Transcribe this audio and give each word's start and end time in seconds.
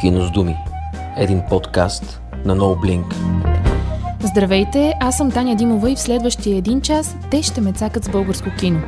Кино 0.00 0.22
с 0.22 0.30
думи. 0.30 0.56
Един 1.16 1.42
подкаст 1.50 2.20
на 2.44 2.56
NoBlink. 2.56 3.04
Здравейте, 4.36 4.94
аз 5.00 5.16
съм 5.16 5.30
Таня 5.30 5.56
Димова 5.56 5.90
и 5.90 5.96
в 5.96 6.00
следващия 6.00 6.56
един 6.56 6.80
час 6.80 7.16
те 7.30 7.42
ще 7.42 7.60
ме 7.60 7.72
цакат 7.72 8.04
с 8.04 8.08
българско 8.08 8.48
кино. 8.58 8.80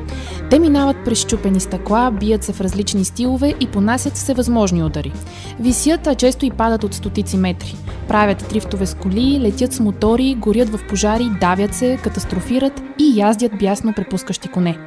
Те 0.51 0.59
минават 0.59 0.97
през 1.05 1.25
чупени 1.25 1.61
стъкла, 1.61 2.11
бият 2.21 2.45
се 2.45 2.53
в 2.53 2.61
различни 2.61 3.05
стилове 3.05 3.55
и 3.61 3.67
понасят 3.67 4.13
всевъзможни 4.13 4.83
удари. 4.83 5.13
Висят, 5.61 6.07
а 6.07 6.15
често 6.15 6.47
и 6.47 6.51
падат 6.51 6.85
от 6.85 6.95
стотици 6.95 7.37
метри. 7.37 7.75
Правят 8.09 8.49
трифтове 8.49 8.87
с 8.87 8.95
коли, 8.95 9.41
летят 9.41 9.73
с 9.73 9.81
мотори, 9.81 10.35
горят 10.35 10.69
в 10.69 10.81
пожари, 10.89 11.31
давят 11.41 11.75
се, 11.75 11.99
катастрофират 12.03 12.83
и 12.99 13.21
яздят 13.21 13.59
бясно 13.59 13.93
препускащи 13.93 14.49
коне. 14.49 14.79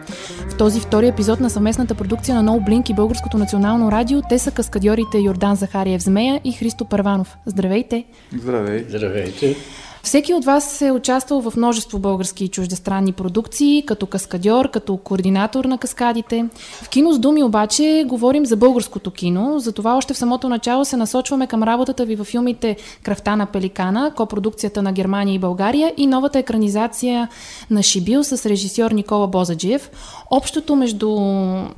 В 0.50 0.58
този 0.58 0.80
втори 0.80 1.08
епизод 1.08 1.40
на 1.40 1.50
съвместната 1.50 1.96
продукция 1.96 2.42
на 2.42 2.52
No 2.52 2.70
Blink 2.70 2.92
и 2.92 2.94
Българското 2.94 3.38
национално 3.38 3.92
радио 3.92 4.22
те 4.30 4.40
са 4.40 4.52
каскадьорите 4.52 5.18
Йордан 5.18 5.56
Захариев 5.56 6.02
Змея 6.02 6.42
и 6.44 6.52
Христо 6.52 6.86
Първанов. 6.86 7.38
Здравейте! 7.46 8.06
Здравей! 8.34 8.86
Здравейте! 8.90 9.56
Всеки 10.04 10.34
от 10.34 10.46
вас 10.46 10.82
е 10.82 10.92
участвал 10.92 11.42
в 11.42 11.54
множество 11.58 12.00
български 12.00 12.46
и 12.46 12.48
чуждестранни 12.48 13.14
продукции, 13.14 13.84
като 13.86 14.06
каскадьор, 14.06 14.72
като 14.72 14.98
координатор 14.98 15.66
на 15.66 15.78
каскадите. 15.78 16.46
В 16.84 16.90
кино 16.90 17.14
с 17.14 17.20
думи 17.20 17.44
обаче 17.44 18.06
говорим 18.08 18.46
за 18.46 18.58
българското 18.58 19.12
кино, 19.12 19.60
затова 19.60 19.98
още 19.98 20.14
в 20.14 20.18
самото 20.18 20.50
начало 20.50 20.86
се 20.86 20.98
насочваме 20.98 21.48
към 21.48 21.64
работата 21.64 22.06
ви 22.06 22.16
във 22.16 22.28
филмите 22.28 22.78
Кръвта 23.04 23.36
на 23.36 23.46
пеликана, 23.46 24.12
копродукцията 24.16 24.82
на 24.82 24.92
Германия 24.92 25.36
и 25.36 25.40
България 25.40 25.94
и 25.98 26.08
новата 26.08 26.40
екранизация 26.40 27.28
на 27.70 27.84
Шибил 27.84 28.24
с 28.24 28.46
режисьор 28.46 28.92
Никола 28.92 29.28
Бозаджиев. 29.28 29.92
Общото 30.32 30.76
между 30.76 31.18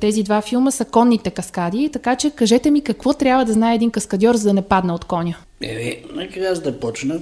тези 0.00 0.22
два 0.22 0.40
филма 0.40 0.70
са 0.70 0.84
конните 0.84 1.30
каскади, 1.30 1.90
така 1.92 2.16
че 2.16 2.30
кажете 2.30 2.70
ми 2.70 2.80
какво 2.80 3.12
трябва 3.12 3.44
да 3.44 3.52
знае 3.52 3.74
един 3.74 3.90
каскадьор, 3.90 4.34
за 4.34 4.48
да 4.48 4.54
не 4.54 4.62
падне 4.62 4.92
от 4.92 5.04
коня. 5.04 5.36
Е, 5.62 6.02
нека 6.16 6.40
аз 6.40 6.60
да 6.60 6.80
почна. 6.80 7.20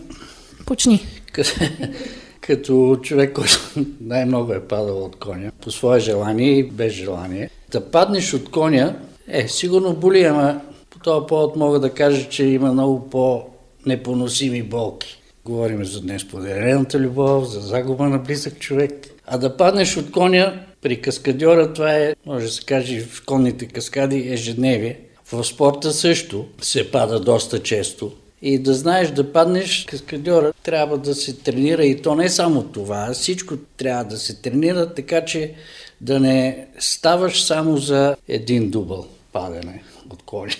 Почни. 0.73 1.01
Като 2.41 2.98
човек, 3.03 3.33
който 3.33 3.59
най-много 4.01 4.53
е 4.53 4.61
падал 4.61 5.05
от 5.05 5.17
коня, 5.17 5.51
по 5.61 5.70
свое 5.70 6.01
желание 6.01 6.59
и 6.59 6.62
без 6.62 6.92
желание. 6.92 7.51
Да 7.70 7.91
паднеш 7.91 8.34
от 8.34 8.51
коня, 8.51 8.97
е, 9.28 9.48
сигурно 9.48 9.95
боли, 9.95 10.23
ама 10.25 10.61
по 10.91 10.98
този 10.98 11.27
повод 11.27 11.56
мога 11.56 11.81
да 11.81 11.91
кажа, 11.91 12.28
че 12.28 12.45
има 12.45 12.73
много 12.73 13.11
по-непоносими 13.11 14.62
болки. 14.62 15.23
Говорим 15.45 15.84
за 15.84 16.00
днес 16.00 16.28
поделената 16.28 16.98
любов, 16.98 17.48
за 17.48 17.61
загуба 17.61 18.09
на 18.09 18.19
близък 18.19 18.59
човек. 18.59 19.09
А 19.27 19.39
да 19.39 19.56
паднеш 19.56 19.97
от 19.97 20.11
коня 20.11 20.65
при 20.83 21.00
каскадьора, 21.00 21.73
това 21.73 21.95
е, 21.95 22.15
може 22.27 22.47
да 22.47 22.53
се 22.53 22.65
каже, 22.65 23.00
в 23.00 23.23
конните 23.27 23.67
каскади 23.67 24.28
ежедневие. 24.28 25.00
В 25.33 25.45
спорта 25.45 25.93
също 25.93 26.47
се 26.61 26.91
пада 26.91 27.20
доста 27.20 27.62
често. 27.62 28.12
И 28.43 28.59
да 28.59 28.75
знаеш 28.75 29.11
да 29.11 29.33
паднеш, 29.33 29.85
каскадьора 29.89 30.53
трябва 30.62 30.98
да 30.98 31.15
се 31.15 31.37
тренира 31.37 31.85
и 31.85 32.03
то 32.03 32.15
не 32.15 32.29
само 32.29 32.62
това, 32.62 33.11
всичко 33.12 33.55
трябва 33.77 34.05
да 34.05 34.17
се 34.17 34.43
тренира, 34.43 34.95
така 34.95 35.25
че 35.25 35.55
да 36.01 36.21
не 36.21 36.67
ставаш 36.79 37.45
само 37.45 37.77
за 37.77 38.17
един 38.29 38.71
дубъл 38.71 39.07
падане 39.33 39.83
от 40.11 40.23
коня. 40.23 40.53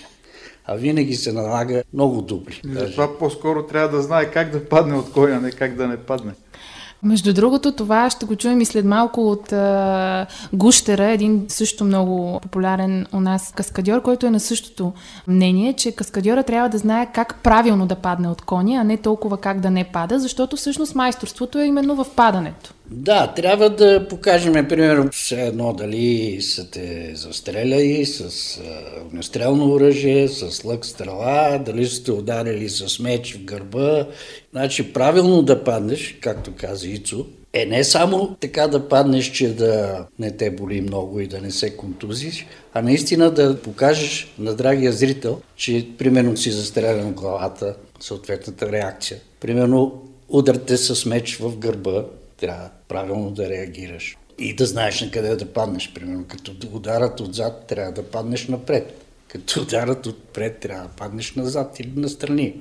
А 0.64 0.74
винаги 0.74 1.14
се 1.14 1.33
налага 1.33 1.83
много 1.92 2.22
добри. 2.22 2.61
Затова 2.64 3.19
по-скоро 3.19 3.66
трябва 3.66 3.96
да 3.96 4.02
знае 4.02 4.30
как 4.30 4.50
да 4.50 4.69
падне 4.69 4.94
от 4.94 5.12
коня, 5.12 5.41
не 5.41 5.50
как 5.50 5.77
да 5.77 5.89
не 5.89 5.96
падне. 5.96 6.33
Между 7.05 7.34
другото, 7.34 7.72
това 7.72 8.11
ще 8.11 8.27
го 8.27 8.36
чуем 8.36 8.61
и 8.61 8.64
след 8.64 8.84
малко 8.84 9.31
от 9.31 9.53
а, 9.53 10.27
Гущера, 10.53 11.05
един 11.05 11.45
също 11.48 11.84
много 11.84 12.41
популярен 12.42 13.06
у 13.12 13.20
нас 13.20 13.53
каскадьор, 13.56 14.03
който 14.03 14.27
е 14.27 14.31
на 14.31 14.41
същото 14.41 14.92
мнение, 15.29 15.73
че 15.73 15.92
каскадьора 15.92 16.42
трябва 16.42 16.68
да 16.68 16.79
знае 16.79 17.12
как 17.14 17.42
правилно 17.42 17.86
да 17.86 17.95
падне 17.95 18.29
от 18.29 18.42
коня, 18.42 18.80
а 18.80 18.85
не 18.85 18.96
толкова 18.96 19.36
как 19.36 19.61
да 19.61 19.70
не 19.70 19.85
пада, 19.85 20.18
защото 20.18 20.57
всъщност 20.57 20.95
майсторството 20.95 21.58
е 21.58 21.67
именно 21.67 21.95
в 21.95 22.07
падането. 22.17 22.74
Да, 22.90 23.34
трябва 23.36 23.70
да 23.70 24.08
покажем, 24.08 24.68
примерно, 24.68 25.10
все 25.12 25.46
едно 25.46 25.72
дали 25.72 26.38
са 26.42 26.70
те 26.70 27.12
застреляли 27.14 28.06
с 28.06 28.30
огнестрелно 29.06 29.72
оръжие, 29.72 30.28
с 30.28 30.64
лък 30.64 30.86
стрела, 30.86 31.62
дали 31.66 31.86
са 31.86 32.04
те 32.04 32.12
ударили 32.12 32.68
с 32.68 32.98
меч 32.98 33.34
в 33.34 33.44
гърба. 33.44 34.06
Значи 34.52 34.92
правилно 34.92 35.42
да 35.42 35.64
паднеш, 35.64 36.18
както 36.20 36.52
каза 36.56 36.88
Ицо, 36.88 37.26
е 37.52 37.66
не 37.66 37.84
само 37.84 38.36
така 38.40 38.68
да 38.68 38.88
паднеш, 38.88 39.30
че 39.30 39.48
да 39.48 40.04
не 40.18 40.30
те 40.30 40.50
боли 40.50 40.80
много 40.80 41.20
и 41.20 41.26
да 41.26 41.40
не 41.40 41.50
се 41.50 41.76
контузиш, 41.76 42.46
а 42.74 42.82
наистина 42.82 43.30
да 43.30 43.58
покажеш 43.58 44.32
на 44.38 44.54
драгия 44.54 44.92
зрител, 44.92 45.40
че 45.56 45.86
примерно 45.98 46.36
си 46.36 46.50
застрелян 46.50 47.12
главата, 47.12 47.74
съответната 48.00 48.72
реакция. 48.72 49.20
Примерно 49.40 50.02
ударте 50.28 50.76
с 50.76 51.06
меч 51.06 51.36
в 51.36 51.56
гърба, 51.56 52.04
трябва 52.42 52.70
правилно 52.89 53.30
да 53.30 53.48
реагираш. 53.48 54.17
И 54.39 54.55
да 54.55 54.67
знаеш 54.67 55.01
на 55.01 55.11
къде 55.11 55.36
да 55.36 55.47
паднеш. 55.47 55.92
Примерно, 55.95 56.25
като 56.29 56.53
ударат 56.73 57.20
отзад, 57.20 57.67
трябва 57.67 57.92
да 57.92 58.03
паднеш 58.03 58.48
напред. 58.48 59.05
Като 59.29 59.63
ударат 59.63 60.07
отпред, 60.07 60.58
трябва 60.58 60.83
да 60.83 60.95
паднеш 60.95 61.35
назад 61.35 61.80
или 61.80 61.92
настрани. 61.97 62.55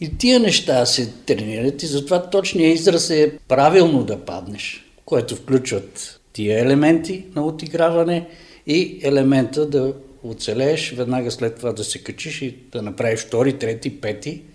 И 0.00 0.18
тия 0.18 0.40
неща 0.40 0.86
се 0.86 1.10
тренират 1.26 1.82
и 1.82 1.86
затова 1.86 2.30
точният 2.30 2.78
израз 2.78 3.10
е 3.10 3.38
правилно 3.48 4.04
да 4.04 4.18
паднеш, 4.24 4.84
което 5.04 5.36
включват 5.36 6.20
тия 6.32 6.60
елементи 6.60 7.24
на 7.34 7.46
отиграване 7.46 8.28
и 8.66 9.00
елемента 9.02 9.66
да 9.66 9.94
оцелееш, 10.22 10.92
веднага 10.96 11.30
след 11.30 11.56
това 11.56 11.72
да 11.72 11.84
се 11.84 12.02
качиш 12.02 12.42
и 12.42 12.56
да 12.72 12.82
направиш 12.82 13.20
втори, 13.20 13.58
трети, 13.58 14.00
пети– 14.00 14.42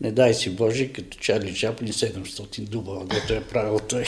не 0.00 0.12
дай 0.12 0.34
си 0.34 0.50
Боже, 0.50 0.92
като 0.92 1.18
Чарли 1.18 1.54
Чаплин 1.54 1.92
700 1.92 2.60
дуба, 2.60 2.92
което 3.10 3.32
е 3.32 3.40
правил 3.40 3.78
той. 3.88 4.04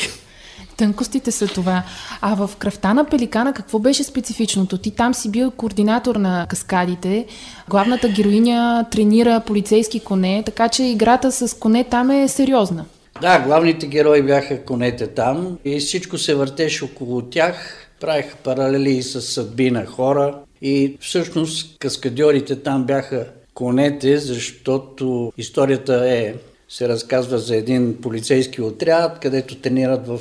Тънкостите 0.76 1.32
са 1.32 1.46
това. 1.46 1.82
А 2.20 2.34
в 2.34 2.56
кръвта 2.56 2.94
на 2.94 3.04
Пеликана 3.04 3.52
какво 3.52 3.78
беше 3.78 4.04
специфичното? 4.04 4.78
Ти 4.78 4.90
там 4.90 5.14
си 5.14 5.30
бил 5.30 5.50
координатор 5.50 6.16
на 6.16 6.46
каскадите. 6.48 7.26
Главната 7.68 8.08
героиня 8.08 8.86
тренира 8.90 9.40
полицейски 9.46 10.00
коне, 10.00 10.42
така 10.46 10.68
че 10.68 10.84
играта 10.84 11.32
с 11.32 11.58
коне 11.58 11.84
там 11.84 12.10
е 12.10 12.28
сериозна. 12.28 12.84
Да, 13.20 13.40
главните 13.40 13.86
герои 13.86 14.22
бяха 14.22 14.64
конете 14.64 15.06
там 15.06 15.58
и 15.64 15.78
всичко 15.78 16.18
се 16.18 16.34
въртеше 16.34 16.84
около 16.84 17.22
тях. 17.22 17.84
Правиха 18.00 18.36
паралели 18.36 19.02
с 19.02 19.22
съдби 19.22 19.70
на 19.70 19.86
хора 19.86 20.38
и 20.62 20.96
всъщност 21.00 21.78
каскадьорите 21.78 22.62
там 22.62 22.84
бяха 22.84 23.26
конете, 23.58 24.18
защото 24.18 25.32
историята 25.38 26.10
е, 26.10 26.34
се 26.68 26.88
разказва 26.88 27.38
за 27.38 27.56
един 27.56 28.00
полицейски 28.02 28.62
отряд, 28.62 29.18
където 29.20 29.56
тренират 29.56 30.06
в 30.06 30.20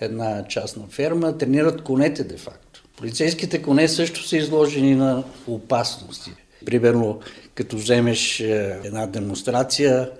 една 0.00 0.44
частна 0.48 0.82
ферма, 0.90 1.38
тренират 1.38 1.82
конете 1.82 2.24
де-факто. 2.24 2.82
Полицейските 2.96 3.62
коне 3.62 3.88
също 3.88 4.22
са 4.22 4.36
изложени 4.36 4.94
на 4.94 5.24
опасности. 5.46 6.30
Примерно, 6.66 7.20
като 7.54 7.76
вземеш 7.76 8.40
е, 8.40 8.78
една 8.84 9.06
демонстрация, 9.06 10.10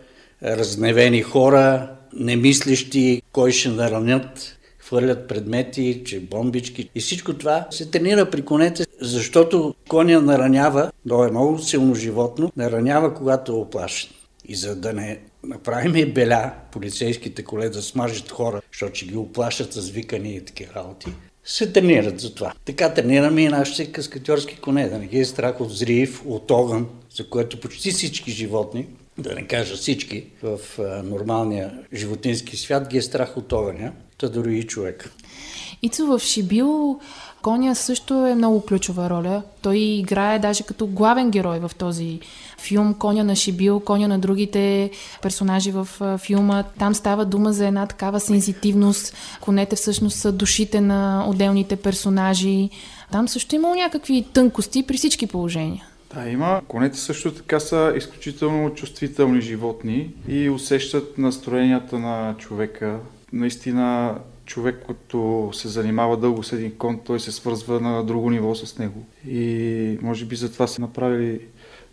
разневени 0.43 1.23
хора, 1.23 1.91
немислещи 2.13 3.23
кой 3.33 3.53
ще 3.53 3.69
наранят, 3.69 4.57
хвърлят 4.91 5.29
предмети, 5.29 6.03
че 6.07 6.21
бомбички. 6.21 6.91
И 6.95 7.01
всичко 7.01 7.35
това 7.35 7.67
се 7.71 7.91
тренира 7.91 8.31
при 8.31 8.43
конете, 8.43 8.87
защото 9.01 9.75
коня 9.89 10.21
наранява, 10.21 10.93
то 11.09 11.25
е 11.25 11.31
много 11.31 11.59
силно 11.59 11.95
животно, 11.95 12.53
наранява 12.57 13.15
когато 13.15 13.53
е 13.53 13.55
оплашен. 13.55 14.11
И 14.49 14.55
за 14.55 14.77
да 14.77 14.93
не 14.93 15.19
направим 15.45 16.13
беля 16.15 16.53
полицейските 16.73 17.43
коле 17.43 17.69
да 17.69 17.83
смажат 17.83 18.31
хора, 18.31 18.61
защото 18.73 18.95
ще 18.95 19.07
ги 19.07 19.17
оплашат 19.17 19.73
с 19.73 19.91
викани 19.91 20.37
и 20.37 20.45
такива 20.45 20.75
работи, 20.75 21.07
се 21.45 21.73
тренират 21.73 22.21
за 22.21 22.35
това. 22.35 22.53
Така 22.65 22.95
тренираме 22.95 23.43
и 23.43 23.49
нашите 23.49 23.93
каскатьорски 23.93 24.57
коне, 24.57 24.89
да 24.89 24.99
не 24.99 25.07
ги 25.07 25.19
е 25.19 25.25
страх 25.25 25.61
от 25.61 25.71
взрив, 25.71 26.23
от 26.27 26.51
огън, 26.51 26.89
за 27.17 27.29
което 27.29 27.61
почти 27.61 27.91
всички 27.91 28.31
животни, 28.31 28.87
да 29.19 29.35
не 29.35 29.47
кажа 29.47 29.77
всички, 29.77 30.25
в 30.43 30.59
нормалния 31.05 31.79
животински 31.93 32.57
свят 32.57 32.89
ги 32.89 32.99
е 32.99 33.03
страх 33.03 33.37
от 33.37 33.53
огъня 33.53 33.93
та 34.21 34.29
дори 34.29 34.59
и 34.59 34.67
човек. 34.67 35.13
Ицо 35.83 36.07
в 36.07 36.19
Шибил 36.19 37.01
Коня 37.43 37.75
също 37.75 38.27
е 38.27 38.35
много 38.35 38.61
ключова 38.61 39.11
роля. 39.11 39.43
Той 39.63 39.77
играе 39.77 40.39
даже 40.39 40.65
като 40.65 40.87
главен 40.87 41.31
герой 41.31 41.59
в 41.59 41.71
този 41.79 42.21
филм. 42.59 42.95
Коня 42.95 43.25
на 43.25 43.37
Шибил, 43.37 43.81
коня 43.81 44.09
на 44.09 44.19
другите 44.19 44.91
персонажи 45.23 45.71
в 45.73 45.89
филма. 46.19 46.63
Там 46.63 46.95
става 46.95 47.25
дума 47.25 47.53
за 47.53 47.67
една 47.67 47.87
такава 47.87 48.21
сензитивност. 48.21 49.17
Конете 49.41 49.77
всъщност 49.77 50.17
са 50.17 50.33
душите 50.33 50.81
на 50.81 51.25
отделните 51.29 51.77
персонажи. 51.77 52.71
Там 53.13 53.29
също 53.29 53.55
има 53.55 53.77
някакви 53.77 54.27
тънкости 54.33 54.83
при 54.87 54.97
всички 54.97 55.27
положения. 55.27 55.90
Да, 56.15 56.29
има. 56.29 56.63
Конете 56.69 56.99
също 56.99 57.35
така 57.35 57.61
са 57.61 57.93
изключително 57.97 58.75
чувствителни 58.75 59.41
животни 59.41 60.15
и 60.29 60.51
усещат 60.51 61.19
настроенията 61.19 61.99
на 61.99 62.35
човека. 62.39 62.99
Наистина 63.33 64.15
човек, 64.47 64.83
който 64.87 65.51
се 65.53 65.69
занимава 65.69 66.17
дълго 66.17 66.43
с 66.43 66.53
един 66.53 66.73
кон, 66.77 67.01
той 67.07 67.21
се 67.21 67.33
свързва 67.33 67.81
на 67.81 68.05
друго 68.05 68.31
ниво 68.31 68.55
с 68.55 68.79
него. 68.79 69.07
И 69.29 69.99
може 70.03 70.25
би 70.25 70.37
затова 70.37 70.67
са 70.67 70.81
направили 70.81 71.41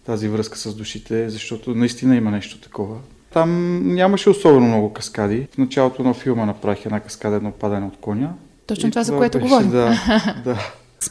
тази 0.05 0.27
връзка 0.27 0.57
с 0.57 0.75
душите, 0.75 1.29
защото 1.29 1.75
наистина 1.75 2.15
има 2.15 2.31
нещо 2.31 2.61
такова. 2.61 2.97
Там 3.33 3.81
нямаше 3.93 4.29
особено 4.29 4.67
много 4.67 4.93
каскади. 4.93 5.47
В 5.51 5.57
началото 5.57 6.03
на 6.03 6.13
филма 6.13 6.45
направих 6.45 6.85
една 6.85 6.99
каскада, 6.99 7.35
едно 7.35 7.51
падане 7.51 7.85
от 7.85 7.97
коня. 7.97 8.33
Точно 8.67 8.89
това, 8.89 9.03
за 9.03 9.17
което 9.17 9.37
беше, 9.37 9.49
говорим. 9.49 9.71
Да, 9.71 9.95
да. 10.45 10.57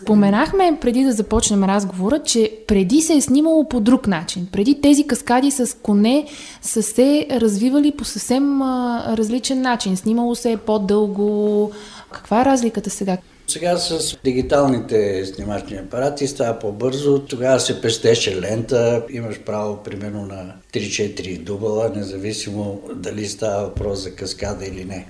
Споменахме 0.02 0.78
преди 0.81 1.04
да 1.04 1.12
започнем 1.12 1.64
разговора, 1.64 2.22
че 2.22 2.58
преди 2.66 3.00
се 3.00 3.14
е 3.14 3.20
снимало 3.20 3.69
по 3.69 3.81
друг 3.81 4.06
начин. 4.06 4.48
Преди 4.52 4.81
тези 4.81 5.06
каскади 5.06 5.50
с 5.50 5.76
коне 5.82 6.26
са 6.62 6.82
се 6.82 7.26
развивали 7.31 7.93
по 7.93 8.04
съвсем 8.04 8.62
а, 8.62 9.04
различен 9.16 9.60
начин. 9.60 9.96
Снимало 9.96 10.34
се 10.34 10.52
е 10.52 10.56
по-дълго. 10.56 11.70
Каква 12.10 12.43
е 12.43 12.44
разликата 12.44 12.90
сега? 12.90 13.19
Сега 13.48 13.76
с 13.76 14.16
дигиталните 14.25 15.25
снимачни 15.26 15.76
апарати 15.76 16.26
става 16.26 16.58
по-бързо. 16.58 17.19
Тогава 17.19 17.60
се 17.60 17.81
пестеше 17.81 18.40
лента. 18.40 19.02
Имаш 19.10 19.40
право 19.40 19.76
примерно 19.76 20.26
на 20.26 20.54
3-4 20.75 21.38
дубала, 21.38 21.93
независимо 21.96 22.81
дали 22.94 23.26
става 23.26 23.62
въпрос 23.62 24.02
за 24.02 24.14
каскада 24.14 24.66
или 24.66 24.84
не. 24.84 25.06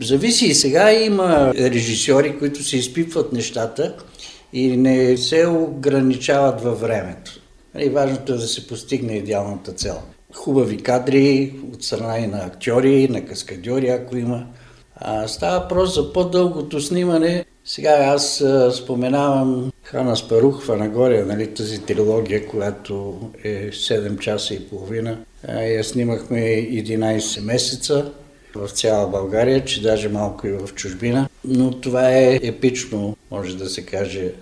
Зависи 0.00 0.46
и 0.46 0.54
сега 0.54 0.92
има 0.92 1.54
режисьори, 1.54 2.38
които 2.38 2.62
се 2.64 2.76
изпипват 2.76 3.32
нещата 3.32 3.94
и 4.52 4.76
не 4.76 5.16
се 5.16 5.46
ограничават 5.46 6.60
във 6.60 6.80
времето. 6.80 7.40
И 7.74 7.78
нали, 7.78 7.88
важното 7.88 8.32
е 8.32 8.36
да 8.36 8.46
се 8.46 8.66
постигне 8.66 9.16
идеалната 9.16 9.72
цел. 9.72 9.98
Хубави 10.34 10.76
кадри 10.76 11.54
от 11.74 11.84
страна 11.84 12.18
и 12.18 12.26
на 12.26 12.38
актьори, 12.38 13.08
на 13.08 13.24
каскадьори, 13.24 13.88
ако 13.88 14.16
има. 14.16 14.46
А, 14.96 15.28
става 15.28 15.60
въпрос 15.60 15.94
за 15.94 16.12
по-дългото 16.12 16.80
снимане. 16.80 17.44
Сега 17.64 17.90
аз 17.90 18.44
споменавам 18.72 19.72
Хана 19.82 20.16
Спарух 20.16 20.62
в 20.62 20.72
Анагория, 20.72 21.26
нали, 21.26 21.54
тази 21.54 21.82
трилогия, 21.82 22.46
която 22.46 23.20
е 23.44 23.70
7 23.70 24.18
часа 24.18 24.54
и 24.54 24.68
половина. 24.68 25.18
А, 25.48 25.62
я 25.62 25.84
снимахме 25.84 26.38
11 26.38 27.40
месеца 27.40 28.12
в 28.56 28.68
цяла 28.68 29.08
България, 29.08 29.64
че 29.64 29.82
даже 29.82 30.08
малко 30.08 30.46
и 30.46 30.52
в 30.52 30.74
чужбина. 30.74 31.28
Но 31.44 31.70
това 31.70 32.12
е 32.12 32.40
епично, 32.42 33.16
може 33.30 33.56
да 33.56 33.68
се 33.68 33.82
каже, 33.82 34.32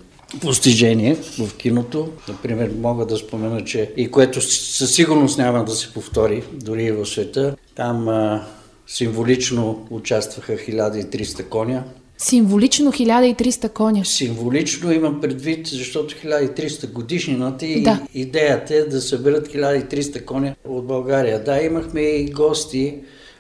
постижение 0.41 1.17
в 1.39 1.57
киното. 1.57 2.09
Например, 2.29 2.71
мога 2.81 3.07
да 3.07 3.17
спомена, 3.17 3.65
че 3.65 3.93
и 3.97 4.11
което 4.11 4.41
със 4.41 4.95
сигурност 4.95 5.39
няма 5.39 5.65
да 5.65 5.73
се 5.73 5.93
повтори, 5.93 6.43
дори 6.53 6.85
и 6.85 6.93
в 6.93 7.07
света. 7.07 7.57
Там 7.75 8.09
а, 8.09 8.47
символично 8.87 9.87
участваха 9.91 10.53
1300 10.53 11.49
коня. 11.49 11.85
Символично 12.19 12.93
1300 12.93 13.69
коня. 13.69 14.05
Символично 14.05 14.93
имам 14.93 15.21
предвид, 15.21 15.67
защото 15.67 16.15
1300 16.15 16.93
годишнината 16.93 17.67
и 17.67 17.83
да. 17.83 18.01
идеята 18.15 18.75
е 18.75 18.83
да 18.83 19.01
съберат 19.01 19.49
1300 19.49 20.25
коня 20.25 20.55
от 20.69 20.87
България. 20.87 21.45
Да, 21.45 21.63
имахме 21.63 22.01
и 22.01 22.31
гости 22.31 22.95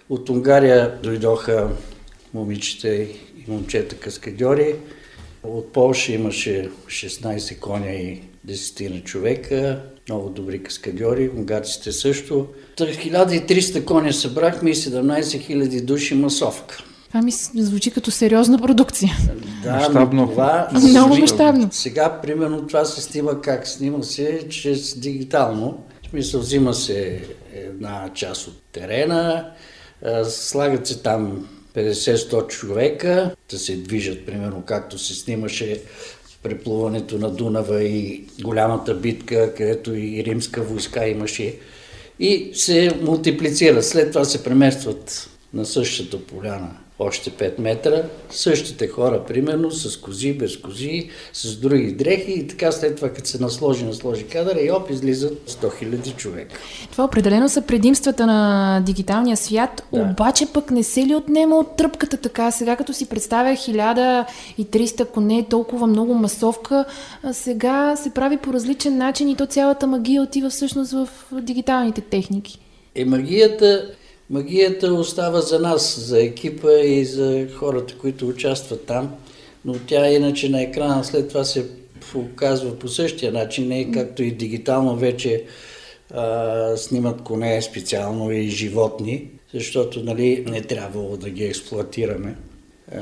от 0.08 0.28
Унгария 0.28 0.98
дойдоха 1.02 1.68
момичета 2.34 2.94
и 2.94 3.08
момчета 3.48 3.96
каскадьори. 3.96 4.74
От 5.42 5.72
Польша 5.72 6.12
имаше 6.12 6.70
16 6.86 7.58
коня 7.58 7.90
и 7.90 8.22
10 8.48 8.94
на 8.94 9.00
човека, 9.00 9.82
много 10.08 10.28
добри 10.28 10.62
каскадьори, 10.62 11.30
унгарците 11.36 11.92
също. 11.92 12.46
1300 12.76 13.84
коня 13.84 14.12
събрахме 14.12 14.70
и 14.70 14.74
17 14.74 15.20
000 15.20 15.84
души 15.84 16.14
масовка. 16.14 16.78
Това 17.08 17.22
ми 17.22 17.30
звучи 17.54 17.90
като 17.90 18.10
сериозна 18.10 18.58
продукция. 18.58 19.10
Да, 19.62 19.72
мащабно. 19.72 20.28
Това, 20.28 20.68
Много 20.88 21.16
мащабно. 21.16 21.68
Сега, 21.72 22.20
примерно, 22.20 22.66
това 22.66 22.84
се 22.84 23.02
снима 23.02 23.40
как? 23.40 23.68
Снима 23.68 24.02
се 24.02 24.48
чрез 24.48 24.98
дигитално. 24.98 25.84
В 26.06 26.10
смисъл, 26.10 26.40
взима 26.40 26.74
се 26.74 27.22
една 27.54 28.10
част 28.14 28.48
от 28.48 28.62
терена, 28.72 29.50
Слагат 30.24 30.86
се 30.86 31.02
там 31.02 31.48
50-100 31.74 32.46
човека 32.48 33.34
да 33.50 33.58
се 33.58 33.76
движат, 33.76 34.26
примерно 34.26 34.62
както 34.66 34.98
се 34.98 35.14
снимаше 35.14 35.80
преплуването 36.42 37.18
на 37.18 37.30
Дунава 37.30 37.82
и 37.82 38.24
голямата 38.42 38.94
битка, 38.94 39.54
където 39.54 39.94
и 39.94 40.24
римска 40.24 40.62
войска 40.62 41.08
имаше. 41.08 41.56
И 42.20 42.50
се 42.54 42.98
мултиплицират. 43.00 43.86
След 43.86 44.12
това 44.12 44.24
се 44.24 44.44
преместват 44.44 45.30
на 45.54 45.66
същата 45.66 46.26
поляна 46.26 46.76
още 46.98 47.30
5 47.30 47.60
метра, 47.60 48.02
същите 48.30 48.88
хора, 48.88 49.24
примерно, 49.24 49.70
с 49.70 49.96
кози, 49.96 50.32
без 50.32 50.56
кози, 50.56 51.10
с 51.32 51.56
други 51.56 51.92
дрехи 51.92 52.32
и 52.32 52.46
така 52.46 52.72
след 52.72 52.96
това, 52.96 53.08
като 53.08 53.28
се 53.28 53.42
насложи, 53.42 53.84
насложи 53.84 54.26
кадъра 54.26 54.60
и 54.60 54.70
оп, 54.70 54.90
излизат 54.90 55.50
100 55.50 55.84
000 55.84 56.16
човека. 56.16 56.60
Това 56.92 57.04
определено 57.04 57.48
са 57.48 57.62
предимствата 57.62 58.26
на 58.26 58.80
дигиталния 58.86 59.36
свят, 59.36 59.82
да. 59.92 60.00
обаче 60.00 60.46
пък 60.46 60.70
не 60.70 60.82
се 60.82 61.06
ли 61.06 61.14
отнема 61.14 61.56
от 61.56 61.76
тръпката 61.76 62.16
така? 62.16 62.50
Сега 62.50 62.76
като 62.76 62.92
си 62.92 63.08
представя 63.08 63.50
1300 63.50 65.06
коне, 65.10 65.46
толкова 65.50 65.86
много 65.86 66.14
масовка, 66.14 66.84
сега 67.32 67.96
се 67.96 68.10
прави 68.10 68.36
по 68.36 68.52
различен 68.52 68.98
начин 68.98 69.28
и 69.28 69.36
то 69.36 69.46
цялата 69.46 69.86
магия 69.86 70.22
отива 70.22 70.50
всъщност 70.50 70.92
в 70.92 71.08
дигиталните 71.32 72.00
техники. 72.00 72.58
Е, 72.94 73.04
магията 73.04 73.90
Магията 74.34 74.94
остава 74.94 75.40
за 75.40 75.58
нас, 75.60 76.00
за 76.00 76.22
екипа 76.22 76.72
и 76.80 77.04
за 77.04 77.48
хората, 77.54 77.94
които 77.98 78.28
участват 78.28 78.86
там, 78.86 79.14
но 79.64 79.74
тя 79.86 80.08
иначе 80.08 80.48
на 80.48 80.62
екрана 80.62 81.04
след 81.04 81.28
това 81.28 81.44
се 81.44 81.66
показва 82.12 82.78
по 82.78 82.88
същия 82.88 83.32
начин, 83.32 83.68
не 83.68 83.92
както 83.92 84.22
и 84.22 84.30
дигитално 84.30 84.96
вече 84.96 85.44
а, 86.10 86.76
снимат 86.76 87.22
коне 87.22 87.62
специално 87.62 88.32
и 88.32 88.48
животни, 88.48 89.30
защото 89.54 90.02
нали, 90.02 90.44
не 90.48 90.62
трябвало 90.62 91.16
да 91.16 91.30
ги 91.30 91.44
експлуатираме. 91.44 92.36
А, 92.92 92.98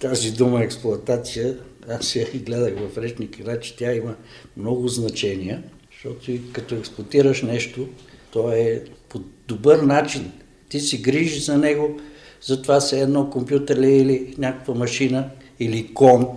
тази 0.00 0.32
дума 0.32 0.62
експлуатация, 0.62 1.56
аз 1.88 2.16
я 2.16 2.26
гледах 2.34 2.74
в 2.78 2.98
речника, 2.98 3.60
че 3.60 3.76
тя 3.76 3.92
има 3.92 4.14
много 4.56 4.88
значения, 4.88 5.62
защото 5.92 6.32
и 6.32 6.40
като 6.52 6.74
експлуатираш 6.74 7.42
нещо, 7.42 7.88
то 8.30 8.52
е 8.52 8.82
по 9.08 9.20
добър 9.48 9.78
начин 9.78 10.32
ти 10.68 10.80
си 10.80 11.02
грижи 11.02 11.40
за 11.40 11.58
него, 11.58 12.00
затова 12.42 12.80
се 12.80 13.00
едно 13.00 13.30
компютър 13.30 13.76
или 13.76 14.34
някаква 14.38 14.74
машина 14.74 15.28
или 15.60 15.94
кон, 15.94 16.28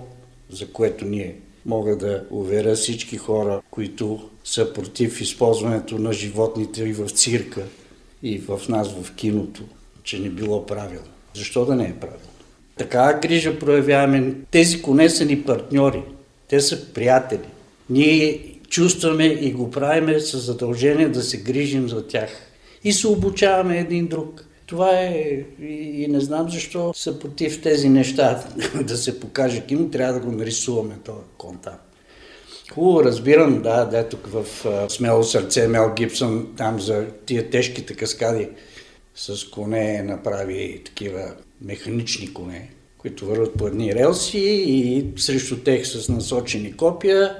за 0.49 0.67
което 0.67 1.05
ние 1.05 1.35
мога 1.65 1.97
да 1.97 2.23
уверя 2.29 2.75
всички 2.75 3.17
хора, 3.17 3.61
които 3.71 4.29
са 4.43 4.73
против 4.73 5.21
използването 5.21 5.97
на 5.97 6.13
животните 6.13 6.83
и 6.83 6.93
в 6.93 7.09
цирка, 7.09 7.63
и 8.23 8.37
в 8.37 8.61
нас 8.69 8.93
в 8.93 9.15
киното, 9.15 9.63
че 10.03 10.19
не 10.19 10.29
било 10.29 10.65
правилно. 10.65 11.07
Защо 11.33 11.65
да 11.65 11.75
не 11.75 11.83
е 11.83 11.93
правилно? 11.93 12.23
Така 12.77 13.19
грижа 13.21 13.59
проявяваме. 13.59 14.33
Тези 14.51 14.81
коне 14.81 15.09
са 15.09 15.25
ни 15.25 15.43
партньори. 15.43 16.01
Те 16.47 16.61
са 16.61 16.93
приятели. 16.93 17.47
Ние 17.89 18.55
чувстваме 18.69 19.25
и 19.25 19.51
го 19.51 19.71
правиме 19.71 20.19
с 20.19 20.39
задължение 20.39 21.09
да 21.09 21.23
се 21.23 21.37
грижим 21.37 21.89
за 21.89 22.07
тях 22.07 22.48
и 22.83 22.93
се 22.93 23.07
обучаваме 23.07 23.77
един 23.77 24.07
друг. 24.07 24.45
Това 24.65 24.99
е 24.99 25.43
и, 25.61 26.03
и 26.03 26.07
не 26.07 26.19
знам 26.19 26.49
защо 26.49 26.93
са 26.95 27.19
против 27.19 27.61
тези 27.61 27.89
неща. 27.89 28.43
да 28.83 28.97
се 28.97 29.19
покаже 29.19 29.61
кино, 29.61 29.89
трябва 29.89 30.13
да 30.13 30.25
го 30.25 30.31
нарисуваме 30.31 30.95
този 31.05 31.19
контакт. 31.37 31.89
Хубаво, 32.73 33.03
разбирам, 33.03 33.61
да, 33.61 33.85
да, 33.85 34.09
тук 34.09 34.27
в 34.27 34.45
Смело 34.89 35.23
сърце 35.23 35.67
Мел 35.67 35.93
Гибсън, 35.95 36.47
там 36.57 36.79
за 36.79 37.05
тия 37.25 37.49
тежките 37.49 37.93
каскади 37.93 38.47
с 39.15 39.49
коне 39.49 40.03
направи 40.03 40.81
такива 40.85 41.33
механични 41.61 42.33
коне, 42.33 42.69
които 42.97 43.25
върват 43.25 43.53
по 43.53 43.67
едни 43.67 43.95
релси 43.95 44.39
и 44.67 45.05
срещу 45.17 45.57
тех 45.57 45.85
с 45.85 46.09
насочени 46.09 46.77
копия 46.77 47.37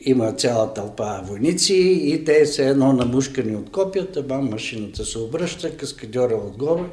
има 0.00 0.32
цяла 0.32 0.74
тълпа 0.74 1.20
войници 1.24 1.74
и 2.04 2.24
те 2.24 2.46
са 2.46 2.64
едно 2.64 2.92
намушкани 2.92 3.56
от 3.56 3.70
копията, 3.70 4.22
бам, 4.22 4.48
машината 4.50 5.04
се 5.04 5.18
обръща, 5.18 5.76
каскадьора 5.76 6.34
отгоре 6.34 6.84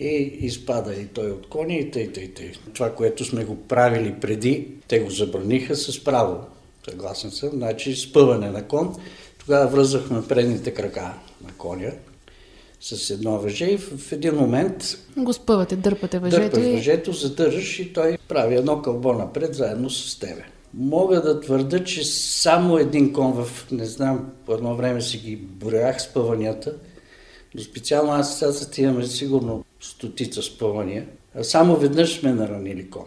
и 0.00 0.38
изпада 0.40 0.94
и 0.94 1.06
той 1.06 1.30
от 1.30 1.48
коня 1.48 1.74
и 1.74 1.90
тъй, 1.90 2.12
тъй, 2.12 2.28
тъй. 2.34 2.52
Това, 2.74 2.94
което 2.94 3.24
сме 3.24 3.44
го 3.44 3.56
правили 3.56 4.14
преди, 4.20 4.68
те 4.88 5.00
го 5.00 5.10
забраниха 5.10 5.76
с 5.76 6.04
право. 6.04 6.36
Съгласен 6.90 7.30
съм. 7.30 7.50
Значи 7.50 7.96
спъване 7.96 8.50
на 8.50 8.68
кон. 8.68 8.96
Тогава 9.38 9.66
връзвахме 9.66 10.22
предните 10.28 10.74
крака 10.74 11.14
на 11.44 11.52
коня 11.58 11.92
с 12.80 13.10
едно 13.10 13.38
въже 13.38 13.64
и 13.64 13.78
в 13.78 14.12
един 14.12 14.34
момент... 14.34 14.98
Го 15.16 15.32
спъвате, 15.32 15.76
дърпате 15.76 16.18
въжето 16.18 16.42
Дърпаш 16.42 16.64
и... 16.64 16.72
въжето, 16.72 17.12
задържаш 17.12 17.78
и 17.78 17.92
той 17.92 18.18
прави 18.28 18.54
едно 18.54 18.82
кълбо 18.82 19.12
напред 19.12 19.54
заедно 19.54 19.90
с 19.90 20.18
тебе. 20.18 20.44
Мога 20.74 21.22
да 21.22 21.40
твърда, 21.40 21.84
че 21.84 22.04
само 22.04 22.78
един 22.78 23.12
кон 23.12 23.32
в, 23.32 23.66
не 23.72 23.86
знам, 23.86 24.26
по 24.46 24.54
едно 24.54 24.76
време 24.76 25.00
си 25.00 25.18
ги 25.18 25.36
броях 25.36 26.02
спъванията, 26.02 26.74
но 27.54 27.62
специално 27.62 28.12
аз 28.12 28.38
сега 28.38 28.88
имаме 28.88 29.06
сигурно 29.06 29.64
стотица 29.80 30.42
спъвания, 30.42 31.06
а 31.38 31.44
само 31.44 31.76
веднъж 31.76 32.20
сме 32.20 32.32
наранили 32.32 32.90
кон. 32.90 33.06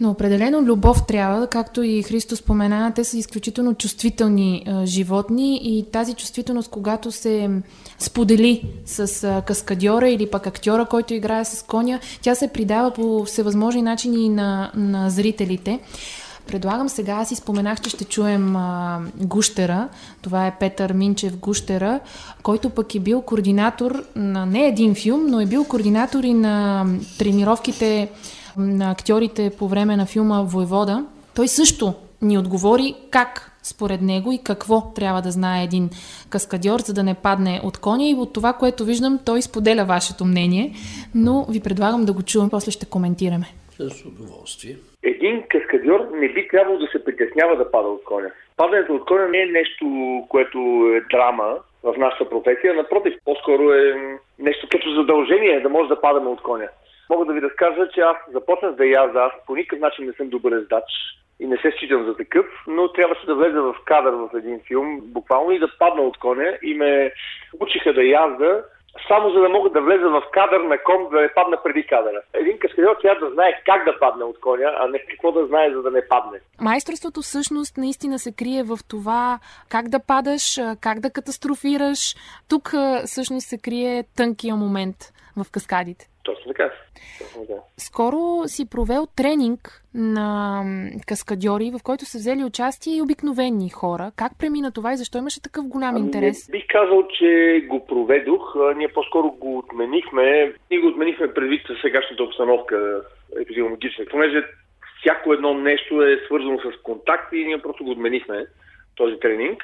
Но 0.00 0.10
определено 0.10 0.62
любов 0.62 1.06
трябва, 1.06 1.46
както 1.46 1.82
и 1.82 2.02
Христо 2.02 2.36
спомена, 2.36 2.92
те 2.94 3.04
са 3.04 3.18
изключително 3.18 3.74
чувствителни 3.74 4.64
а, 4.66 4.86
животни 4.86 5.60
и 5.62 5.84
тази 5.92 6.14
чувствителност, 6.14 6.70
когато 6.70 7.12
се 7.12 7.50
сподели 7.98 8.64
с 8.86 9.24
а, 9.24 9.42
каскадьора 9.46 10.08
или 10.08 10.30
пък 10.30 10.46
актьора, 10.46 10.86
който 10.86 11.14
играе 11.14 11.44
с 11.44 11.62
коня, 11.62 12.00
тя 12.22 12.34
се 12.34 12.48
придава 12.48 12.90
по 12.90 13.24
всевъзможни 13.24 13.82
начини 13.82 14.28
на, 14.28 14.72
на 14.74 15.10
зрителите. 15.10 15.80
Предлагам 16.46 16.88
сега, 16.88 17.12
аз 17.12 17.28
си 17.28 17.34
споменах, 17.34 17.80
че 17.80 17.90
ще 17.90 18.04
чуем 18.04 18.56
а, 18.56 19.00
Гущера. 19.16 19.88
Това 20.22 20.46
е 20.46 20.56
Петър 20.60 20.92
Минчев 20.92 21.36
Гущера, 21.36 22.00
който 22.42 22.70
пък 22.70 22.94
е 22.94 23.00
бил 23.00 23.22
координатор 23.22 24.04
на 24.16 24.46
не 24.46 24.66
един 24.66 24.94
филм, 24.94 25.26
но 25.26 25.40
е 25.40 25.46
бил 25.46 25.64
координатор 25.64 26.24
и 26.24 26.34
на 26.34 26.86
тренировките 27.18 28.10
на 28.56 28.90
актьорите 28.90 29.50
по 29.58 29.68
време 29.68 29.96
на 29.96 30.06
филма 30.06 30.42
Войвода. 30.42 31.04
Той 31.34 31.48
също 31.48 31.94
ни 32.22 32.38
отговори 32.38 32.94
как 33.10 33.52
според 33.62 34.02
него 34.02 34.32
и 34.32 34.38
какво 34.38 34.80
трябва 34.80 35.22
да 35.22 35.30
знае 35.30 35.64
един 35.64 35.90
каскадьор, 36.28 36.80
за 36.80 36.92
да 36.92 37.02
не 37.02 37.14
падне 37.14 37.60
от 37.64 37.78
коня. 37.78 38.08
И 38.08 38.14
от 38.14 38.32
това, 38.32 38.52
което 38.52 38.84
виждам, 38.84 39.18
той 39.24 39.42
споделя 39.42 39.84
вашето 39.84 40.24
мнение, 40.24 40.74
но 41.14 41.46
ви 41.48 41.60
предлагам 41.60 42.04
да 42.04 42.12
го 42.12 42.22
чувам, 42.22 42.50
после 42.50 42.70
ще 42.70 42.86
коментираме. 42.86 43.54
С 43.78 44.04
удоволствие. 44.04 44.76
Един 45.02 45.42
каскадьор 45.48 46.08
не 46.12 46.28
би 46.28 46.48
трябвало 46.48 46.78
да 46.78 46.86
се 46.86 47.04
притеснява 47.04 47.56
да 47.56 47.70
пада 47.70 47.88
от 47.88 48.04
коня. 48.04 48.30
Падането 48.56 48.94
от 48.94 49.04
коня 49.04 49.28
не 49.28 49.38
е 49.42 49.46
нещо, 49.46 49.86
което 50.28 50.58
е 50.96 51.16
драма 51.16 51.58
в 51.82 51.94
нашата 51.98 52.30
професия. 52.30 52.74
Напротив, 52.74 53.14
по-скоро 53.24 53.72
е 53.72 54.18
нещо 54.38 54.66
като 54.70 54.94
задължение 54.94 55.60
да 55.60 55.68
може 55.68 55.88
да 55.88 56.00
падаме 56.00 56.28
от 56.28 56.42
коня. 56.42 56.68
Мога 57.10 57.24
да 57.24 57.32
ви 57.32 57.42
разкажа, 57.42 57.88
че 57.94 58.00
аз 58.00 58.16
започнах 58.32 58.74
да 58.74 58.86
язда. 58.86 59.20
Аз 59.20 59.46
по 59.46 59.54
никакъв 59.56 59.78
начин 59.80 60.06
не 60.06 60.12
съм 60.12 60.28
добър 60.28 60.52
ездач 60.52 60.84
и 61.40 61.46
не 61.46 61.56
се 61.56 61.72
считам 61.76 62.04
за 62.04 62.16
такъв, 62.16 62.46
но 62.66 62.92
трябваше 62.92 63.26
да 63.26 63.34
влеза 63.34 63.62
в 63.62 63.74
кадър 63.84 64.12
в 64.12 64.30
един 64.34 64.60
филм, 64.68 65.00
буквално 65.02 65.50
и 65.50 65.58
да 65.58 65.78
падна 65.78 66.02
от 66.02 66.18
коня 66.18 66.58
и 66.62 66.74
ме 66.74 67.12
учиха 67.60 67.92
да 67.92 68.04
язда 68.04 68.64
само 69.08 69.30
за 69.30 69.40
да 69.40 69.48
мога 69.48 69.70
да 69.70 69.80
влеза 69.80 70.08
в 70.08 70.22
кадър 70.32 70.60
на 70.60 70.78
кон, 70.78 71.08
да 71.10 71.20
не 71.20 71.28
падна 71.34 71.56
преди 71.64 71.86
кадъра. 71.86 72.22
Един 72.34 72.58
каскадьор 72.58 72.96
трябва 73.02 73.26
да 73.26 73.34
знае 73.34 73.62
как 73.66 73.84
да 73.84 73.98
падне 73.98 74.24
от 74.24 74.40
коня, 74.40 74.72
а 74.78 74.88
не 74.88 74.98
какво 74.98 75.32
да 75.32 75.46
знае, 75.46 75.70
за 75.72 75.82
да 75.82 75.90
не 75.90 76.08
падне. 76.08 76.38
Майсторството 76.60 77.20
всъщност 77.22 77.76
наистина 77.76 78.18
се 78.18 78.32
крие 78.32 78.62
в 78.62 78.78
това 78.88 79.38
как 79.68 79.88
да 79.88 80.00
падаш, 80.00 80.60
как 80.80 81.00
да 81.00 81.10
катастрофираш. 81.10 82.14
Тук 82.48 82.74
всъщност 83.06 83.46
се 83.48 83.58
крие 83.58 84.04
тънкия 84.16 84.56
момент 84.56 84.96
в 85.36 85.50
каскадите. 85.52 86.11
Точно 86.22 86.44
така. 86.52 86.70
Точно 87.18 87.46
така. 87.46 87.60
Скоро 87.76 88.42
си 88.46 88.70
провел 88.70 89.06
тренинг 89.16 89.84
на 89.94 90.62
каскадьори, 91.06 91.70
в 91.70 91.82
който 91.82 92.04
са 92.04 92.18
взели 92.18 92.44
участие 92.44 92.96
и 92.96 93.02
обикновени 93.02 93.70
хора. 93.70 94.12
Как 94.16 94.32
премина 94.38 94.72
това 94.72 94.92
и 94.92 94.96
защо 94.96 95.18
имаше 95.18 95.42
такъв 95.42 95.68
голям 95.68 95.96
интерес? 95.96 96.50
Бих 96.50 96.64
казал, 96.68 97.08
че 97.18 97.64
го 97.68 97.86
проведох. 97.86 98.56
Ние 98.76 98.88
по-скоро 98.88 99.30
го 99.30 99.58
отменихме. 99.58 100.54
Ние 100.70 100.80
го 100.80 100.88
отменихме 100.88 101.34
предвид 101.34 101.62
сегашната 101.82 102.22
обстановка 102.22 103.02
епидемиологична. 103.40 104.04
Понеже 104.10 104.44
всяко 105.00 105.32
едно 105.32 105.54
нещо 105.54 106.02
е 106.02 106.20
свързано 106.26 106.58
с 106.58 106.82
контакт 106.82 107.32
и 107.32 107.44
ние 107.44 107.62
просто 107.62 107.84
го 107.84 107.90
отменихме 107.90 108.46
този 108.96 109.20
тренинг 109.20 109.62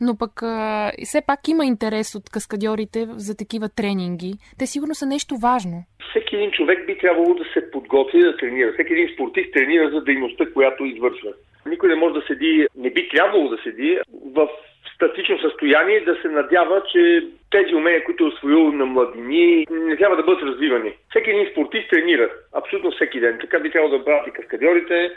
но 0.00 0.18
пък 0.18 0.42
а, 0.42 0.92
все 1.04 1.22
пак 1.26 1.48
има 1.48 1.64
интерес 1.64 2.14
от 2.14 2.30
каскадьорите 2.32 3.06
за 3.10 3.36
такива 3.36 3.68
тренинги. 3.76 4.32
Те 4.58 4.66
сигурно 4.66 4.94
са 4.94 5.06
нещо 5.06 5.34
важно. 5.42 5.84
Всеки 6.10 6.36
един 6.36 6.50
човек 6.50 6.86
би 6.86 6.98
трябвало 6.98 7.34
да 7.34 7.44
се 7.52 7.70
подготви 7.70 8.22
да 8.22 8.36
тренира. 8.36 8.72
Всеки 8.72 8.92
един 8.92 9.08
спортист 9.14 9.52
тренира 9.52 9.90
за 9.90 10.00
дейността, 10.04 10.44
която 10.54 10.84
извършва. 10.84 11.30
Никой 11.66 11.88
не 11.88 11.94
може 11.94 12.14
да 12.14 12.22
седи, 12.26 12.66
не 12.76 12.90
би 12.90 13.08
трябвало 13.08 13.48
да 13.48 13.58
седи 13.62 13.98
в 14.34 14.48
статично 14.94 15.38
състояние 15.38 16.00
да 16.00 16.16
се 16.22 16.28
надява, 16.28 16.82
че 16.92 17.26
тези 17.50 17.74
умения, 17.74 18.04
които 18.04 18.24
е 18.24 18.26
освоил 18.26 18.72
на 18.72 18.86
младини, 18.86 19.66
не 19.70 19.96
трябва 19.96 20.16
да 20.16 20.22
бъдат 20.22 20.42
развивани. 20.42 20.92
Всеки 21.10 21.30
един 21.30 21.46
спортист 21.52 21.90
тренира. 21.90 22.30
Абсолютно 22.52 22.90
всеки 22.90 23.20
ден. 23.20 23.38
Така 23.40 23.58
би 23.58 23.70
трябвало 23.70 23.98
да 23.98 24.04
правят 24.04 24.26
и 24.26 24.30
каскадьорите, 24.30 25.10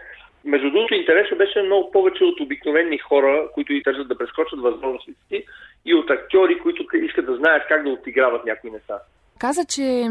между 0.48 0.72
другото, 0.72 0.94
интересът 0.94 1.38
беше 1.38 1.62
много 1.62 1.92
повече 1.92 2.24
от 2.24 2.39
обикновени 2.39 2.98
хора, 2.98 3.50
които 3.54 3.74
и 3.74 3.84
тържат 3.84 4.08
да 4.08 4.18
прескочат 4.18 4.60
възможностите 4.60 5.20
си, 5.27 5.46
и 5.86 5.94
от 5.96 6.10
актьори, 6.10 6.60
които 6.60 6.86
искат 6.94 7.25
да 7.25 7.36
знаят 7.36 7.63
как 7.68 7.84
да 7.84 7.89
отиграват 7.89 8.46
някои 8.46 8.72
неща. 8.72 9.00
Каза, 9.39 9.66
че 9.66 10.08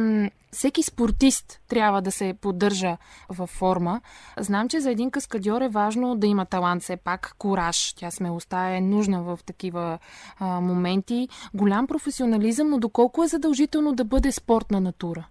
всеки 0.53 0.83
спортист 0.83 1.61
трябва 1.69 2.03
да 2.03 2.11
се 2.11 2.35
поддържа 2.43 2.97
във 3.39 3.51
форма. 3.51 4.01
Знам, 4.39 4.69
че 4.69 4.81
за 4.81 4.91
един 4.91 5.11
каскадьор 5.11 5.61
е 5.61 5.69
важно 5.69 6.17
да 6.17 6.27
има 6.27 6.47
талант, 6.47 6.83
все 6.83 6.97
пак 7.05 7.35
кораж. 7.39 7.95
Тя 7.97 8.11
смелостта 8.11 8.77
е 8.77 8.81
нужна 8.81 9.23
в 9.23 9.39
такива 9.47 9.99
а, 10.41 10.61
моменти. 10.61 11.29
Голям 11.55 11.87
професионализъм, 11.87 12.71
но 12.71 12.79
доколко 12.79 13.25
е 13.25 13.27
задължително 13.27 13.93
да 13.93 14.05
бъде 14.05 14.33
спортна 14.33 14.81
натура? 14.81 15.27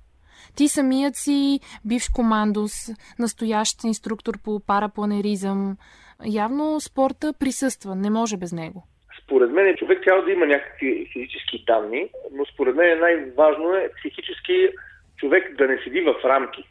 Ти 0.55 0.67
самият 0.67 1.15
си 1.15 1.59
бивш 1.85 2.09
командос, 2.15 2.71
настоящ 3.19 3.83
инструктор 3.83 4.33
по 4.43 4.59
парапланеризъм. 4.67 5.77
Явно 6.25 6.79
спорта 6.79 7.33
присъства, 7.39 7.95
не 7.95 8.09
може 8.09 8.37
без 8.37 8.51
него. 8.53 8.83
Според 9.23 9.51
мен 9.51 9.75
човек 9.75 10.03
трябва 10.03 10.23
да 10.23 10.31
има 10.31 10.45
някакви 10.45 11.09
физически 11.13 11.63
данни, 11.67 12.09
но 12.31 12.45
според 12.45 12.75
мен 12.75 12.99
най-важно 12.99 13.75
е 13.75 13.91
психически 13.97 14.69
човек 15.17 15.55
да 15.57 15.67
не 15.67 15.77
седи 15.83 16.01
в 16.01 16.15
рамки. 16.25 16.63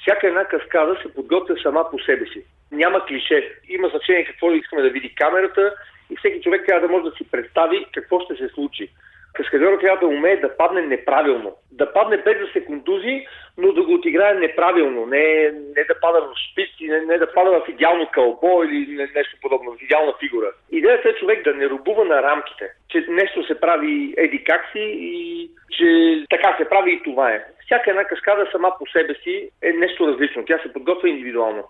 Всяка 0.00 0.26
една 0.26 0.44
каскада 0.44 0.96
се 1.02 1.14
подготвя 1.14 1.54
сама 1.62 1.90
по 1.90 1.98
себе 1.98 2.26
си. 2.26 2.42
Няма 2.72 3.06
клише. 3.06 3.52
Има 3.68 3.88
значение 3.88 4.24
какво 4.24 4.52
искаме 4.52 4.82
да 4.82 4.90
види 4.90 5.14
камерата 5.14 5.74
и 6.10 6.16
всеки 6.16 6.42
човек 6.42 6.62
трябва 6.66 6.86
да 6.86 6.92
може 6.92 7.04
да 7.04 7.16
си 7.16 7.30
представи 7.30 7.86
какво 7.92 8.20
ще 8.20 8.36
се 8.36 8.48
случи. 8.48 8.88
Каскадьорът 9.32 9.80
трябва 9.80 10.00
да 10.00 10.14
умее 10.14 10.36
да 10.36 10.56
падне 10.56 10.82
неправилно. 10.82 11.52
Да 11.72 11.92
падне 11.92 12.16
без 12.16 12.38
да 12.38 12.46
се 12.52 12.64
контузи, 12.64 13.26
но 13.58 13.72
да 13.72 13.82
го 13.82 13.94
отиграе 13.94 14.34
неправилно. 14.34 15.06
Не, 15.06 15.52
не 15.76 15.84
да 15.88 16.00
пада 16.00 16.20
в 16.20 16.32
шпици, 16.50 16.90
не, 16.90 17.00
не 17.00 17.18
да 17.18 17.32
пада 17.32 17.50
в 17.50 17.68
идеално 17.68 18.06
кълбо 18.12 18.62
или 18.64 18.96
не, 18.96 19.08
нещо 19.16 19.36
подобно, 19.42 19.72
в 19.72 19.82
идеална 19.82 20.12
фигура. 20.20 20.52
Идеята 20.70 21.08
е 21.08 21.14
човек 21.14 21.44
да 21.44 21.54
не 21.54 21.68
рубува 21.68 22.04
на 22.04 22.22
рамките, 22.22 22.64
че 22.88 23.06
нещо 23.08 23.46
се 23.46 23.60
прави 23.60 24.14
еди 24.16 24.44
как 24.44 24.60
си 24.72 24.84
и 24.98 25.50
че 25.70 25.86
така 26.30 26.56
се 26.58 26.68
прави 26.68 26.92
и 26.92 27.02
това 27.02 27.30
е. 27.30 27.44
Всяка 27.64 27.90
една 27.90 28.04
каскада 28.04 28.46
сама 28.52 28.72
по 28.78 28.86
себе 28.86 29.14
си 29.14 29.48
е 29.62 29.72
нещо 29.72 30.08
различно. 30.08 30.44
Тя 30.46 30.58
се 30.62 30.72
подготвя 30.72 31.08
индивидуално. 31.08 31.62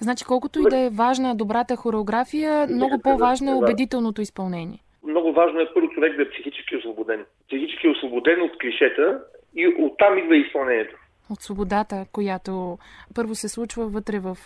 Значи 0.00 0.24
колкото 0.24 0.60
и 0.60 0.62
да 0.70 0.78
е 0.78 0.90
важна 0.90 1.36
добрата 1.36 1.76
хореография, 1.76 2.66
много 2.70 3.02
по-важно 3.02 3.50
е 3.50 3.54
убедителното 3.54 4.20
изпълнение 4.20 4.78
много 5.08 5.32
важно 5.32 5.60
е 5.60 5.74
първо 5.74 5.87
човек 5.98 6.16
да 6.16 6.22
е 6.22 6.30
психически 6.30 6.76
освободен. 6.76 7.24
Психически 7.46 7.88
освободен 7.88 8.42
от 8.42 8.58
клишета 8.60 9.20
и 9.54 9.66
оттам 9.78 10.18
идва 10.18 10.36
изпълнението. 10.36 10.96
От 11.30 11.40
свободата, 11.42 12.06
която 12.12 12.78
първо 13.14 13.34
се 13.34 13.48
случва 13.48 13.86
вътре 13.88 14.18
в, 14.18 14.36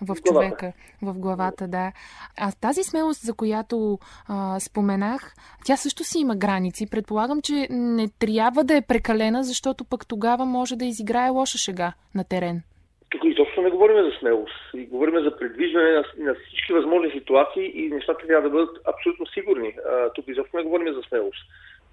в 0.00 0.16
човека, 0.24 0.72
в 1.02 1.14
главата, 1.14 1.68
да. 1.68 1.92
А 2.38 2.52
тази 2.60 2.82
смелост, 2.82 3.20
за 3.22 3.34
която 3.34 3.98
а, 4.28 4.60
споменах, 4.60 5.34
тя 5.64 5.76
също 5.76 6.04
си 6.04 6.18
има 6.18 6.36
граници. 6.36 6.90
Предполагам, 6.90 7.42
че 7.42 7.66
не 7.70 8.08
трябва 8.08 8.64
да 8.64 8.76
е 8.76 8.86
прекалена, 8.88 9.44
защото 9.44 9.84
пък 9.84 10.06
тогава 10.06 10.44
може 10.44 10.76
да 10.76 10.84
изиграе 10.84 11.28
лоша 11.28 11.58
шега 11.58 11.92
на 12.14 12.24
терен. 12.24 12.62
Тук 13.10 13.24
изобщо 13.24 13.62
не 13.62 13.70
говорим 13.70 14.04
за 14.04 14.18
смелост. 14.18 14.54
И 14.74 14.86
говорим 14.86 15.22
за 15.22 15.36
предвиждане 15.36 15.92
на, 15.92 16.04
на 16.18 16.34
всички 16.34 16.72
възможни 16.72 17.10
ситуации 17.10 17.72
и 17.74 17.88
нещата 17.88 18.26
трябва 18.26 18.48
да 18.48 18.56
бъдат 18.56 18.78
абсолютно 18.86 19.26
сигурни. 19.26 19.74
А, 19.90 20.12
тук 20.12 20.24
изобщо 20.28 20.56
не 20.56 20.62
говорим 20.62 20.94
за 20.94 21.02
смелост. 21.02 21.46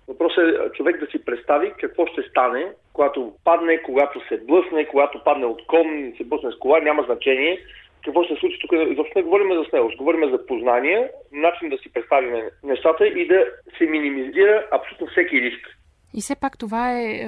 Въпросът 0.07 0.43
е 0.47 0.71
човек 0.77 0.99
да 0.99 1.07
си 1.07 1.25
представи 1.25 1.73
какво 1.79 2.05
ще 2.05 2.21
стане, 2.21 2.71
когато 2.93 3.33
падне, 3.43 3.81
когато 3.81 4.27
се 4.27 4.37
блъсне, 4.37 4.87
когато 4.87 5.23
падне 5.23 5.45
от 5.45 5.67
кон, 5.67 6.13
се 6.17 6.23
блъсне 6.23 6.51
с 6.51 6.59
кола, 6.59 6.79
няма 6.79 7.03
значение. 7.03 7.59
Какво 8.05 8.23
ще 8.23 8.33
се 8.33 8.39
случи 8.39 8.59
тук? 8.61 8.71
Изобщо 8.73 9.13
не 9.15 9.23
говорим 9.23 9.53
за 9.53 9.69
смелост. 9.69 9.97
Говорим 9.97 10.29
за 10.29 10.45
познание, 10.45 11.09
начин 11.31 11.69
да 11.69 11.77
си 11.77 11.93
представим 11.93 12.41
нещата 12.63 13.07
и 13.07 13.27
да 13.27 13.45
се 13.77 13.85
минимизира 13.85 14.67
абсолютно 14.71 15.07
всеки 15.07 15.41
риск. 15.41 15.77
И 16.13 16.21
все 16.21 16.35
пак 16.35 16.57
това 16.57 16.91
е, 16.91 17.03
е 17.03 17.27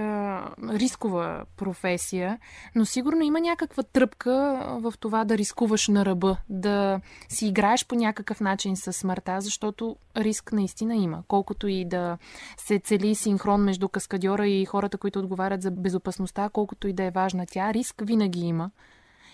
рискова 0.79 1.45
професия, 1.57 2.37
но 2.75 2.85
сигурно 2.85 3.21
има 3.21 3.39
някаква 3.39 3.83
тръпка 3.83 4.31
в 4.81 4.93
това 5.01 5.25
да 5.25 5.37
рискуваш 5.37 5.87
на 5.87 6.05
ръба, 6.05 6.37
да 6.49 6.99
си 7.29 7.47
играеш 7.47 7.87
по 7.87 7.95
някакъв 7.95 8.41
начин 8.41 8.75
с 8.75 8.93
смъртта, 8.93 9.35
защото 9.39 9.95
риск 10.17 10.51
наистина 10.51 10.95
има. 10.95 11.23
Колкото 11.27 11.67
и 11.67 11.85
да 11.85 12.17
се 12.57 12.79
цели 12.79 13.15
синхрон 13.15 13.63
между 13.63 13.89
каскадьора 13.89 14.47
и 14.47 14.65
хората, 14.65 14.97
които 14.97 15.19
отговарят 15.19 15.61
за 15.61 15.71
безопасността, 15.71 16.49
колкото 16.53 16.87
и 16.87 16.93
да 16.93 17.03
е 17.03 17.11
важна 17.11 17.45
тя, 17.51 17.73
риск 17.73 17.95
винаги 18.05 18.39
има. 18.39 18.69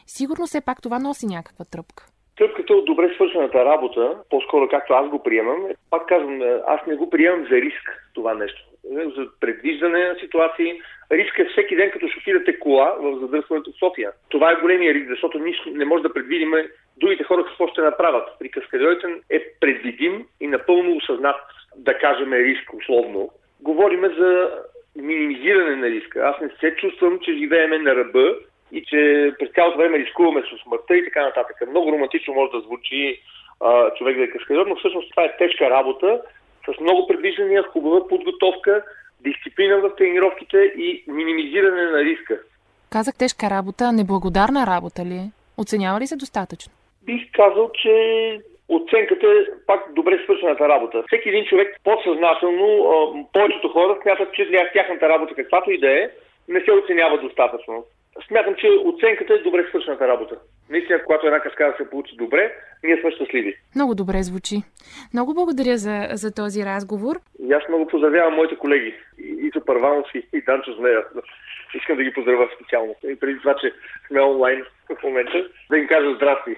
Сигурно 0.07 0.45
все 0.45 0.61
пак 0.61 0.81
това 0.81 0.99
носи 0.99 1.25
някаква 1.25 1.65
тръпка. 1.65 2.05
Тръпката 2.37 2.73
от 2.73 2.85
добре 2.85 3.13
свършената 3.15 3.65
работа, 3.65 4.17
по-скоро 4.29 4.67
както 4.69 4.93
аз 4.93 5.09
го 5.09 5.23
приемам, 5.23 5.65
е, 5.65 5.75
пак 5.89 6.07
казвам, 6.07 6.41
аз 6.67 6.79
не 6.87 6.95
го 6.95 7.09
приемам 7.09 7.47
за 7.51 7.55
риск 7.55 8.09
това 8.13 8.33
нещо. 8.33 8.65
За 8.93 9.27
предвиждане 9.39 10.07
на 10.07 10.15
ситуации. 10.15 10.81
Риск 11.11 11.39
е 11.39 11.45
всеки 11.45 11.75
ден, 11.75 11.91
като 11.91 12.07
шофирате 12.07 12.59
кола 12.59 12.95
в 12.99 13.19
задръстването 13.19 13.71
в 13.71 13.79
София. 13.79 14.11
Това 14.29 14.51
е 14.51 14.61
големия 14.61 14.93
риск, 14.93 15.09
защото 15.09 15.39
нищо 15.39 15.69
не 15.69 15.85
може 15.85 16.03
да 16.03 16.13
предвидим 16.13 16.51
другите 16.97 17.23
хора 17.23 17.45
какво 17.45 17.67
ще 17.67 17.81
направят. 17.81 18.29
При 18.39 18.49
каскадьорите 18.49 19.07
е 19.29 19.39
предвидим 19.59 20.25
и 20.41 20.47
напълно 20.47 20.97
осъзнат, 20.97 21.35
да 21.75 21.97
кажем, 21.97 22.33
риск 22.33 22.73
условно. 22.73 23.29
Говориме 23.61 24.09
за 24.09 24.49
минимизиране 24.95 25.75
на 25.75 25.87
риска. 25.89 26.19
Аз 26.19 26.41
не 26.41 26.49
се 26.59 26.75
чувствам, 26.75 27.19
че 27.19 27.37
живееме 27.37 27.77
на 27.77 27.95
ръба 27.95 28.35
и 28.71 28.85
че 28.85 29.31
през 29.39 29.49
цялото 29.49 29.77
време 29.77 29.99
рискуваме 29.99 30.41
с 30.41 30.63
смъртта 30.63 30.97
и 30.97 31.05
така 31.05 31.23
нататък. 31.23 31.55
Много 31.69 31.91
романтично 31.91 32.33
може 32.33 32.51
да 32.51 32.59
звучи 32.59 33.21
човек 33.97 34.17
да 34.17 34.23
е 34.23 34.27
каскадьор, 34.27 34.65
но 34.67 34.75
всъщност 34.75 35.11
това 35.11 35.23
е 35.23 35.37
тежка 35.37 35.69
работа 35.69 36.21
с 36.65 36.81
много 36.81 37.07
предвиждания, 37.07 37.63
хубава 37.63 38.07
подготовка, 38.07 38.84
дисциплина 39.22 39.77
в 39.77 39.95
тренировките 39.98 40.57
и 40.57 41.03
минимизиране 41.07 41.84
на 41.84 42.03
риска. 42.03 42.39
Казах 42.91 43.15
тежка 43.17 43.50
работа, 43.50 43.91
неблагодарна 43.91 44.67
работа 44.67 45.05
ли 45.05 45.15
е? 45.15 45.31
Оценява 45.57 46.00
ли 46.00 46.07
се 46.07 46.15
достатъчно? 46.15 46.74
Бих 47.03 47.31
казал, 47.31 47.72
че 47.81 47.93
оценката 48.69 49.27
е 49.27 49.65
пак 49.67 49.93
добре 49.93 50.19
свършената 50.24 50.69
работа. 50.69 51.03
Всеки 51.07 51.29
един 51.29 51.45
човек 51.45 51.79
подсъзнателно, 51.84 52.67
повечето 53.34 53.69
хора 53.69 53.98
смятат, 54.01 54.34
че 54.34 54.69
тяхната 54.74 55.10
работа, 55.10 55.36
каквато 55.36 55.72
и 55.72 55.79
да 55.79 55.91
е, 55.91 56.10
не 56.48 56.62
се 56.62 56.72
оценява 56.72 57.22
достатъчно 57.22 57.86
смятам, 58.27 58.55
че 58.55 58.67
оценката 58.86 59.34
е 59.34 59.38
добре 59.38 59.65
свършената 59.69 60.07
работа. 60.07 60.36
Наистина, 60.69 61.00
когато 61.05 61.27
една 61.27 61.39
каскада 61.39 61.74
се 61.77 61.89
получи 61.89 62.15
добре, 62.15 62.53
ние 62.84 62.98
сме 63.01 63.12
щастливи. 63.12 63.55
Много 63.75 63.95
добре 63.95 64.24
звучи. 64.24 64.63
Много 65.13 65.34
благодаря 65.34 65.77
за, 65.77 66.07
за 66.13 66.31
този 66.31 66.65
разговор. 66.65 67.19
И 67.50 67.53
аз 67.53 67.63
много 67.69 67.88
поздравявам 67.88 68.34
моите 68.34 68.55
колеги. 68.55 68.93
И, 69.19 69.51
и 69.55 69.62
Първанов, 69.65 70.05
и, 70.15 70.27
и 70.34 70.41
Данчо 70.41 70.74
Змея. 70.74 71.03
Искам 71.75 71.98
да 71.98 72.03
ги 72.03 72.13
поздравя 72.13 72.48
специално. 72.55 72.95
И 73.10 73.15
преди 73.15 73.39
това, 73.39 73.55
че 73.62 73.74
сме 74.07 74.22
онлайн 74.22 74.63
в 74.89 75.03
момента, 75.03 75.45
да 75.69 75.77
им 75.77 75.88
кажа 75.88 76.15
здрасти. 76.15 76.55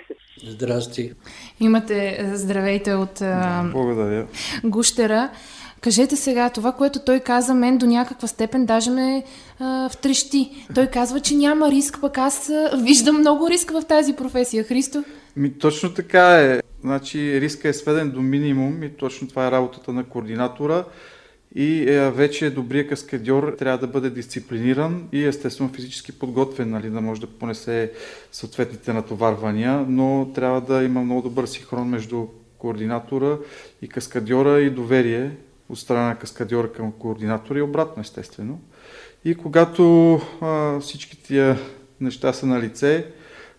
Здрасти. 0.48 1.14
Имате 1.60 2.18
здравейте 2.34 2.94
от 2.94 3.14
да, 3.20 3.70
благодаря. 3.74 4.28
Гущера. 4.64 5.30
Кажете 5.82 6.16
сега, 6.16 6.50
това, 6.50 6.72
което 6.72 7.00
той 7.00 7.20
каза, 7.20 7.54
мен 7.54 7.78
до 7.78 7.86
някаква 7.86 8.28
степен 8.28 8.66
даже 8.66 8.90
ме 8.90 9.24
а, 9.60 9.90
втрещи. 9.90 10.66
Той 10.76 10.88
казва, 10.88 11.20
че 11.20 11.36
няма 11.36 11.72
риск, 11.72 11.98
пък 12.02 12.18
аз 12.18 12.50
а, 12.50 12.78
виждам 12.84 13.20
много 13.20 13.50
риск 13.50 13.72
в 13.72 13.82
тази 13.82 14.14
професия. 14.14 14.64
Христо? 14.64 15.04
Ми, 15.36 15.54
точно 15.54 15.94
така 15.94 16.42
е. 16.42 16.62
Значи 16.84 17.42
риска 17.42 17.70
е 17.70 17.74
сведен 17.74 18.12
до 18.12 18.22
минимум 18.22 18.84
и 18.84 18.90
точно 18.90 19.28
това 19.28 19.48
е 19.48 19.52
работата 19.52 19.94
на 19.94 20.04
координатора. 20.04 20.84
И 21.56 21.90
е, 21.90 22.12
вече 22.12 22.50
добрия 22.50 22.88
каскадьор 22.88 23.56
трябва 23.60 23.78
да 23.78 23.88
бъде 23.88 24.10
дисциплиниран 24.10 25.08
и 25.12 25.24
естествено 25.24 25.74
физически 25.74 26.12
подготвен, 26.12 26.70
нали, 26.70 26.90
да 26.90 27.02
може 27.02 27.22
да 27.22 27.28
понесе 27.28 27.92
съответните 28.32 28.94
натоварвания, 28.94 29.86
но 29.90 30.32
трябва 30.36 30.62
да 30.62 30.84
има 30.84 31.04
много 31.04 31.22
добър 31.22 31.46
синхрон 31.46 31.90
между 31.90 32.26
координатора 32.58 33.38
и 33.82 33.88
каскадьора 33.88 34.62
и 34.62 34.70
доверие 34.70 35.32
от 35.70 35.80
страна 35.80 36.08
на 36.08 36.20
каскадьора 36.20 36.72
към 36.72 36.92
координатора 36.92 37.60
и 37.60 37.62
обратно, 37.62 38.02
естествено. 38.02 38.60
И 39.26 39.36
когато 39.36 40.14
а, 40.42 40.80
всички 40.80 41.24
тия 41.24 41.60
неща 42.02 42.34
са 42.34 42.46
на 42.46 42.60
лице, 42.60 43.06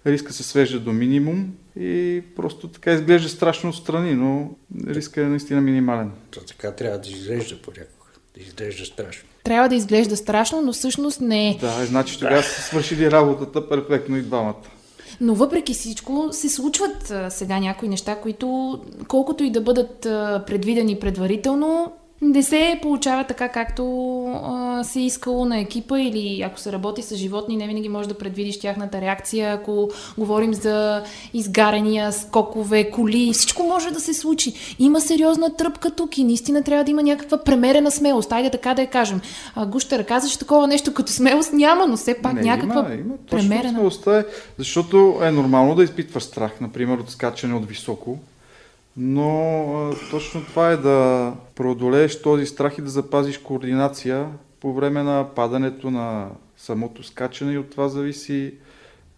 риска 0.06 0.32
се 0.32 0.42
свежда 0.42 0.80
до 0.80 0.92
минимум 0.92 1.52
и 1.76 2.22
просто 2.36 2.68
така 2.68 2.92
изглежда 2.92 3.28
страшно 3.28 3.70
отстрани, 3.70 4.14
но 4.14 4.50
риска 4.86 5.22
е 5.22 5.24
наистина 5.24 5.60
минимален. 5.60 6.10
То 6.30 6.40
така 6.40 6.72
трябва 6.72 6.98
да 6.98 7.08
изглежда 7.08 7.56
понякога, 7.62 8.10
да 8.34 8.42
изглежда 8.42 8.86
страшно. 8.86 9.28
Трябва 9.44 9.68
да 9.68 9.74
изглежда 9.74 10.16
страшно, 10.16 10.62
но 10.62 10.72
всъщност 10.72 11.20
не 11.20 11.50
е. 11.50 11.58
Да, 11.60 11.86
значи 11.86 12.18
тогава 12.18 12.42
са 12.42 12.62
свършили 12.62 13.10
работата 13.10 13.68
перфектно 13.68 14.16
и 14.16 14.22
двамата. 14.22 14.77
Но 15.20 15.34
въпреки 15.34 15.74
всичко 15.74 16.28
се 16.32 16.48
случват 16.48 17.12
сега 17.28 17.58
някои 17.58 17.88
неща, 17.88 18.16
които 18.16 18.78
колкото 19.08 19.44
и 19.44 19.50
да 19.50 19.60
бъдат 19.60 20.00
предвидени 20.46 20.98
предварително, 21.00 21.92
не 22.22 22.42
се 22.42 22.78
получава 22.82 23.24
така, 23.24 23.48
както 23.48 24.24
а, 24.26 24.84
се 24.84 25.00
искало 25.00 25.44
на 25.44 25.60
екипа 25.60 26.00
или 26.00 26.42
ако 26.42 26.60
се 26.60 26.72
работи 26.72 27.02
с 27.02 27.16
животни, 27.16 27.56
не 27.56 27.66
винаги 27.66 27.88
можеш 27.88 28.08
да 28.08 28.18
предвидиш 28.18 28.60
тяхната 28.60 29.00
реакция. 29.00 29.52
Ако 29.52 29.90
говорим 30.18 30.54
за 30.54 31.02
изгарения, 31.34 32.12
скокове, 32.12 32.90
коли, 32.90 33.32
всичко 33.32 33.62
може 33.62 33.90
да 33.90 34.00
се 34.00 34.14
случи. 34.14 34.76
Има 34.78 35.00
сериозна 35.00 35.56
тръпка 35.56 35.90
тук 35.90 36.18
и 36.18 36.24
наистина 36.24 36.62
трябва 36.62 36.84
да 36.84 36.90
има 36.90 37.02
някаква 37.02 37.38
премерена 37.38 37.90
смелост. 37.90 38.32
Айде 38.32 38.50
така 38.50 38.74
да 38.74 38.82
я 38.82 38.88
кажем. 38.90 39.20
А, 39.54 39.66
Гущера 39.66 40.04
каза, 40.04 40.28
че 40.28 40.38
такова 40.38 40.66
нещо 40.66 40.94
като 40.94 41.12
смелост 41.12 41.52
няма, 41.52 41.86
но 41.86 41.96
все 41.96 42.14
пак 42.22 42.32
не, 42.32 42.42
някаква 42.42 42.80
има, 42.80 42.94
има. 42.94 43.14
премерена. 43.30 43.70
Смелостта 43.70 44.18
е, 44.18 44.24
защото 44.58 45.18
е 45.22 45.30
нормално 45.30 45.74
да 45.74 45.84
изпитваш 45.84 46.22
страх, 46.22 46.60
например, 46.60 46.98
от 46.98 47.10
скачане 47.10 47.54
от 47.54 47.66
високо 47.66 48.18
но 48.98 49.62
а, 49.74 50.10
точно 50.10 50.44
това 50.44 50.70
е 50.70 50.76
да 50.76 51.32
преодолееш 51.54 52.22
този 52.22 52.46
страх 52.46 52.78
и 52.78 52.82
да 52.82 52.90
запазиш 52.90 53.38
координация 53.38 54.26
по 54.60 54.72
време 54.72 55.02
на 55.02 55.26
падането 55.36 55.90
на 55.90 56.28
самото 56.56 57.02
скачане 57.02 57.52
и 57.52 57.58
от 57.58 57.70
това 57.70 57.88
зависи 57.88 58.54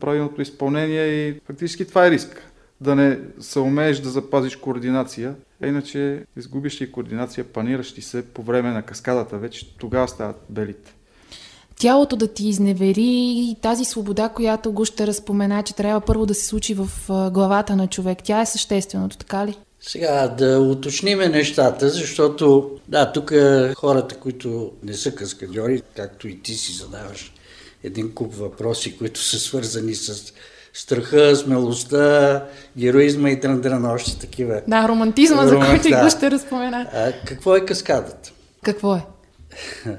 правилното 0.00 0.42
изпълнение 0.42 1.06
и 1.06 1.40
фактически 1.46 1.88
това 1.88 2.06
е 2.06 2.10
риск. 2.10 2.46
Да 2.80 2.94
не 2.94 3.18
се 3.40 3.58
умееш 3.58 3.98
да 3.98 4.08
запазиш 4.08 4.56
координация, 4.56 5.34
а 5.62 5.66
иначе 5.66 6.24
изгубиш 6.36 6.80
ли 6.80 6.92
координация, 6.92 7.44
панираш 7.44 7.94
ти 7.94 8.02
се 8.02 8.26
по 8.26 8.42
време 8.42 8.70
на 8.70 8.82
каскадата, 8.82 9.38
вече 9.38 9.76
тогава 9.76 10.08
стават 10.08 10.36
белите 10.48 10.94
тялото 11.80 12.16
да 12.16 12.28
ти 12.28 12.48
изневери 12.48 13.10
и 13.50 13.56
тази 13.62 13.84
свобода, 13.84 14.28
която 14.28 14.72
го 14.72 14.84
ще 14.84 15.06
разпомена, 15.06 15.62
че 15.62 15.76
трябва 15.76 16.00
първо 16.00 16.26
да 16.26 16.34
се 16.34 16.46
случи 16.46 16.74
в 16.74 16.88
главата 17.32 17.76
на 17.76 17.86
човек. 17.86 18.18
Тя 18.24 18.40
е 18.40 18.46
същественото, 18.46 19.18
така 19.18 19.46
ли? 19.46 19.56
Сега 19.80 20.28
да 20.28 20.60
уточниме 20.60 21.28
нещата, 21.28 21.88
защото 21.88 22.70
да, 22.88 23.12
тук 23.12 23.32
хората, 23.76 24.16
които 24.16 24.72
не 24.82 24.94
са 24.94 25.14
каскадьори, 25.14 25.82
както 25.96 26.28
и 26.28 26.42
ти 26.42 26.54
си 26.54 26.72
задаваш 26.72 27.32
един 27.84 28.14
куп 28.14 28.34
въпроси, 28.34 28.98
които 28.98 29.20
са 29.20 29.38
свързани 29.38 29.94
с 29.94 30.32
страха, 30.72 31.36
смелостта, 31.36 32.44
героизма 32.78 33.30
и 33.30 33.40
дръндрана, 33.40 33.92
още 33.92 34.18
такива. 34.18 34.62
Да, 34.68 34.88
романтизма, 34.88 35.46
Роман, 35.46 35.48
за 35.48 35.70
който 35.70 35.88
да. 35.88 36.04
го 36.04 36.10
ще 36.10 36.30
разпомена. 36.30 36.90
А, 36.92 37.12
какво 37.26 37.56
е 37.56 37.64
каскадата? 37.64 38.32
Какво 38.62 38.94
е? 38.94 39.02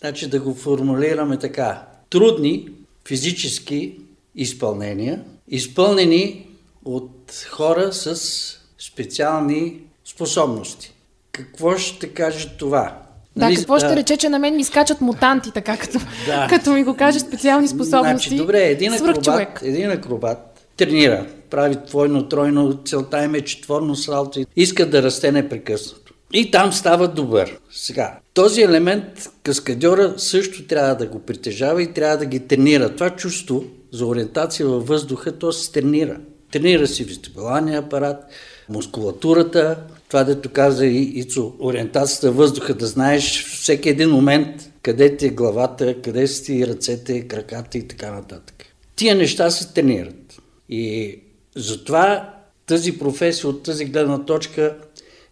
значи 0.00 0.28
да 0.28 0.40
го 0.40 0.54
формулираме 0.54 1.38
така. 1.38 1.86
Трудни 2.10 2.68
физически 3.08 3.98
изпълнения, 4.34 5.24
изпълнени 5.48 6.46
от 6.84 7.46
хора 7.50 7.92
с 7.92 8.61
специални 8.86 9.80
способности. 10.04 10.94
Какво 11.32 11.76
ще 11.76 12.08
каже 12.08 12.48
това? 12.58 12.98
Да, 13.36 13.44
нали, 13.44 13.56
какво 13.56 13.74
да, 13.74 13.80
ще 13.80 13.96
рече, 13.96 14.16
че 14.16 14.28
на 14.28 14.38
мен 14.38 14.56
ми 14.56 14.64
скачат 14.64 15.00
мутанти, 15.00 15.50
така 15.54 15.76
като, 15.76 15.98
да. 16.26 16.46
като 16.50 16.70
ми 16.70 16.84
го 16.84 16.96
каже 16.96 17.18
специални 17.20 17.68
способности? 17.68 18.28
Значи, 18.28 18.36
добре, 18.36 18.64
един 18.64 18.94
акробат, 18.94 19.62
един 19.62 19.90
акробат 19.90 20.52
тренира, 20.76 21.26
прави 21.50 21.76
двойно, 21.86 22.28
тройно, 22.28 22.82
целта 22.84 23.24
им 23.24 23.34
е 23.34 23.40
четворно 23.40 23.96
салто, 23.96 24.44
иска 24.56 24.90
да 24.90 25.02
расте 25.02 25.32
непрекъснато. 25.32 26.14
И 26.32 26.50
там 26.50 26.72
става 26.72 27.08
добър. 27.08 27.58
Сега, 27.70 28.18
този 28.34 28.62
елемент 28.62 29.30
каскадьора 29.42 30.14
също 30.16 30.66
трябва 30.66 30.94
да 30.94 31.06
го 31.06 31.18
притежава 31.18 31.82
и 31.82 31.92
трябва 31.92 32.16
да 32.16 32.26
ги 32.26 32.40
тренира. 32.40 32.94
Това 32.94 33.10
чувство 33.10 33.64
за 33.92 34.06
ориентация 34.06 34.66
във 34.66 34.86
въздуха, 34.86 35.38
то 35.38 35.52
се 35.52 35.72
тренира. 35.72 36.16
Тренира 36.52 36.86
си 36.86 37.04
вестибуларния 37.04 37.78
апарат, 37.78 38.24
мускулатурата, 38.68 39.78
това 40.08 40.24
дето 40.24 40.48
каза 40.48 40.86
и 40.86 41.02
Ицо, 41.02 41.52
ориентацията 41.60 42.32
въздуха, 42.32 42.74
да 42.74 42.86
знаеш 42.86 43.46
всеки 43.46 43.88
един 43.88 44.10
момент 44.10 44.72
къде 44.82 45.16
ти 45.16 45.26
е 45.26 45.30
главата, 45.30 46.02
къде 46.02 46.26
са 46.26 46.44
ти 46.44 46.66
ръцете, 46.66 47.28
краката 47.28 47.78
и 47.78 47.88
така 47.88 48.12
нататък. 48.12 48.64
Тия 48.96 49.14
неща 49.14 49.50
се 49.50 49.72
тренират. 49.74 50.36
И 50.68 51.18
затова 51.56 52.34
тази 52.66 52.98
професия 52.98 53.50
от 53.50 53.62
тази 53.62 53.84
гледна 53.84 54.24
точка 54.24 54.76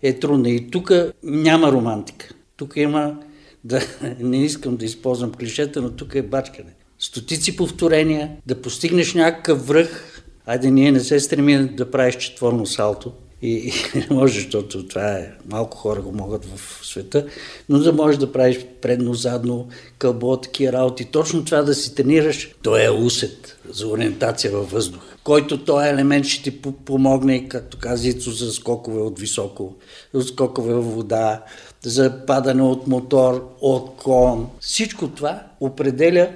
е 0.02 0.18
трудна. 0.18 0.50
И 0.50 0.70
тук 0.70 0.92
няма 1.22 1.72
романтика. 1.72 2.34
Тук 2.56 2.76
има, 2.76 3.16
да, 3.64 3.80
не 4.20 4.44
искам 4.44 4.76
да 4.76 4.84
използвам 4.84 5.32
клишета, 5.32 5.82
но 5.82 5.90
тук 5.90 6.14
е 6.14 6.22
бачкане. 6.22 6.74
Стотици 6.98 7.56
повторения, 7.56 8.30
да 8.46 8.62
постигнеш 8.62 9.14
някакъв 9.14 9.66
връх, 9.66 10.09
Айде, 10.46 10.70
ние 10.70 10.92
не 10.92 11.00
се 11.00 11.20
стремим 11.20 11.74
да 11.76 11.90
правиш 11.90 12.16
четворно 12.16 12.66
салто 12.66 13.12
и, 13.42 13.52
и 13.52 13.72
не 13.98 14.06
може, 14.10 14.34
защото 14.34 14.86
това 14.88 15.12
е, 15.12 15.32
малко 15.48 15.78
хора 15.78 16.00
го 16.00 16.12
могат 16.12 16.44
в 16.44 16.86
света, 16.86 17.26
но 17.68 17.78
да 17.78 17.92
можеш 17.92 18.18
да 18.18 18.32
правиш 18.32 18.66
предно-задно, 18.80 19.68
кълбо, 19.98 20.36
такива 20.36 20.72
работи. 20.72 21.04
Точно 21.04 21.44
това 21.44 21.62
да 21.62 21.74
си 21.74 21.94
тренираш, 21.94 22.54
то 22.62 22.76
е 22.76 22.90
усет 22.90 23.58
за 23.68 23.88
ориентация 23.88 24.52
във 24.52 24.70
въздух, 24.70 25.00
който 25.24 25.64
този 25.64 25.88
елемент 25.88 26.26
ще 26.26 26.42
ти 26.42 26.62
помогне, 26.62 27.48
както 27.48 27.78
каза 27.78 28.08
Ицо, 28.08 28.30
за 28.30 28.52
скокове 28.52 29.00
от 29.00 29.18
високо, 29.18 29.74
за 30.14 30.22
скокове 30.22 30.74
в 30.74 30.82
вода, 30.82 31.44
за 31.82 32.26
падане 32.26 32.62
от 32.62 32.86
мотор, 32.86 33.48
от 33.60 33.96
кон. 33.96 34.48
Всичко 34.60 35.08
това 35.08 35.42
определя 35.60 36.28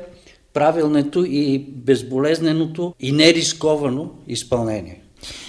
правилното 0.55 1.25
и 1.25 1.59
безболезненото 1.59 2.95
и 3.01 3.12
нерисковано 3.12 4.11
изпълнение. 4.29 5.01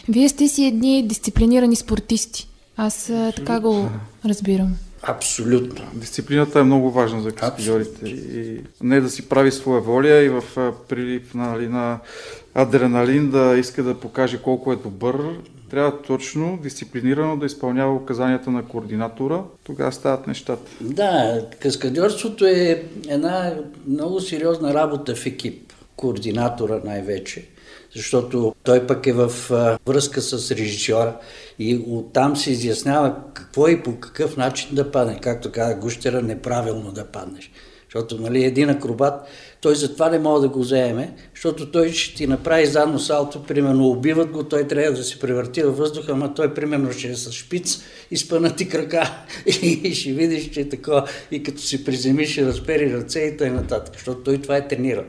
Вие 0.10 0.30
сте 0.30 0.48
си 0.48 0.66
едни 0.66 1.08
дисциплинирани 1.08 1.76
спортисти. 1.76 2.48
Аз 2.78 3.12
така 3.36 3.60
го 3.60 3.90
разбирам. 4.26 4.76
Абсолютно. 5.08 5.86
Дисциплината 5.94 6.60
е 6.60 6.64
много 6.64 6.92
важна 6.92 7.22
за 7.22 7.32
каскадьорите. 7.32 8.10
И 8.10 8.62
не 8.82 9.02
да 9.02 9.10
си 9.10 9.30
прави 9.30 9.52
своя 9.52 9.82
воля 9.82 10.24
и 10.24 10.30
в 10.30 10.44
прилив 10.90 11.34
нали, 11.34 11.68
на 11.68 12.00
адреналин 12.54 13.30
да 13.30 13.58
иска 13.58 13.84
да 13.84 14.00
покаже 14.00 14.42
колко 14.42 14.74
е 14.74 14.76
добър. 14.76 15.18
Трябва 15.70 16.02
точно, 16.02 16.60
дисциплинирано 16.64 17.38
да 17.38 17.46
изпълнява 17.46 17.96
указанията 17.96 18.52
на 18.52 18.66
координатора. 18.66 19.42
Тогава 19.64 19.92
стават 19.92 20.28
нещата. 20.28 20.72
Да, 20.82 21.46
каскадьорството 21.60 22.46
е 22.46 22.84
една 23.08 23.54
много 23.88 24.20
сериозна 24.20 24.74
работа 24.74 25.16
в 25.16 25.26
екип. 25.26 25.74
Координатора 25.96 26.82
най-вече 26.86 27.48
защото 27.96 28.56
той 28.64 28.88
пък 28.88 29.08
е 29.08 29.14
в 29.14 29.32
връзка 29.88 30.22
с 30.22 30.52
режисьора 30.52 31.18
и 31.60 31.84
оттам 31.88 32.38
се 32.38 32.52
изяснява 32.52 33.16
какво 33.34 33.68
и 33.68 33.84
по 33.84 34.00
какъв 34.00 34.38
начин 34.38 34.70
да 34.72 34.92
падне. 34.92 35.20
Както 35.22 35.52
каза 35.52 35.76
Гущера, 35.76 36.22
неправилно 36.22 36.92
да 36.92 37.06
паднеш. 37.06 37.52
Защото 37.96 38.22
нали, 38.22 38.44
един 38.44 38.70
акробат, 38.70 39.14
той 39.62 39.76
затова 39.76 40.10
не 40.10 40.20
може 40.20 40.42
да 40.42 40.50
го 40.50 40.60
вземе, 40.60 41.16
защото 41.36 41.72
той 41.72 41.92
ще 41.92 42.16
ти 42.16 42.28
направи 42.28 42.66
задно 42.66 43.00
салто, 43.00 43.44
примерно 43.44 43.88
убиват 43.88 44.32
го, 44.32 44.44
той 44.44 44.68
трябва 44.68 44.98
да 44.98 45.04
се 45.04 45.20
превърти 45.20 45.64
във 45.64 45.78
въздуха, 45.78 46.12
ама 46.12 46.34
той 46.34 46.54
примерно 46.54 46.92
ще 46.92 47.08
е 47.08 47.16
с 47.16 47.32
шпиц 47.32 47.84
и 48.12 48.18
спънати 48.18 48.70
крака 48.70 49.26
и 49.46 49.96
ще 49.96 50.12
видиш, 50.12 50.50
че 50.50 50.62
е 50.62 50.70
такова. 50.70 51.08
И 51.32 51.44
като 51.44 51.62
се 51.62 51.86
приземиш, 51.86 52.32
ще 52.32 52.46
разпери 52.46 52.94
ръце 52.94 53.20
и 53.20 53.38
т.н. 53.38 53.54
нататък, 53.54 53.94
защото 53.94 54.24
той 54.24 54.42
това 54.42 54.58
е 54.58 54.68
трениран. 54.68 55.06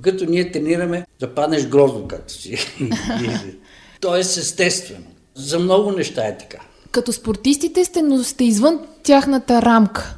Докато 0.00 0.24
ние 0.24 0.50
тренираме 0.50 1.06
да 1.20 1.34
паднеш 1.34 1.66
грозно, 1.66 2.08
както 2.08 2.32
си. 2.32 2.56
Тоест 4.00 4.36
естествено. 4.36 5.06
За 5.34 5.58
много 5.58 5.92
неща 5.92 6.26
е 6.26 6.38
така. 6.38 6.58
Като 6.90 7.12
спортистите 7.12 7.84
сте, 7.84 8.02
но 8.02 8.24
сте 8.24 8.44
извън 8.44 8.80
тяхната 9.02 9.62
рамка. 9.62 10.16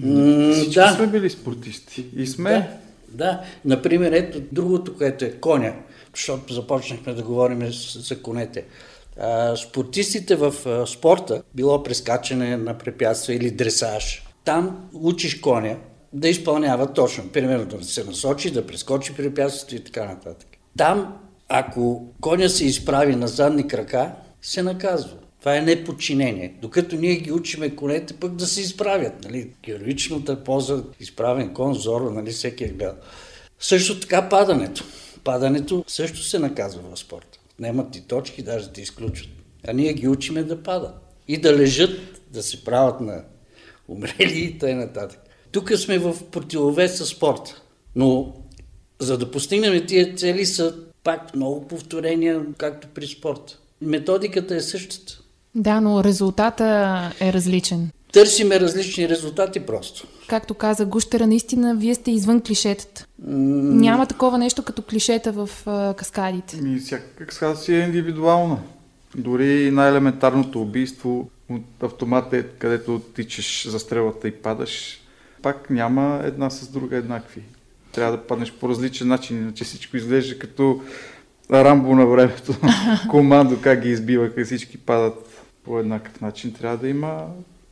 М- 0.00 0.54
да. 0.74 0.94
сме 0.96 1.06
били 1.06 1.30
спортисти. 1.30 2.06
И 2.16 2.26
сме. 2.26 2.50
Да, 2.50 2.68
да. 3.08 3.42
Например, 3.64 4.12
ето 4.12 4.40
другото, 4.52 4.96
което 4.96 5.24
е 5.24 5.30
коня, 5.30 5.72
защото 6.14 6.54
започнахме 6.54 7.14
да 7.14 7.22
говорим 7.22 7.72
за 7.94 8.22
конете. 8.22 8.64
А, 9.20 9.56
спортистите 9.56 10.36
в 10.36 10.54
а, 10.66 10.86
спорта, 10.86 11.42
било 11.54 11.82
прескачане 11.82 12.56
на 12.56 12.78
препятствия 12.78 13.36
или 13.36 13.50
дресаж, 13.50 14.22
там 14.44 14.88
учиш 14.92 15.40
коня, 15.40 15.76
да 16.12 16.28
изпълнява 16.28 16.92
точно. 16.92 17.28
Примерно 17.28 17.64
да 17.64 17.84
се 17.84 18.04
насочи, 18.04 18.50
да 18.50 18.66
прескочи 18.66 19.14
препятствието 19.14 19.74
и 19.74 19.84
така 19.84 20.04
нататък. 20.04 20.48
Там, 20.78 21.18
ако 21.48 22.06
коня 22.20 22.48
се 22.48 22.64
изправи 22.64 23.16
на 23.16 23.28
задни 23.28 23.68
крака, 23.68 24.12
се 24.42 24.62
наказва. 24.62 25.16
Това 25.40 25.56
е 25.56 25.60
неподчинение. 25.60 26.54
Докато 26.62 26.96
ние 26.96 27.14
ги 27.14 27.32
учиме 27.32 27.76
конете 27.76 28.14
пък 28.14 28.34
да 28.34 28.46
се 28.46 28.60
изправят. 28.60 29.24
Нали? 29.24 29.50
Героичната 29.62 30.44
поза, 30.44 30.84
изправен 31.00 31.54
кон, 31.54 31.74
зоро, 31.74 32.10
нали? 32.10 32.30
всеки 32.30 32.64
е 32.64 32.68
гледал. 32.68 32.94
Също 33.60 34.00
така 34.00 34.28
падането. 34.28 34.84
Падането 35.24 35.84
също 35.86 36.22
се 36.22 36.38
наказва 36.38 36.82
в 36.94 36.98
спорта. 36.98 37.38
Немат 37.58 37.90
ти 37.90 38.00
точки, 38.00 38.42
даже 38.42 38.66
да 38.66 38.72
те 38.72 38.80
изключват. 38.80 39.30
А 39.68 39.72
ние 39.72 39.92
ги 39.92 40.08
учиме 40.08 40.42
да 40.42 40.62
падат. 40.62 40.94
И 41.28 41.36
да 41.36 41.56
лежат, 41.56 42.20
да 42.30 42.42
се 42.42 42.64
правят 42.64 43.00
на 43.00 43.24
умрели 43.88 44.38
и 44.38 44.58
т.н. 44.58 45.08
Тук 45.52 45.72
сме 45.76 45.98
в 45.98 46.16
противовес 46.30 46.98
с 46.98 47.06
спорта. 47.06 47.62
Но 47.96 48.32
за 48.98 49.18
да 49.18 49.30
постигнем 49.30 49.86
тия 49.86 50.14
цели 50.14 50.46
са 50.46 50.74
пак 51.04 51.34
много 51.34 51.68
повторения, 51.68 52.42
както 52.58 52.88
при 52.94 53.06
спорта. 53.06 53.58
Методиката 53.80 54.54
е 54.54 54.60
същата. 54.60 55.18
Да, 55.54 55.80
но 55.80 56.04
резултата 56.04 56.64
е 57.20 57.32
различен. 57.32 57.90
Търсиме 58.12 58.60
различни 58.60 59.08
резултати 59.08 59.60
просто. 59.60 60.06
Както 60.28 60.54
каза 60.54 60.86
Гущера, 60.86 61.26
наистина 61.26 61.76
вие 61.76 61.94
сте 61.94 62.10
извън 62.10 62.40
клишетата. 62.40 63.06
Mm. 63.26 63.34
Няма 63.80 64.06
такова 64.06 64.38
нещо 64.38 64.62
като 64.62 64.82
клишета 64.82 65.32
в 65.32 65.50
а, 65.66 65.94
каскадите. 65.94 66.60
И 66.66 66.78
всяка 66.78 67.26
каскада 67.26 67.56
си 67.56 67.74
е 67.74 67.78
индивидуална. 67.78 68.58
Дори 69.16 69.70
най-елементарното 69.70 70.62
убийство 70.62 71.30
от 71.50 71.62
автомата, 71.82 72.48
където 72.58 73.00
тичаш 73.14 73.68
за 73.68 73.78
стрелата 73.78 74.28
и 74.28 74.32
падаш, 74.32 75.01
пак 75.42 75.70
няма 75.70 76.20
една 76.24 76.50
с 76.50 76.68
друга 76.68 76.96
еднакви. 76.96 77.42
Трябва 77.92 78.16
да 78.16 78.22
паднеш 78.22 78.52
по 78.52 78.68
различен 78.68 79.08
начин, 79.08 79.36
иначе 79.36 79.64
всичко 79.64 79.96
изглежда 79.96 80.38
като 80.38 80.82
Рамбо 81.52 81.94
на 81.94 82.06
времето. 82.06 82.54
Командо, 83.10 83.60
как 83.60 83.80
ги 83.80 83.88
избива, 83.88 84.34
как 84.34 84.46
всички 84.46 84.78
падат 84.78 85.42
по 85.64 85.78
еднакъв 85.78 86.20
начин. 86.20 86.52
Трябва 86.52 86.76
да 86.76 86.88
има 86.88 87.26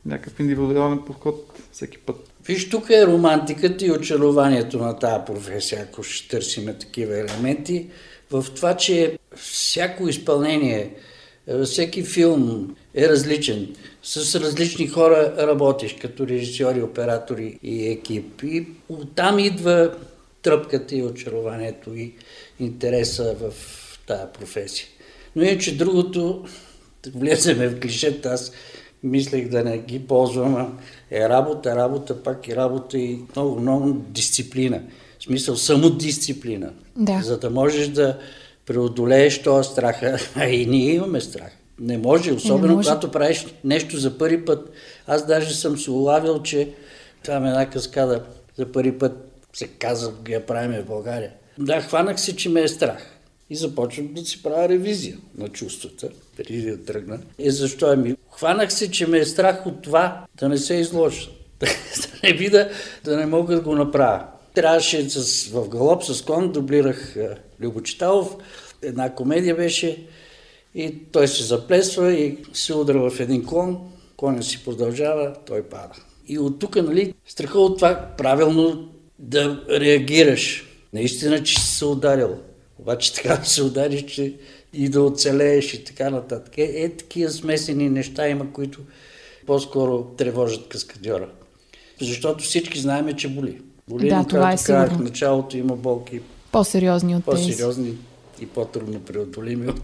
някакъв 0.05 0.39
индивидуален 0.39 0.99
подход 1.05 1.59
всеки 1.71 1.97
път. 1.97 2.31
Виж, 2.45 2.69
тук 2.69 2.89
е 2.89 3.07
романтиката 3.07 3.85
и 3.85 3.91
очарованието 3.91 4.77
на 4.77 4.99
тази 4.99 5.25
професия, 5.25 5.81
ако 5.81 6.03
ще 6.03 6.27
търсиме 6.29 6.73
такива 6.73 7.19
елементи, 7.19 7.87
в 8.31 8.45
това, 8.55 8.77
че 8.77 9.17
всяко 9.35 10.07
изпълнение, 10.07 10.95
всеки 11.65 12.03
филм 12.03 12.75
е 12.95 13.09
различен 13.09 13.75
с 14.03 14.39
различни 14.39 14.87
хора 14.87 15.33
работиш, 15.37 15.95
като 16.01 16.27
режисьори, 16.27 16.83
оператори 16.83 17.59
и 17.63 17.87
екип. 17.87 18.43
И 18.43 18.67
оттам 18.89 19.39
идва 19.39 19.91
тръпката 20.41 20.95
и 20.95 21.03
очарованието 21.03 21.95
и 21.95 22.13
интереса 22.59 23.35
в 23.41 23.53
тази 24.07 24.23
професия. 24.39 24.87
Но 25.35 25.43
иначе 25.43 25.77
другото, 25.77 26.45
влеземе 27.13 27.67
в 27.67 27.79
клишета, 27.79 28.29
аз 28.29 28.51
мислех 29.03 29.49
да 29.49 29.63
не 29.63 29.77
ги 29.77 29.99
ползвам, 29.99 30.79
е 31.11 31.29
работа, 31.29 31.75
работа, 31.75 32.23
пак 32.23 32.47
и 32.47 32.55
работа 32.55 32.97
и 32.97 33.19
много, 33.35 33.59
много 33.59 33.93
дисциплина. 33.93 34.81
В 35.19 35.23
смисъл 35.23 35.55
самодисциплина. 35.55 36.71
Да. 36.95 37.21
За 37.23 37.39
да 37.39 37.49
можеш 37.49 37.87
да 37.87 38.17
преодолееш 38.65 39.41
този 39.41 39.69
страх. 39.69 40.01
А 40.35 40.45
и 40.45 40.65
ние 40.65 40.93
имаме 40.93 41.21
страх. 41.21 41.51
Не 41.79 41.97
може, 41.97 42.33
особено 42.33 42.67
не 42.67 42.73
може. 42.73 42.85
когато 42.85 43.11
правиш 43.11 43.45
нещо 43.63 43.97
за 43.97 44.17
първи 44.17 44.45
път. 44.45 44.69
Аз 45.07 45.27
даже 45.27 45.55
съм 45.55 45.77
се 45.77 45.91
улавил, 45.91 46.41
че 46.41 46.69
там 47.23 47.45
една 47.45 47.69
каскада 47.69 48.23
за 48.57 48.71
първи 48.71 48.97
път 48.97 49.31
се 49.53 49.67
каза, 49.67 50.13
я 50.29 50.45
правим 50.45 50.81
в 50.81 50.85
България. 50.85 51.31
Да, 51.57 51.81
хванах 51.81 52.21
се, 52.21 52.35
че 52.35 52.49
ме 52.49 52.61
е 52.61 52.67
страх. 52.67 53.17
И 53.49 53.55
започвам 53.55 54.13
да 54.13 54.25
си 54.25 54.43
правя 54.43 54.69
ревизия 54.69 55.17
на 55.37 55.47
чувствата, 55.47 56.09
преди 56.37 56.61
да 56.61 56.85
тръгна. 56.85 57.19
И 57.39 57.51
защо 57.51 57.97
ми? 57.97 58.15
Хванах 58.31 58.73
се, 58.73 58.91
че 58.91 59.07
ме 59.07 59.17
е 59.17 59.25
страх 59.25 59.65
от 59.65 59.81
това 59.81 60.25
да 60.39 60.49
не 60.49 60.57
се 60.57 60.73
изложа. 60.73 61.29
да 61.59 61.67
не 62.23 62.33
вида, 62.33 62.69
да 63.03 63.17
не 63.17 63.25
мога 63.25 63.55
да 63.55 63.61
го 63.61 63.75
направя. 63.75 64.23
Трябваше 64.53 65.09
с, 65.09 65.47
в 65.47 65.69
галоп 65.69 66.03
с 66.03 66.21
кон, 66.21 66.51
дублирах 66.51 67.15
Любо 67.59 67.81
Читалов. 67.81 68.35
Една 68.81 69.15
комедия 69.15 69.55
беше 69.55 70.07
и 70.75 70.95
той 71.11 71.27
се 71.27 71.43
заплесва 71.43 72.13
и 72.13 72.37
се 72.53 72.73
удра 72.73 73.09
в 73.09 73.19
един 73.19 73.45
клон, 73.45 73.91
коня 74.17 74.43
си 74.43 74.63
продължава, 74.63 75.33
той 75.45 75.63
пада. 75.63 75.93
И 76.27 76.39
от 76.39 76.59
тук, 76.59 76.75
нали, 76.75 77.13
страха 77.25 77.59
от 77.59 77.77
това 77.77 78.07
правилно 78.17 78.89
да 79.19 79.63
реагираш. 79.69 80.65
Наистина, 80.93 81.43
че 81.43 81.61
си 81.61 81.75
се 81.77 81.85
ударил. 81.85 82.37
Обаче 82.79 83.13
така 83.13 83.43
се 83.43 83.63
удариш, 83.63 84.05
че 84.05 84.33
и 84.73 84.89
да 84.89 85.01
оцелееш 85.01 85.73
и 85.73 85.83
така 85.83 86.09
нататък. 86.09 86.57
Е, 86.57 86.63
е 86.63 86.89
такива 86.89 87.31
смесени 87.31 87.89
неща 87.89 88.29
има, 88.29 88.53
които 88.53 88.79
по-скоро 89.45 90.03
тревожат 90.03 90.67
каскадьора. 90.67 91.29
Защото 92.01 92.43
всички 92.43 92.79
знаем, 92.79 93.15
че 93.15 93.29
боли. 93.29 93.61
Боли, 93.91 94.09
да, 94.09 94.23
това 94.23 94.53
е 94.53 94.57
сигурно. 94.57 94.97
В 94.97 94.99
началото 94.99 95.57
има 95.57 95.75
болки. 95.75 96.21
По-сериозни 96.51 97.15
от 97.15 97.25
По-сериозни 97.25 97.97
и 98.41 98.47
по-трудно 98.47 98.99
преодолими 98.99 99.67
от, 99.67 99.81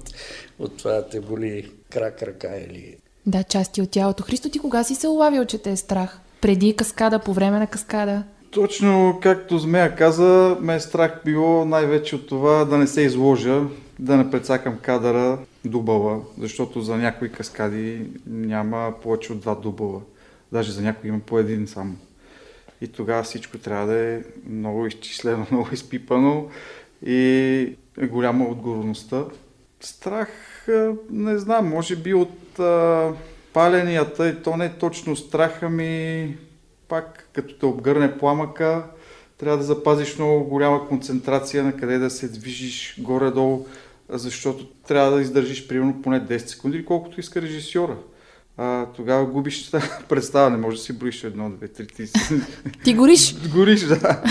от 0.59 0.77
това 0.77 0.91
да 0.91 1.09
те 1.09 1.21
боли 1.21 1.71
крак, 1.89 2.23
ръка 2.23 2.57
или... 2.57 2.95
Да, 3.25 3.43
части 3.43 3.81
от 3.81 3.89
тялото. 3.89 4.23
Христо, 4.23 4.49
ти 4.49 4.59
кога 4.59 4.83
си 4.83 4.95
се 4.95 5.07
улавил, 5.07 5.45
че 5.45 5.57
те 5.57 5.71
е 5.71 5.75
страх? 5.75 6.19
Преди 6.41 6.75
каскада, 6.75 7.19
по 7.19 7.33
време 7.33 7.59
на 7.59 7.67
каскада? 7.67 8.23
Точно 8.51 9.19
както 9.21 9.59
Змея 9.59 9.95
каза, 9.95 10.57
ме 10.61 10.75
е 10.75 10.79
страх 10.79 11.21
било 11.25 11.65
най-вече 11.65 12.15
от 12.15 12.27
това 12.27 12.65
да 12.65 12.77
не 12.77 12.87
се 12.87 13.01
изложа 13.01 13.61
да 13.99 14.17
не 14.17 14.31
прецакам 14.31 14.77
кадъра 14.81 15.39
дубъла, 15.65 16.19
защото 16.39 16.81
за 16.81 16.97
някои 16.97 17.31
каскади 17.31 18.01
няма 18.27 18.93
повече 19.03 19.33
от 19.33 19.39
два 19.39 19.55
дубъла. 19.55 20.01
Даже 20.51 20.71
за 20.71 20.81
някои 20.81 21.09
има 21.09 21.19
по 21.19 21.39
един 21.39 21.67
само. 21.67 21.95
И 22.81 22.87
тогава 22.87 23.23
всичко 23.23 23.57
трябва 23.57 23.87
да 23.87 23.99
е 23.99 24.21
много 24.49 24.87
изчислено, 24.87 25.47
много 25.51 25.69
изпипано 25.73 26.49
и 27.05 27.75
е 27.97 28.07
голяма 28.07 28.45
отговорността. 28.45 29.25
Страх, 29.81 30.29
не 31.09 31.37
знам, 31.37 31.69
може 31.69 31.95
би 31.95 32.13
от 32.13 32.59
а, 32.59 33.11
паленията, 33.53 34.29
и 34.29 34.43
то 34.43 34.57
не 34.57 34.65
е 34.65 34.73
точно 34.73 35.15
страх, 35.15 35.63
ами 35.63 36.37
пак 36.87 37.29
като 37.33 37.55
те 37.55 37.65
обгърне 37.65 38.17
пламъка, 38.17 38.83
трябва 39.37 39.57
да 39.57 39.63
запазиш 39.63 40.17
много 40.17 40.43
голяма 40.43 40.87
концентрация 40.87 41.63
на 41.63 41.77
къде 41.77 41.97
да 41.97 42.09
се 42.09 42.27
движиш 42.27 42.95
горе-долу, 42.99 43.65
защото 44.09 44.65
трябва 44.65 45.11
да 45.11 45.21
издържиш 45.21 45.67
примерно 45.67 46.01
поне 46.01 46.21
10 46.21 46.37
секунди, 46.37 46.85
колкото 46.85 47.19
иска 47.19 47.41
режисьора. 47.41 47.97
А, 48.57 48.85
тогава 48.85 49.25
губиш 49.25 49.71
представа, 50.09 50.49
не 50.49 50.57
може 50.57 50.77
да 50.77 50.83
си 50.83 50.93
броиш 50.93 51.23
едно, 51.23 51.49
две, 51.49 51.67
три, 51.67 51.87
три. 51.87 52.09
Ти 52.83 52.93
гориш? 52.93 53.35
гориш, 53.53 53.81
да. 53.81 54.23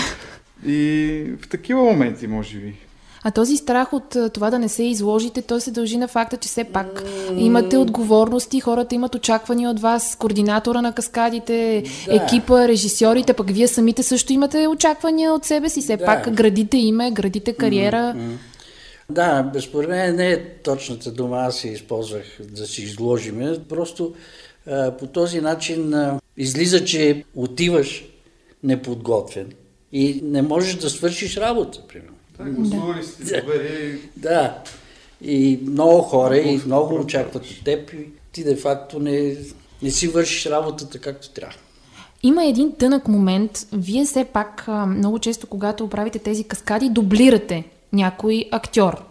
И 0.65 1.23
в 1.41 1.47
такива 1.47 1.83
моменти, 1.83 2.27
може 2.27 2.57
би. 2.57 2.75
А 3.23 3.31
този 3.31 3.57
страх 3.57 3.93
от 3.93 4.17
това 4.33 4.49
да 4.49 4.59
не 4.59 4.69
се 4.69 4.83
изложите, 4.83 5.41
той 5.41 5.61
се 5.61 5.71
дължи 5.71 5.97
на 5.97 6.07
факта, 6.07 6.37
че 6.37 6.49
все 6.49 6.63
пак 6.63 7.03
имате 7.37 7.77
отговорности, 7.77 8.59
хората 8.59 8.95
имат 8.95 9.15
очаквания 9.15 9.69
от 9.69 9.79
вас, 9.79 10.15
координатора 10.15 10.81
на 10.81 10.93
каскадите, 10.93 11.83
да. 12.05 12.15
екипа, 12.15 12.67
режисьорите, 12.67 13.33
пък 13.33 13.49
вие 13.49 13.67
самите 13.67 14.03
също 14.03 14.33
имате 14.33 14.67
очаквания 14.67 15.33
от 15.33 15.45
себе 15.45 15.69
си, 15.69 15.81
все 15.81 15.97
да. 15.97 16.05
пак 16.05 16.33
градите 16.33 16.77
име, 16.77 17.11
градите 17.11 17.53
кариера. 17.53 18.15
Да, 19.09 19.43
безспоред 19.43 19.89
мен 19.89 20.15
не 20.15 20.31
е 20.31 20.53
точната 20.53 21.11
дума, 21.11 21.37
аз 21.37 21.57
си 21.57 21.67
използвах 21.67 22.23
да 22.39 22.67
си 22.67 22.83
изложиме. 22.83 23.59
Просто 23.69 24.13
а, 24.67 24.97
по 24.97 25.07
този 25.07 25.41
начин 25.41 25.93
а, 25.93 26.19
излиза, 26.37 26.85
че 26.85 27.23
отиваш 27.35 28.05
неподготвен 28.63 29.51
и 29.91 30.21
не 30.23 30.41
можеш 30.41 30.75
да 30.75 30.89
свършиш 30.89 31.37
работа, 31.37 31.87
примерно. 31.87 32.15
Так, 32.37 32.53
гласували 32.53 33.03
сте 33.03 33.41
доверие. 33.41 33.97
Да. 34.17 34.63
И 35.21 35.59
много 35.61 36.01
хора 36.01 36.37
и 36.37 36.61
много 36.65 36.95
очакват 36.95 37.45
от 37.45 37.63
теб 37.63 37.93
и 37.93 38.09
ти 38.31 38.43
де 38.43 38.55
факто 38.55 38.99
не, 38.99 39.37
не 39.81 39.91
си 39.91 40.07
вършиш 40.07 40.45
работата 40.45 40.99
както 40.99 41.29
трябва. 41.29 41.57
Има 42.23 42.45
един 42.45 42.75
тънък 42.75 43.07
момент. 43.07 43.67
Вие 43.73 44.05
все 44.05 44.25
пак 44.25 44.67
много 44.87 45.19
често, 45.19 45.47
когато 45.47 45.89
правите 45.89 46.19
тези 46.19 46.43
каскади, 46.43 46.89
дублирате 46.89 47.63
някой 47.93 48.45
актьор. 48.51 49.03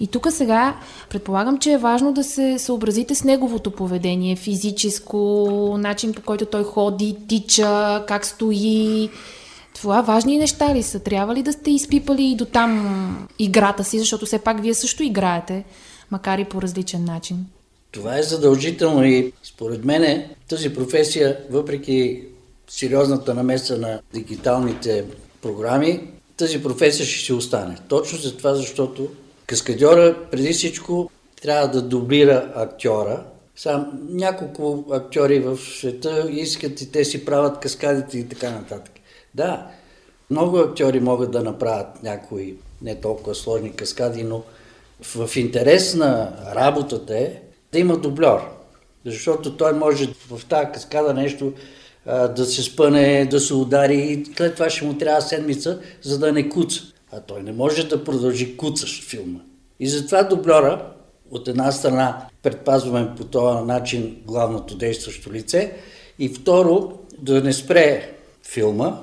И 0.00 0.06
тук 0.06 0.32
сега 0.32 0.76
предполагам, 1.10 1.58
че 1.58 1.72
е 1.72 1.78
важно 1.78 2.12
да 2.12 2.24
се 2.24 2.58
съобразите 2.58 3.14
с 3.14 3.24
неговото 3.24 3.70
поведение, 3.70 4.36
физическо, 4.36 5.76
начин 5.78 6.14
по 6.14 6.22
който 6.22 6.46
той 6.46 6.64
ходи, 6.64 7.16
тича, 7.28 8.04
как 8.08 8.26
стои, 8.26 9.10
това 9.74 10.00
важни 10.00 10.38
неща 10.38 10.74
ли 10.74 10.82
са? 10.82 11.00
Трябва 11.00 11.34
ли 11.34 11.42
да 11.42 11.52
сте 11.52 11.70
изпипали 11.70 12.24
и 12.24 12.36
до 12.36 12.44
там 12.44 13.28
играта 13.38 13.84
си, 13.84 13.98
защото 13.98 14.26
все 14.26 14.38
пак 14.38 14.62
вие 14.62 14.74
също 14.74 15.02
играете, 15.02 15.64
макар 16.10 16.38
и 16.38 16.44
по 16.44 16.62
различен 16.62 17.04
начин? 17.04 17.46
Това 17.90 18.18
е 18.18 18.22
задължително 18.22 19.04
и 19.04 19.32
според 19.42 19.84
мен 19.84 20.24
тази 20.48 20.74
професия, 20.74 21.38
въпреки 21.50 22.22
сериозната 22.68 23.34
намеса 23.34 23.78
на 23.78 24.00
дигиталните 24.14 25.04
програми, 25.42 26.00
тази 26.38 26.62
професия 26.62 27.06
ще 27.06 27.24
си 27.24 27.32
остане. 27.32 27.76
Точно 27.88 28.18
за 28.18 28.36
това, 28.36 28.54
защото 28.54 29.08
каскадьора 29.46 30.16
преди 30.30 30.52
всичко 30.52 31.10
трябва 31.42 31.68
да 31.68 31.82
дублира 31.82 32.52
актьора. 32.54 33.24
Сам 33.56 33.92
няколко 34.08 34.84
актьори 34.92 35.38
в 35.38 35.56
света 35.56 36.28
искат 36.30 36.80
и 36.80 36.92
те 36.92 37.04
си 37.04 37.24
правят 37.24 37.60
каскадите 37.60 38.18
и 38.18 38.28
така 38.28 38.50
нататък. 38.50 38.92
Да, 39.34 39.66
много 40.30 40.58
актьори 40.58 41.00
могат 41.00 41.30
да 41.30 41.42
направят 41.42 42.02
някои 42.02 42.54
не 42.82 43.00
толкова 43.00 43.34
сложни 43.34 43.72
каскади, 43.72 44.22
но 44.22 44.42
в 45.00 45.36
интерес 45.36 45.94
на 45.94 46.32
работата 46.54 47.18
е 47.18 47.32
да 47.72 47.78
има 47.78 47.96
дублер. 47.96 48.40
Защото 49.06 49.56
той 49.56 49.72
може 49.72 50.14
в 50.30 50.46
тази 50.46 50.72
каскада 50.74 51.14
нещо 51.14 51.52
да 52.36 52.46
се 52.46 52.62
спъне, 52.62 53.26
да 53.30 53.40
се 53.40 53.54
удари 53.54 53.96
и 53.96 54.24
след 54.36 54.54
това 54.54 54.70
ще 54.70 54.84
му 54.84 54.94
трябва 54.94 55.20
седмица, 55.20 55.80
за 56.02 56.18
да 56.18 56.32
не 56.32 56.48
куца. 56.48 56.82
А 57.12 57.20
той 57.20 57.42
не 57.42 57.52
може 57.52 57.88
да 57.88 58.04
продължи 58.04 58.56
куцаш 58.56 59.02
филма. 59.08 59.38
И 59.80 59.88
затова 59.88 60.22
дублера, 60.22 60.92
от 61.30 61.48
една 61.48 61.72
страна, 61.72 62.26
предпазваме 62.42 63.14
по 63.16 63.24
този 63.24 63.64
начин 63.64 64.16
главното 64.26 64.76
действащо 64.76 65.32
лице 65.32 65.72
и 66.18 66.28
второ, 66.28 66.98
да 67.18 67.40
не 67.42 67.52
спре 67.52 68.14
филма, 68.42 68.98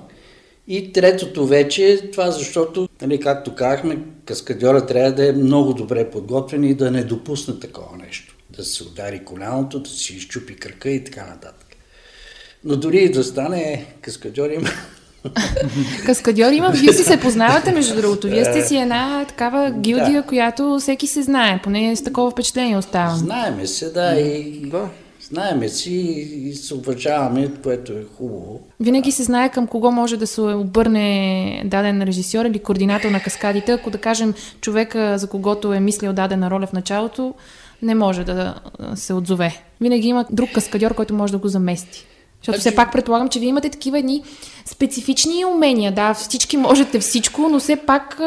и 0.67 0.91
третото 0.91 1.45
вече 1.45 1.91
е 1.91 2.11
това, 2.11 2.31
защото, 2.31 2.89
нали, 3.01 3.19
както 3.19 3.55
казахме, 3.55 3.99
каскадьора 4.25 4.85
трябва 4.85 5.11
да 5.11 5.29
е 5.29 5.31
много 5.31 5.73
добре 5.73 6.09
подготвен 6.09 6.63
и 6.63 6.73
да 6.73 6.91
не 6.91 7.03
допусне 7.03 7.59
такова 7.59 7.97
нещо. 7.97 8.35
Да 8.49 8.63
се 8.63 8.83
удари 8.83 9.25
коляното, 9.25 9.79
да 9.79 9.89
си 9.89 10.13
изчупи 10.13 10.55
кръка 10.55 10.89
и 10.89 11.03
така 11.03 11.25
нататък. 11.25 11.64
Но 12.65 12.75
дори 12.75 12.97
и 12.97 13.11
да 13.11 13.23
стане 13.23 13.85
каскадьор 14.01 14.49
има 14.49 14.69
Каскадьор 16.05 16.51
има, 16.51 16.69
вие 16.69 16.93
си 16.93 17.03
се 17.03 17.19
познавате, 17.19 17.71
между 17.71 17.95
другото. 17.95 18.27
Вие 18.27 18.45
сте 18.45 18.61
си 18.61 18.77
една 18.77 19.25
такава 19.25 19.71
гилдия, 19.71 20.21
да. 20.21 20.27
която 20.27 20.77
всеки 20.79 21.07
се 21.07 21.21
знае. 21.21 21.59
Поне 21.63 21.95
с 21.95 22.03
такова 22.03 22.31
впечатление 22.31 22.77
оставам. 22.77 23.17
Знаеме 23.17 23.67
се, 23.67 23.89
да. 23.89 24.19
И... 24.19 24.61
Да. 24.65 24.89
Знаеме 25.21 25.69
си 25.69 25.93
и 26.45 26.53
се 26.53 26.73
уважаваме, 26.73 27.51
което 27.63 27.93
е 27.93 28.05
хубаво. 28.17 28.59
Винаги 28.79 29.11
се 29.11 29.23
знае 29.23 29.49
към 29.49 29.67
кого 29.67 29.91
може 29.91 30.17
да 30.17 30.27
се 30.27 30.41
обърне 30.41 31.61
даден 31.65 32.01
режисьор 32.03 32.45
или 32.45 32.59
координатор 32.59 33.09
на 33.09 33.19
каскадите. 33.19 33.71
Ако 33.71 33.89
да 33.89 33.97
кажем 33.97 34.33
човека, 34.61 35.17
за 35.17 35.27
когото 35.27 35.73
е 35.73 35.79
мислил 35.79 36.13
дадена 36.13 36.49
роля 36.49 36.67
в 36.67 36.73
началото, 36.73 37.33
не 37.81 37.95
може 37.95 38.23
да 38.23 38.55
се 38.95 39.13
отзове. 39.13 39.61
Винаги 39.81 40.07
има 40.07 40.25
друг 40.31 40.49
каскадьор, 40.53 40.93
който 40.93 41.13
може 41.13 41.31
да 41.31 41.37
го 41.37 41.47
замести. 41.47 42.05
Защото 42.41 42.59
все 42.59 42.75
пак 42.75 42.91
предполагам, 42.91 43.29
че 43.29 43.39
вие 43.39 43.49
имате 43.49 43.69
такива 43.69 43.99
едни 43.99 44.23
специфични 44.65 45.45
умения. 45.45 45.91
Да, 45.91 46.13
всички 46.13 46.57
можете 46.57 46.99
всичко, 46.99 47.49
но 47.49 47.59
все 47.59 47.75
пак 47.75 48.21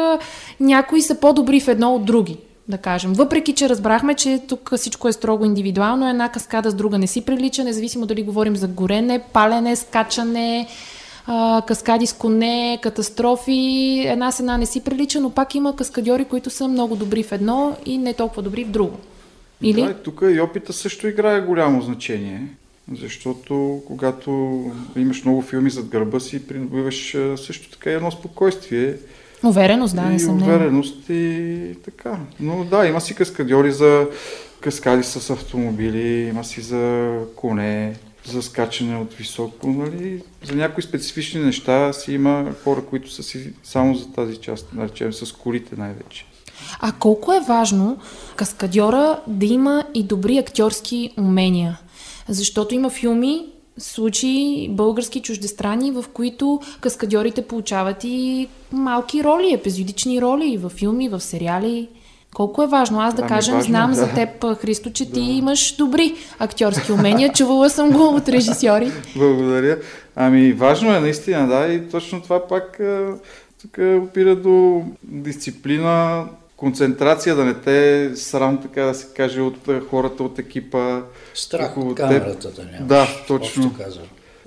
някои 0.59 1.01
са 1.01 1.15
по-добри 1.15 1.59
в 1.59 1.67
едно 1.67 1.95
от 1.95 2.05
други 2.05 2.37
да 2.67 2.77
кажем. 2.77 3.13
Въпреки, 3.13 3.53
че 3.53 3.69
разбрахме, 3.69 4.13
че 4.13 4.41
тук 4.47 4.71
всичко 4.77 5.07
е 5.07 5.13
строго 5.13 5.45
индивидуално, 5.45 6.09
една 6.09 6.29
каскада 6.29 6.71
с 6.71 6.73
друга 6.73 6.97
не 6.97 7.07
си 7.07 7.21
прилича, 7.21 7.63
независимо 7.63 8.05
дали 8.05 8.23
говорим 8.23 8.55
за 8.55 8.67
горене, 8.67 9.19
палене, 9.33 9.75
скачане, 9.75 10.67
каскади 11.67 12.07
с 12.07 12.13
коне, 12.13 12.79
катастрофи, 12.81 14.03
една 14.07 14.31
с 14.31 14.39
една 14.39 14.57
не 14.57 14.65
си 14.65 14.81
прилича, 14.81 15.21
но 15.21 15.29
пак 15.29 15.55
има 15.55 15.75
каскадьори, 15.75 16.25
които 16.25 16.49
са 16.49 16.67
много 16.67 16.95
добри 16.95 17.23
в 17.23 17.31
едно 17.31 17.75
и 17.85 17.97
не 17.97 18.13
толкова 18.13 18.41
добри 18.41 18.63
в 18.63 18.69
друго. 18.69 18.97
Или? 19.61 19.81
Да, 19.81 19.93
тук 19.93 20.23
и 20.35 20.41
опита 20.41 20.73
също 20.73 21.07
играе 21.07 21.41
голямо 21.41 21.81
значение, 21.81 22.47
защото 22.93 23.81
когато 23.87 24.63
имаш 24.95 25.23
много 25.23 25.41
филми 25.41 25.69
зад 25.69 25.87
гърба 25.87 26.19
си, 26.19 26.47
придобиваш 26.47 27.17
също 27.35 27.69
така 27.69 27.91
едно 27.91 28.11
спокойствие 28.11 28.95
Увереност, 29.43 29.95
да, 29.95 30.01
не 30.01 30.19
съм. 30.19 30.43
Увереност 30.43 31.09
и 31.09 31.75
така. 31.85 32.19
Но 32.39 32.63
да, 32.63 32.87
има 32.87 33.01
си 33.01 33.15
каскадьори 33.15 33.71
за 33.71 34.07
каскади 34.59 35.03
с 35.03 35.29
автомобили, 35.29 36.27
има 36.29 36.43
си 36.43 36.61
за 36.61 37.13
коне, 37.35 37.95
за 38.25 38.41
скачане 38.41 38.97
от 38.97 39.13
високо, 39.13 39.67
нали? 39.67 40.23
За 40.43 40.55
някои 40.55 40.83
специфични 40.83 41.41
неща 41.41 41.93
си 41.93 42.13
има 42.13 42.45
хора, 42.63 42.81
които 42.89 43.11
са 43.11 43.23
си 43.23 43.53
само 43.63 43.95
за 43.95 44.11
тази 44.11 44.37
част, 44.37 44.73
наречем 44.73 45.13
с 45.13 45.31
колите 45.31 45.75
най-вече. 45.77 46.25
А 46.79 46.91
колко 46.91 47.33
е 47.33 47.45
важно 47.47 47.97
каскадьора 48.35 49.19
да 49.27 49.45
има 49.45 49.83
и 49.93 50.03
добри 50.03 50.37
актьорски 50.37 51.13
умения? 51.17 51.79
Защото 52.29 52.75
има 52.75 52.89
филми, 52.89 53.45
случаи 53.77 54.69
български 54.71 55.21
чуждестрани, 55.21 55.91
в 55.91 56.05
които 56.13 56.61
каскадьорите 56.81 57.41
получават 57.41 58.03
и 58.03 58.47
малки 58.71 59.23
роли, 59.23 59.53
епизодични 59.53 60.21
роли 60.21 60.57
в 60.57 60.69
филми, 60.69 61.09
в 61.09 61.19
сериали. 61.19 61.87
Колко 62.33 62.63
е 62.63 62.67
важно? 62.67 63.01
Аз 63.01 63.13
да 63.13 63.21
ами 63.21 63.29
кажем, 63.29 63.55
важно, 63.55 63.67
знам 63.69 63.89
да. 63.89 63.95
за 63.95 64.13
теб, 64.13 64.57
Христо, 64.57 64.89
че 64.89 65.05
да. 65.05 65.11
ти 65.11 65.19
имаш 65.19 65.75
добри 65.75 66.15
актьорски 66.39 66.91
умения. 66.91 67.33
Чувала 67.33 67.69
съм 67.69 67.91
го 67.91 68.03
от 68.07 68.29
режисьори. 68.29 68.91
Благодаря. 69.15 69.77
Ами 70.15 70.51
важно 70.53 70.95
е 70.95 70.99
наистина, 70.99 71.47
да, 71.47 71.73
и 71.73 71.89
точно 71.89 72.21
това 72.21 72.47
пак 72.47 72.79
тук 73.61 73.77
опира 74.03 74.35
до 74.35 74.83
дисциплина, 75.03 76.25
концентрация, 76.59 77.35
да 77.35 77.45
не 77.45 77.53
те 77.53 78.11
срам, 78.15 78.61
така 78.61 78.83
да 78.83 78.93
се 78.93 79.07
каже, 79.15 79.41
от 79.41 79.57
хората 79.89 80.23
от 80.23 80.39
екипа. 80.39 81.01
Страх 81.33 81.77
от 81.77 81.95
камерата 81.95 82.51
да 82.51 82.63
нямаш. 82.63 82.87
Да, 82.87 83.07
точно. 83.27 83.75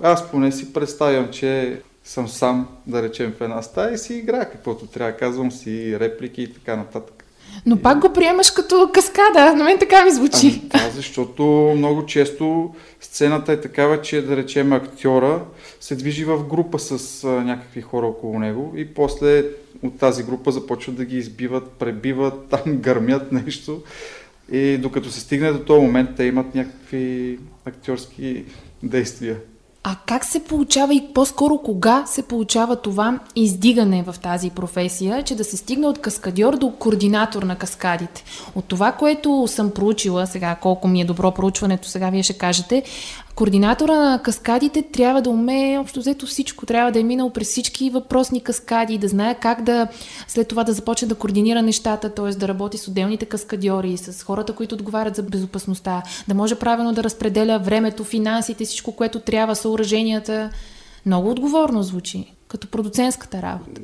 Аз 0.01 0.31
поне 0.31 0.51
си 0.51 0.73
представям, 0.73 1.31
че 1.31 1.81
съм 2.03 2.27
сам, 2.27 2.67
да 2.87 3.03
речем, 3.03 3.33
в 3.39 3.41
една 3.41 3.61
стая 3.61 3.93
и 3.93 3.97
си 3.97 4.13
играя 4.13 4.51
каквото 4.51 4.85
трябва. 4.85 5.17
Казвам 5.17 5.51
си 5.51 5.99
реплики 5.99 6.41
и 6.41 6.53
така 6.53 6.75
нататък. 6.75 7.23
Но 7.65 7.77
пак 7.77 7.99
го 7.99 8.13
приемаш 8.13 8.51
като 8.51 8.89
каскада. 8.93 9.55
На 9.55 9.63
мен 9.63 9.79
така 9.79 10.05
ми 10.05 10.11
звучи. 10.11 10.61
Ами, 10.73 10.83
да, 10.83 10.91
защото 10.95 11.43
много 11.77 12.05
често 12.05 12.73
сцената 13.01 13.53
е 13.53 13.61
такава, 13.61 14.01
че 14.01 14.21
да 14.21 14.37
речем 14.37 14.73
актьора 14.73 15.41
се 15.83 15.95
движи 15.95 16.25
в 16.25 16.43
група 16.43 16.79
с 16.79 17.23
а, 17.23 17.27
някакви 17.27 17.81
хора 17.81 18.07
около 18.07 18.39
него 18.39 18.73
и 18.75 18.93
после 18.93 19.43
от 19.81 19.97
тази 19.97 20.23
група 20.23 20.51
започват 20.51 20.95
да 20.95 21.05
ги 21.05 21.17
избиват, 21.17 21.71
пребиват, 21.71 22.45
там 22.49 22.61
гърмят 22.65 23.31
нещо. 23.31 23.81
И 24.51 24.77
докато 24.77 25.11
се 25.11 25.19
стигне 25.19 25.51
до 25.51 25.59
този 25.59 25.81
момент, 25.81 26.09
те 26.17 26.23
имат 26.23 26.55
някакви 26.55 27.39
актьорски 27.65 28.45
действия. 28.83 29.37
А 29.85 29.95
как 30.05 30.25
се 30.25 30.43
получава 30.43 30.93
и 30.93 31.03
по-скоро 31.13 31.57
кога 31.57 32.05
се 32.05 32.23
получава 32.23 32.75
това 32.75 33.19
издигане 33.35 34.03
в 34.03 34.15
тази 34.19 34.49
професия, 34.49 35.23
че 35.23 35.35
да 35.35 35.43
се 35.43 35.57
стигне 35.57 35.87
от 35.87 36.01
каскадьор 36.01 36.57
до 36.57 36.71
координатор 36.71 37.43
на 37.43 37.55
каскадите? 37.55 38.23
От 38.55 38.65
това, 38.65 38.91
което 38.91 39.47
съм 39.47 39.71
проучила 39.71 40.27
сега, 40.27 40.55
колко 40.55 40.87
ми 40.87 41.01
е 41.01 41.05
добро 41.05 41.31
проучването, 41.31 41.87
сега 41.87 42.09
вие 42.09 42.23
ще 42.23 42.33
кажете, 42.33 42.83
Координатора 43.35 43.95
на 43.95 44.21
каскадите 44.23 44.81
трябва 44.81 45.21
да 45.21 45.29
умее 45.29 45.77
общо 45.77 45.99
взето 45.99 46.25
всичко. 46.25 46.65
Трябва 46.65 46.91
да 46.91 46.99
е 46.99 47.03
минал 47.03 47.29
през 47.29 47.47
всички 47.47 47.89
въпросни 47.89 48.41
каскади, 48.41 48.97
да 48.97 49.07
знае 49.07 49.35
как 49.35 49.63
да 49.63 49.87
след 50.27 50.47
това 50.47 50.63
да 50.63 50.73
започне 50.73 51.07
да 51.07 51.15
координира 51.15 51.61
нещата, 51.61 52.09
т.е. 52.09 52.29
да 52.29 52.47
работи 52.47 52.77
с 52.77 52.87
отделните 52.87 53.25
каскадьори, 53.25 53.97
с 53.97 54.23
хората, 54.23 54.53
които 54.53 54.75
отговарят 54.75 55.15
за 55.15 55.23
безопасността, 55.23 56.03
да 56.27 56.33
може 56.33 56.55
правилно 56.55 56.93
да 56.93 57.03
разпределя 57.03 57.59
времето, 57.59 58.03
финансите, 58.03 58.65
всичко, 58.65 58.91
което 58.91 59.19
трябва, 59.19 59.55
съоръженията. 59.55 60.49
Много 61.05 61.29
отговорно 61.29 61.83
звучи, 61.83 62.33
като 62.47 62.67
продуцентската 62.67 63.41
работа. 63.41 63.81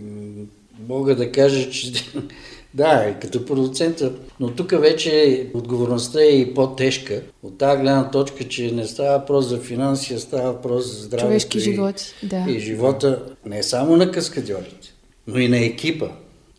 Мога 0.90 1.16
да 1.16 1.32
кажа, 1.32 1.70
че 1.70 1.94
да, 2.74 3.10
и 3.10 3.20
като 3.20 3.46
продуцента. 3.46 4.12
Но 4.40 4.52
тук 4.52 4.72
вече 4.72 5.46
отговорността 5.54 6.22
е 6.22 6.26
и 6.26 6.54
по-тежка. 6.54 7.22
От 7.44 7.58
тази 7.58 7.82
гледна 7.82 8.12
точка, 8.12 8.48
че 8.48 8.72
не 8.72 8.88
става 8.88 9.20
въпрос 9.20 9.46
за 9.46 9.60
финанси, 9.60 10.14
а 10.14 10.20
става 10.20 10.52
въпрос 10.52 10.86
за 10.86 11.04
здравето 11.04 11.28
Човешки 11.28 11.58
и, 11.58 11.62
животи, 11.62 12.06
да. 12.24 12.46
и 12.50 12.60
живота 12.60 13.24
не 13.46 13.64
само 13.64 13.98
на 13.98 14.12
каскадьорите, 14.12 14.94
но 15.28 15.40
и 15.40 15.48
на 15.48 15.60
екипа. 15.60 16.08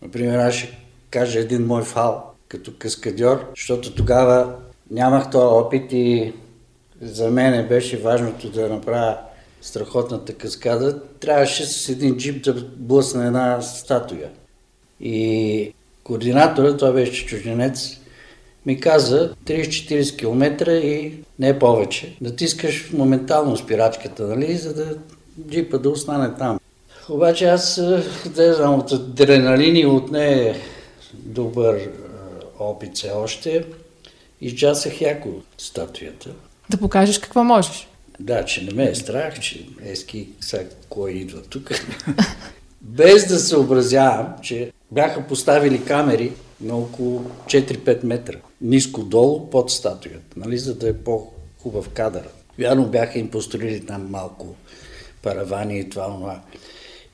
Например, 0.02 0.38
аз 0.38 0.54
ще 0.54 0.78
кажа 1.10 1.38
един 1.38 1.66
мой 1.66 1.82
фал 1.82 2.30
като 2.48 2.72
каскадьор, 2.78 3.50
защото 3.56 3.94
тогава 3.94 4.54
нямах 4.90 5.30
този 5.30 5.46
опит 5.46 5.92
и 5.92 6.32
за 7.00 7.30
мен 7.30 7.68
беше 7.68 7.96
важното 7.96 8.50
да 8.50 8.68
направя 8.68 9.16
страхотната 9.60 10.34
каскада. 10.34 11.02
Трябваше 11.20 11.66
с 11.66 11.88
един 11.88 12.16
джип 12.16 12.44
да 12.44 12.54
блъсна 12.76 13.26
една 13.26 13.62
статуя. 13.62 14.28
И 15.00 15.74
координатора, 16.10 16.76
това 16.76 16.92
беше 16.92 17.26
чужденец, 17.26 17.96
ми 18.66 18.80
каза 18.80 19.34
30-40 19.44 20.18
км 20.18 20.72
и 20.72 21.14
не 21.38 21.58
повече. 21.58 22.16
Натискаш 22.20 22.90
моментално 22.92 23.56
спирачката, 23.56 24.26
нали, 24.26 24.56
за 24.56 24.74
да 24.74 24.96
джипа 25.50 25.78
да 25.78 25.90
остане 25.90 26.34
там. 26.38 26.60
Обаче 27.08 27.44
аз, 27.44 27.78
е, 27.78 28.02
да 28.26 28.54
знам, 28.54 28.74
от 28.74 28.92
адреналин 28.92 29.76
и 29.76 29.86
от 29.86 30.10
не 30.10 30.54
добър 31.12 31.74
е, 31.74 31.88
опит 32.58 32.96
все 32.96 33.10
още, 33.10 33.64
изчасах 34.40 35.00
яко 35.00 35.28
статуята. 35.58 36.30
Да 36.70 36.76
покажеш 36.76 37.18
какво 37.18 37.44
можеш. 37.44 37.88
Да, 38.20 38.44
че 38.44 38.64
не 38.64 38.74
ме 38.74 38.90
е 38.90 38.94
страх, 38.94 39.40
че 39.40 39.66
ески 39.84 40.28
сега 40.40 40.64
кой 40.88 41.12
идва 41.12 41.42
тук. 41.42 41.70
Без 42.80 43.26
да 43.26 43.38
се 43.38 43.56
образявам, 43.56 44.26
че 44.42 44.72
бяха 44.92 45.26
поставили 45.26 45.84
камери 45.84 46.32
на 46.60 46.76
около 46.76 47.24
4-5 47.46 48.04
метра, 48.04 48.36
ниско 48.60 49.02
долу 49.02 49.50
под 49.50 49.70
статуята, 49.70 50.20
нали, 50.36 50.58
за 50.58 50.74
да 50.74 50.88
е 50.88 50.92
по-хубав 50.92 51.88
кадър. 51.88 52.28
Вярно 52.58 52.86
бяха 52.86 53.18
им 53.18 53.30
построили 53.30 53.86
там 53.86 54.10
малко 54.10 54.54
паравани 55.22 55.78
и 55.78 55.88
това, 55.88 56.06
това. 56.06 56.40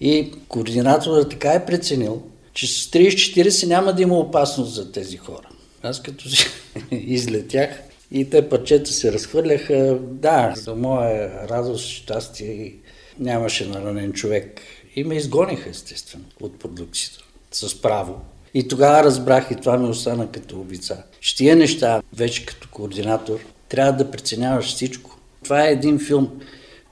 И 0.01 0.33
координаторът 0.49 1.31
така 1.31 1.53
е 1.53 1.67
преценил, 1.67 2.23
че 2.53 2.67
с 2.67 2.91
30-40 2.91 3.67
няма 3.67 3.93
да 3.93 4.03
има 4.03 4.19
опасност 4.19 4.75
за 4.75 4.93
тези 4.93 5.17
хора. 5.17 5.49
Аз 5.83 6.03
като 6.03 6.29
си 6.29 6.47
излетях 6.91 7.83
и 8.11 8.31
те 8.31 8.49
парчета 8.49 8.93
се 8.93 9.12
разхвърляха, 9.12 9.99
да, 10.01 10.55
за 10.57 10.75
моя 10.75 11.49
радост, 11.49 11.87
щастие 11.87 12.75
нямаше 13.19 13.67
наранен 13.67 14.12
човек. 14.12 14.61
И 14.97 15.05
ме 15.05 15.17
изгониха, 15.17 15.71
естествено, 15.71 16.25
от 16.41 16.59
продукцията. 16.59 17.26
С 17.57 17.83
право. 17.83 18.21
И 18.55 18.69
тогава 18.69 19.05
разбрах 19.05 19.51
и 19.51 19.55
това 19.55 19.79
ми 19.79 19.88
остана 19.88 20.31
като 20.33 20.61
обица. 20.61 21.03
Щия 21.21 21.57
неща, 21.57 22.03
вече 22.16 22.47
като 22.47 22.69
координатор, 22.71 23.38
трябва 23.69 23.92
да 23.92 24.11
преценяваш 24.11 24.66
всичко. 24.66 25.19
Това 25.45 25.69
е 25.69 25.73
един 25.73 25.99
филм. 25.99 26.31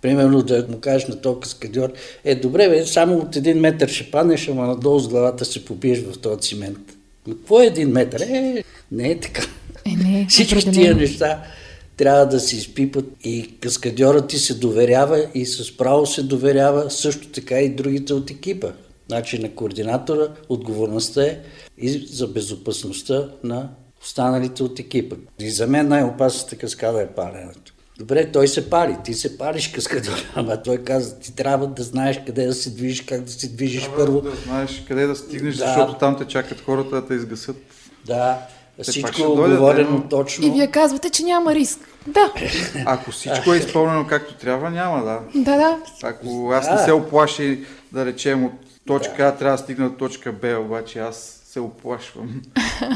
Примерно 0.02 0.42
да 0.42 0.66
му 0.70 0.80
кажеш 0.80 1.08
на 1.08 1.20
този 1.20 1.40
каскадьор, 1.40 1.92
е 2.24 2.34
добре, 2.34 2.68
бе, 2.68 2.86
само 2.86 3.18
от 3.18 3.36
един 3.36 3.60
метър 3.60 3.88
ще 3.88 4.10
паднеш, 4.10 4.48
ама 4.48 4.66
надолу 4.66 4.98
с 4.98 5.08
главата 5.08 5.44
се 5.44 5.64
побиеш 5.64 6.02
в 6.02 6.18
този 6.18 6.40
цимент. 6.40 6.78
Но 7.26 7.34
какво 7.34 7.60
е 7.60 7.66
един 7.66 7.88
метър? 7.88 8.20
Е, 8.20 8.64
не 8.92 9.10
е 9.10 9.20
така. 9.20 9.42
Е, 9.84 9.90
не, 9.90 10.26
Всички 10.30 10.70
тия 10.70 10.94
неща 10.94 11.42
трябва 11.96 12.26
да 12.26 12.40
се 12.40 12.56
изпипат 12.56 13.04
и 13.24 13.50
каскадьорът 13.60 14.28
ти 14.28 14.38
се 14.38 14.54
доверява 14.54 15.26
и 15.34 15.46
с 15.46 15.76
право 15.76 16.06
се 16.06 16.22
доверява 16.22 16.90
също 16.90 17.28
така 17.28 17.60
и 17.60 17.68
другите 17.68 18.14
от 18.14 18.30
екипа. 18.30 18.68
Значи 19.08 19.38
на 19.38 19.50
координатора 19.50 20.28
отговорността 20.48 21.22
е 21.22 21.38
и 21.78 22.06
за 22.06 22.26
безопасността 22.26 23.28
на 23.42 23.68
останалите 24.02 24.62
от 24.62 24.78
екипа. 24.78 25.16
И 25.38 25.50
за 25.50 25.66
мен 25.66 25.88
най-опасната 25.88 26.56
каскада 26.56 27.02
е 27.02 27.06
паленето. 27.06 27.74
Добре, 27.98 28.32
той 28.32 28.48
се 28.48 28.70
пали, 28.70 28.96
ти 29.04 29.14
се 29.14 29.38
палиш 29.38 29.68
каскадора, 29.68 30.16
ама 30.34 30.62
той 30.62 30.76
каза, 30.78 31.18
ти 31.18 31.34
трябва 31.34 31.66
да 31.66 31.82
знаеш 31.82 32.20
къде 32.26 32.46
да 32.46 32.54
се 32.54 32.70
движиш, 32.70 33.00
как 33.00 33.20
да 33.20 33.30
се 33.30 33.48
движиш 33.48 33.82
Трябва 33.82 33.96
първо. 33.98 34.20
да 34.20 34.30
знаеш 34.36 34.84
къде 34.88 35.06
да 35.06 35.16
стигнеш, 35.16 35.56
Да. 35.56 35.66
защото 35.66 35.94
там 35.94 36.16
те 36.18 36.24
чакат 36.24 36.60
хората 36.60 36.90
да 36.90 37.06
те 37.06 37.14
изгасат. 37.14 37.56
Да, 38.06 38.38
пак 38.76 38.86
всичко 38.86 39.22
е 39.22 39.26
оговорено 39.26 39.90
но- 39.90 40.08
точно. 40.08 40.46
И 40.46 40.50
вие 40.50 40.66
казвате, 40.66 41.10
че 41.10 41.22
няма 41.24 41.54
риск. 41.54 41.78
Да, 42.06 42.32
Ако 42.86 43.10
всичко 43.10 43.54
е 43.54 43.58
изпълнено 43.58 44.06
както 44.06 44.34
трябва, 44.34 44.70
няма 44.70 45.04
да. 45.04 45.20
да, 45.34 45.56
да. 45.56 45.78
Ако 46.02 46.50
аз 46.52 46.66
не 46.70 46.76
Да. 46.76 46.84
се 46.84 46.92
оплаши, 46.92 47.64
да 47.92 48.06
речем, 48.06 48.44
от 48.44 48.52
точка 48.86 49.22
А 49.24 49.32
трябва 49.32 49.56
да 49.56 49.62
стигна 49.62 49.90
до 49.90 49.96
точка 49.96 50.32
Б, 50.32 50.58
обаче 50.58 50.98
аз 50.98 51.16
се 51.44 51.60
оплашвам. 51.60 52.42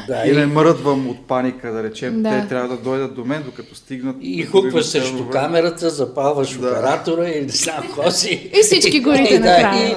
Да, 0.07 0.27
И 0.27 0.31
и- 0.31 0.33
не 0.33 0.47
мръдвам 0.47 1.09
от 1.09 1.27
паника, 1.27 1.73
да 1.73 1.83
речем. 1.83 2.23
Да. 2.23 2.31
Те 2.33 2.49
трябва 2.49 2.69
да 2.69 2.77
дойдат 2.77 3.15
до 3.15 3.25
мен, 3.25 3.43
докато 3.43 3.75
стигнат. 3.75 4.17
И 4.21 4.45
да 4.45 4.51
хукваш 4.51 4.87
срещу 4.87 5.17
време. 5.17 5.31
камерата, 5.31 5.91
запалваш 5.91 6.51
Да. 6.51 6.69
оператора 6.69 7.29
и 7.29 7.41
не 7.43 7.49
знам 7.49 7.77
какво 7.79 8.11
си. 8.11 8.51
И 8.55 8.63
всички 8.63 9.01
горите 9.01 9.35
И 9.35 9.39
да, 9.39 9.51
накрая. 9.53 9.91
и- 9.91 9.97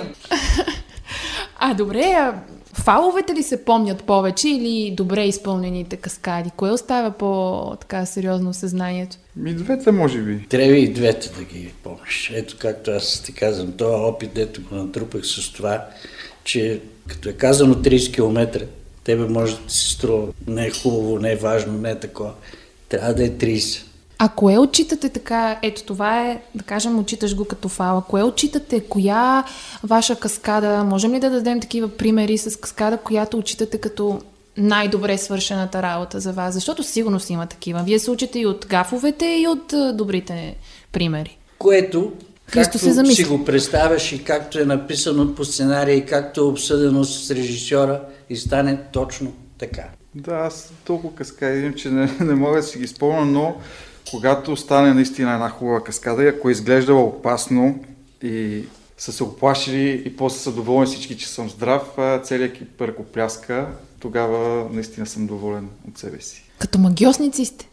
А, 1.59 1.73
добре, 1.73 2.31
фаловете 2.73 3.33
ли 3.33 3.43
се 3.43 3.65
помнят 3.65 4.03
повече 4.03 4.49
или 4.49 4.93
добре 4.97 5.25
изпълнените 5.25 5.97
каскади? 5.97 6.51
Кое 6.55 6.71
оставя 6.71 7.11
по-така 7.11 8.05
сериозно 8.05 8.53
съзнанието? 8.53 9.17
Ми 9.35 9.53
двете, 9.53 9.91
може 9.91 10.21
би. 10.21 10.45
Трябва 10.49 10.77
и 10.77 10.93
двете 10.93 11.29
да 11.29 11.43
ги 11.43 11.73
помниш. 11.83 12.31
Ето 12.35 12.55
както 12.59 12.91
аз 12.91 13.21
ти 13.25 13.33
казвам, 13.33 13.71
този 13.71 13.95
опит, 13.95 14.31
дето 14.35 14.61
го 14.61 14.75
натрупах 14.75 15.25
с 15.25 15.53
това, 15.53 15.85
че 16.43 16.81
като 17.07 17.29
е 17.29 17.33
казано 17.33 17.75
30 17.75 18.13
км, 18.13 18.65
тебе 19.03 19.27
може 19.27 19.55
да 19.55 19.61
ти 19.61 19.73
се 19.73 19.93
струва 19.93 20.27
не 20.47 20.65
е 20.65 20.71
хубаво, 20.71 21.19
не 21.19 21.31
е 21.31 21.35
важно, 21.35 21.73
не 21.73 21.91
е 21.91 21.99
такова. 21.99 22.33
Трябва 22.89 23.13
да 23.13 23.25
е 23.25 23.29
30. 23.29 23.83
А 24.23 24.29
кое 24.29 24.57
отчитате 24.57 25.09
така? 25.09 25.59
Ето 25.61 25.83
това 25.83 26.27
е, 26.27 26.41
да 26.55 26.63
кажем, 26.63 26.99
отчиташ 26.99 27.35
го 27.35 27.45
като 27.45 27.69
фала. 27.69 28.03
Кое 28.09 28.23
отчитате? 28.23 28.79
Коя 28.79 29.43
ваша 29.83 30.15
каскада? 30.15 30.83
Можем 30.83 31.13
ли 31.13 31.19
да 31.19 31.29
дадем 31.29 31.59
такива 31.59 31.89
примери 31.89 32.37
с 32.37 32.59
каскада, 32.59 32.97
която 32.97 33.37
отчитате 33.37 33.77
като 33.77 34.21
най-добре 34.57 35.17
свършената 35.17 35.81
работа 35.81 36.19
за 36.19 36.31
вас? 36.31 36.53
Защото 36.53 36.83
сигурно 36.83 37.19
си 37.19 37.33
има 37.33 37.45
такива. 37.45 37.83
Вие 37.83 37.99
се 37.99 38.11
учите 38.11 38.39
и 38.39 38.45
от 38.45 38.65
гафовете, 38.69 39.25
и 39.25 39.47
от 39.47 39.97
добрите 39.97 40.55
примери. 40.91 41.37
Което, 41.57 42.11
Христо 42.45 42.71
както 42.71 42.79
се 42.79 42.91
замисли. 42.91 43.23
си 43.23 43.29
го 43.29 43.45
представяш 43.45 44.11
и 44.11 44.23
както 44.23 44.59
е 44.59 44.65
написано 44.65 45.35
по 45.35 45.45
сценария 45.45 45.95
и 45.95 46.05
както 46.05 46.41
е 46.41 46.43
обсъдено 46.43 47.03
с 47.03 47.31
режисьора 47.31 48.01
и 48.29 48.37
стане 48.37 48.79
точно 48.91 49.33
така. 49.57 49.83
Да, 50.15 50.35
аз 50.35 50.73
толкова 50.85 51.15
каскади 51.15 51.59
имам, 51.59 51.73
че 51.73 51.89
не, 51.89 52.09
не 52.19 52.35
мога 52.35 52.57
да 52.57 52.63
си 52.63 52.79
ги 52.79 52.87
спомня, 52.87 53.25
но 53.25 53.55
когато 54.11 54.55
стане 54.55 54.93
наистина 54.93 55.33
една 55.33 55.49
хубава 55.49 55.83
каскада 55.83 56.23
и 56.23 56.27
ако 56.27 56.49
е 56.49 56.51
изглеждала 56.51 57.01
опасно 57.01 57.79
и 58.23 58.63
са 58.97 59.11
се 59.11 59.23
оплашили 59.23 60.03
и 60.05 60.15
после 60.15 60.39
са 60.39 60.51
доволни 60.51 60.85
всички, 60.85 61.17
че 61.17 61.27
съм 61.27 61.49
здрав, 61.49 61.81
целият 62.23 62.51
екип 62.51 62.81
ръкопляска, 62.81 63.67
тогава 63.99 64.67
наистина 64.71 65.05
съм 65.05 65.27
доволен 65.27 65.67
от 65.87 65.97
себе 65.97 66.21
си. 66.21 66.43
Като 66.59 66.79
магиосници 66.79 67.45
сте. 67.45 67.67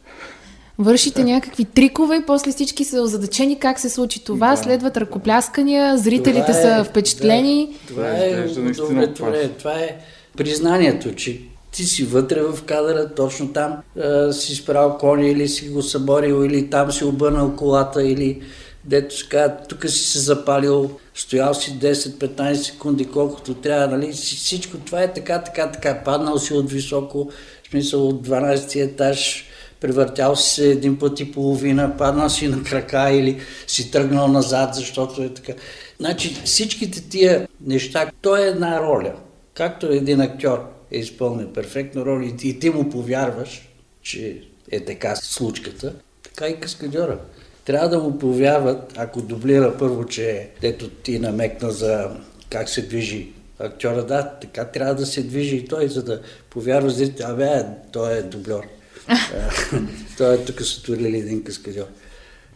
Вършите 0.79 1.25
някакви 1.25 1.65
трикове 1.65 2.17
и 2.17 2.27
после 2.27 2.51
всички 2.53 2.85
са 2.85 3.03
озадачени 3.03 3.59
как 3.59 3.81
се 3.81 3.89
случи 3.91 4.25
това, 4.25 4.51
Да. 4.51 4.57
следват 4.57 4.97
ръкопляскания, 4.97 5.99
зрителите 5.99 6.43
Това 6.43 6.55
са 6.55 6.79
е- 6.81 6.85
впечатлени. 6.85 7.67
Да, 7.67 7.89
това 7.89 8.03
Да, 8.03 8.27
е 8.27 8.31
наистина 8.31 8.71
удовлетворение. 8.71 9.41
опасно. 9.41 9.59
Това 9.59 9.73
е 9.75 9.99
признанието, 10.37 11.15
че 11.15 11.41
Ти 11.79 11.85
си 11.85 12.05
вътре 12.05 12.43
в 12.43 12.63
кадъра, 12.63 13.15
точно 13.15 13.53
там 13.53 13.77
а, 14.01 14.33
си 14.33 14.55
спрал 14.55 14.99
коня 14.99 15.29
или 15.29 15.49
си 15.49 15.69
го 15.69 15.83
съборил, 15.83 16.45
или 16.45 16.71
там 16.71 16.93
си 16.93 17.05
обърнал 17.05 17.57
колата, 17.57 18.03
или 18.03 18.43
дето 18.85 19.19
се 19.19 19.29
казва, 19.29 19.57
тук 19.69 19.89
си 19.89 19.99
се 19.99 20.19
запалил, 20.19 20.91
стоял 21.15 21.55
си 21.55 21.79
10-15 21.79 22.55
секунди, 22.55 23.05
колкото 23.05 23.55
трябва, 23.55 23.97
нали? 23.97 24.13
Всичко 24.13 24.77
това 24.79 25.03
е 25.03 25.13
така, 25.13 25.43
така, 25.43 25.71
така. 25.71 26.03
Паднал 26.05 26.39
си 26.39 26.55
от 26.55 26.73
високо, 26.73 27.31
в 27.65 27.71
смисъл 27.71 28.09
от 28.09 28.29
12 28.29 28.85
етаж, 28.85 29.47
превъртял 29.81 30.37
си 30.37 30.55
се 30.55 30.71
един 30.71 30.99
път 30.99 31.21
и 31.21 31.33
половина, 31.33 31.97
паднал 31.99 32.29
си 32.29 32.49
на 32.49 32.63
крака 32.63 33.11
или 33.11 33.41
си 33.67 33.91
тръгнал 33.91 34.29
назад, 34.29 34.75
защото 34.75 35.23
е 35.23 35.29
така. 35.29 35.53
Значи 36.01 36.37
всичките 36.45 37.09
тия 37.09 37.49
неща, 37.67 38.11
то 38.21 38.37
е 38.37 38.47
една 38.47 38.81
роля. 38.81 39.13
Както 39.55 39.87
един 39.87 40.21
актьор 40.21 40.78
е 40.91 40.99
изпълнил 40.99 41.53
перфектно 41.53 42.07
роля 42.07 42.33
и 42.43 42.59
ти 42.59 42.71
му 42.71 42.91
повярваш, 42.91 43.69
че 44.03 44.43
е 44.71 44.85
така 44.85 45.17
случката, 45.17 45.95
така 46.23 46.49
и 46.49 46.61
каскадьора. 46.61 47.19
Трябва 47.65 47.89
да 47.89 47.99
му 47.99 48.19
повярват, 48.19 48.93
ако 48.97 49.23
дублира 49.23 49.79
първо, 49.79 50.07
че 50.07 50.49
дето 50.61 50.89
ти 50.89 51.19
намекна 51.19 51.71
за 51.71 52.11
как 52.51 52.69
се 52.69 52.83
движи 52.83 53.33
актьора, 53.59 54.07
да, 54.07 54.39
така 54.41 54.65
трябва 54.65 54.95
да 54.95 55.07
се 55.07 55.23
движи 55.23 55.57
и 55.57 55.65
той, 55.65 55.89
за 55.89 56.03
да 56.03 56.23
повярва 56.51 56.91
абе, 57.25 57.65
той 57.93 58.19
е 58.19 58.23
дублер. 58.23 58.61
той 60.19 60.35
е 60.35 60.45
тук 60.45 60.63
са 60.63 60.83
турили 60.83 61.19
един 61.19 61.45
каскадьор. 61.45 61.87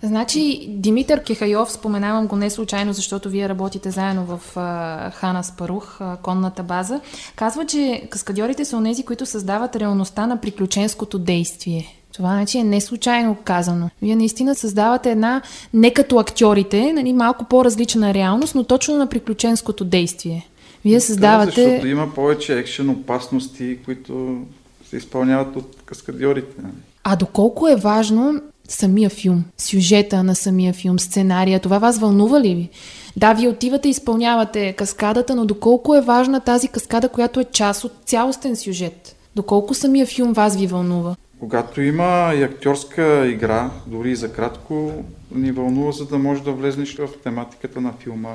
Значи 0.03 0.67
Димитър 0.69 1.23
Кехайов, 1.23 1.73
споменавам 1.73 2.27
го 2.27 2.37
не 2.37 2.51
случайно, 2.51 2.93
защото 2.93 3.31
вие 3.31 3.49
работите 3.49 3.91
заедно 3.91 4.25
в 4.25 4.57
а, 4.57 5.11
Хана 5.11 5.43
Спарух, 5.45 6.01
а, 6.01 6.17
конната 6.23 6.63
база, 6.63 7.01
казва, 7.37 7.67
че 7.67 8.03
каскадьорите 8.11 8.65
са 8.65 8.77
онези, 8.77 9.03
които 9.03 9.27
създават 9.27 9.77
реалността 9.77 10.27
на 10.27 10.41
приключенското 10.41 11.19
действие. 11.19 11.97
Това 12.13 12.29
значи 12.29 12.59
е 12.59 12.65
не 12.65 12.81
случайно 12.81 13.37
казано. 13.45 13.91
Вие 14.03 14.17
наистина 14.17 14.55
създавате 14.55 15.11
една, 15.11 15.43
не 15.75 15.93
като 15.93 16.19
актьорите, 16.19 16.93
нали, 16.93 17.13
малко 17.13 17.45
по-различна 17.45 18.15
реалност, 18.15 18.55
но 18.55 18.65
точно 18.65 18.97
на 18.97 19.07
приключенското 19.07 19.85
действие. 19.85 20.49
Вие 20.85 21.01
създавате... 21.01 21.63
Да, 21.63 21.69
защото 21.69 21.87
има 21.87 22.15
повече 22.15 22.59
екшен 22.59 22.91
опасности, 22.91 23.79
които 23.85 24.43
се 24.91 24.97
изпълняват 24.97 25.57
от 25.57 25.77
каскадьорите. 25.85 26.63
Нали? 26.63 26.75
А 27.05 27.17
доколко 27.17 27.69
е 27.69 27.77
важно 27.77 28.41
самия 28.73 29.11
филм, 29.11 29.45
сюжета 29.59 30.23
на 30.23 30.35
самия 30.35 30.73
филм, 30.73 30.99
сценария, 30.99 31.61
това 31.61 31.79
вас 31.79 31.99
вълнува 31.99 32.41
ли 32.41 32.55
ви? 32.55 32.71
Да, 33.17 33.33
вие 33.33 33.49
отивате 33.49 33.89
и 33.89 33.91
изпълнявате 33.91 34.73
каскадата, 34.73 35.35
но 35.35 35.45
доколко 35.45 35.95
е 35.95 36.01
важна 36.01 36.41
тази 36.41 36.69
каскада, 36.69 37.09
която 37.09 37.41
е 37.41 37.45
част 37.45 37.85
от 37.85 37.93
цялостен 38.05 38.57
сюжет? 38.57 39.17
Доколко 39.37 39.75
самия 39.75 40.07
филм 40.07 40.33
вас 40.33 40.57
ви 40.57 40.67
вълнува? 40.67 41.17
Когато 41.41 41.83
има 41.83 42.33
и 42.37 42.43
актьорска 42.43 43.27
игра, 43.27 43.71
дори 43.87 44.11
и 44.11 44.17
за 44.17 44.33
кратко, 44.33 45.05
ни 45.35 45.53
вълнува, 45.53 45.93
за 45.93 46.07
да 46.07 46.19
може 46.19 46.43
да 46.43 46.53
влезнеш 46.53 46.97
в 46.97 47.09
тематиката 47.25 47.81
на 47.81 47.93
филма, 47.93 48.35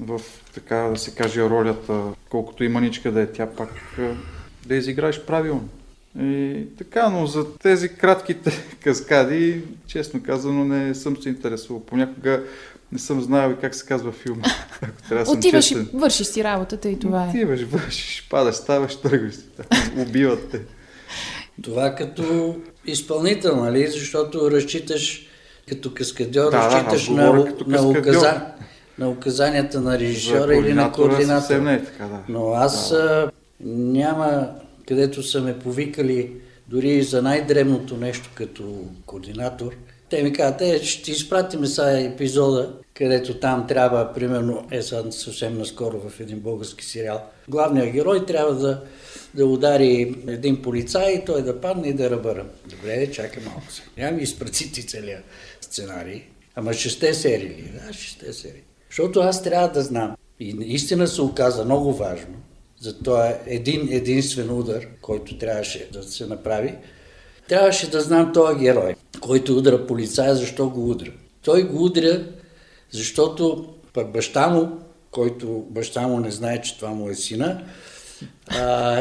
в, 0.00 0.20
така 0.54 0.76
да 0.76 0.98
се 0.98 1.14
каже, 1.14 1.42
ролята, 1.42 2.00
колкото 2.28 2.64
и 2.64 2.68
маничка 2.68 3.12
да 3.12 3.20
е 3.20 3.26
тя, 3.26 3.46
пак 3.46 3.70
да 4.66 4.74
изиграеш 4.74 5.20
правилно. 5.20 5.68
И 6.20 6.64
така, 6.78 7.08
но 7.08 7.26
за 7.26 7.54
тези 7.58 7.88
кратките 7.88 8.52
каскади, 8.84 9.62
честно 9.86 10.22
казано, 10.22 10.64
не 10.64 10.94
съм 10.94 11.16
се 11.16 11.28
интересувал. 11.28 11.82
Понякога 11.82 12.42
не 12.92 12.98
съм 12.98 13.20
знаел 13.20 13.50
и 13.50 13.60
как 13.60 13.74
се 13.74 13.86
казва 13.86 14.12
филма. 14.12 14.42
Ако 14.82 15.02
трябва 15.08 15.24
да 15.24 15.30
Отиваш 15.30 15.70
и 15.70 15.74
вършиш 15.74 16.26
си 16.26 16.44
работата 16.44 16.88
и 16.88 16.98
това 16.98 17.24
е. 17.24 17.28
Отиваш, 17.28 17.62
вършиш, 17.62 18.26
падаш, 18.30 18.54
ставаш, 18.54 18.96
тръгваш 18.96 19.34
си. 19.34 19.44
Убиват 19.96 20.50
те. 20.50 20.60
Това 21.62 21.94
като 21.94 22.56
изпълнител, 22.86 23.56
нали? 23.56 23.86
Защото 23.86 24.50
разчиташ 24.50 25.26
като 25.68 25.94
каскадьор, 25.94 26.50
да, 26.50 26.58
разчиташ 26.58 27.06
да, 27.06 27.32
на, 27.32 27.44
като 27.44 27.70
на, 27.70 27.88
указа, 27.88 28.40
на 28.98 29.10
указанията 29.10 29.80
на 29.80 29.98
режисьора 29.98 30.56
или 30.56 30.74
на 30.74 30.92
координатора. 30.92 31.58
Не 31.60 31.74
е 31.74 31.84
така, 31.84 32.04
да. 32.04 32.18
Но 32.28 32.52
аз 32.52 32.90
да. 32.90 33.30
няма 33.60 34.48
където 34.86 35.22
са 35.22 35.40
ме 35.40 35.58
повикали 35.58 36.32
дори 36.68 37.02
за 37.02 37.22
най-древното 37.22 37.96
нещо 37.96 38.30
като 38.34 38.84
координатор. 39.06 39.76
Те 40.10 40.22
ми 40.22 40.32
казват, 40.32 40.60
е, 40.60 40.84
ще 40.84 41.02
ти 41.02 41.10
изпратим 41.10 41.66
сега 41.66 42.00
епизода, 42.00 42.72
където 42.94 43.40
там 43.40 43.66
трябва, 43.66 44.12
примерно, 44.14 44.66
е 44.70 44.82
съвсем 44.82 45.58
наскоро 45.58 46.08
в 46.08 46.20
един 46.20 46.40
български 46.40 46.84
сериал. 46.84 47.22
Главният 47.48 47.90
герой 47.90 48.26
трябва 48.26 48.54
да, 48.54 48.82
да 49.34 49.46
удари 49.46 50.14
един 50.26 50.62
полицай 50.62 51.12
и 51.12 51.24
той 51.24 51.42
да 51.42 51.60
падне 51.60 51.88
и 51.88 51.94
да 51.94 52.10
ръбъра. 52.10 52.44
Добре, 52.66 53.10
чакай 53.12 53.42
малко 53.44 53.72
се. 53.72 53.82
Няма 53.96 54.16
ми 54.16 54.22
изпрати 54.22 54.72
ти 54.72 54.86
целият 54.86 55.24
сценарий. 55.60 56.22
Ама 56.54 56.74
шесте 56.74 57.14
серии? 57.14 57.64
Да, 57.74 57.92
шесте 57.92 58.32
серии. 58.32 58.62
Защото 58.90 59.20
аз 59.20 59.42
трябва 59.42 59.68
да 59.68 59.82
знам. 59.82 60.16
И 60.40 60.52
наистина 60.52 61.06
се 61.08 61.22
оказа 61.22 61.64
много 61.64 61.92
важно 61.92 62.36
за 62.86 62.98
този 62.98 63.32
един 63.46 63.88
единствен 63.90 64.50
удар, 64.50 64.86
който 65.02 65.38
трябваше 65.38 65.88
да 65.92 66.02
се 66.02 66.26
направи, 66.26 66.74
трябваше 67.48 67.90
да 67.90 68.00
знам 68.00 68.32
този 68.32 68.58
герой, 68.58 68.94
който 69.20 69.56
удра 69.58 69.86
полицая, 69.86 70.34
защо 70.34 70.68
го 70.68 70.90
удра. 70.90 71.10
Той 71.42 71.62
го 71.62 71.84
удря, 71.84 72.24
защото 72.90 73.68
пък 73.92 74.12
баща 74.12 74.48
му, 74.48 74.78
който 75.10 75.64
баща 75.70 76.08
му 76.08 76.20
не 76.20 76.30
знае, 76.30 76.62
че 76.62 76.76
това 76.78 76.90
му 76.90 77.10
е 77.10 77.14
сина, 77.14 77.62
а, 78.48 79.00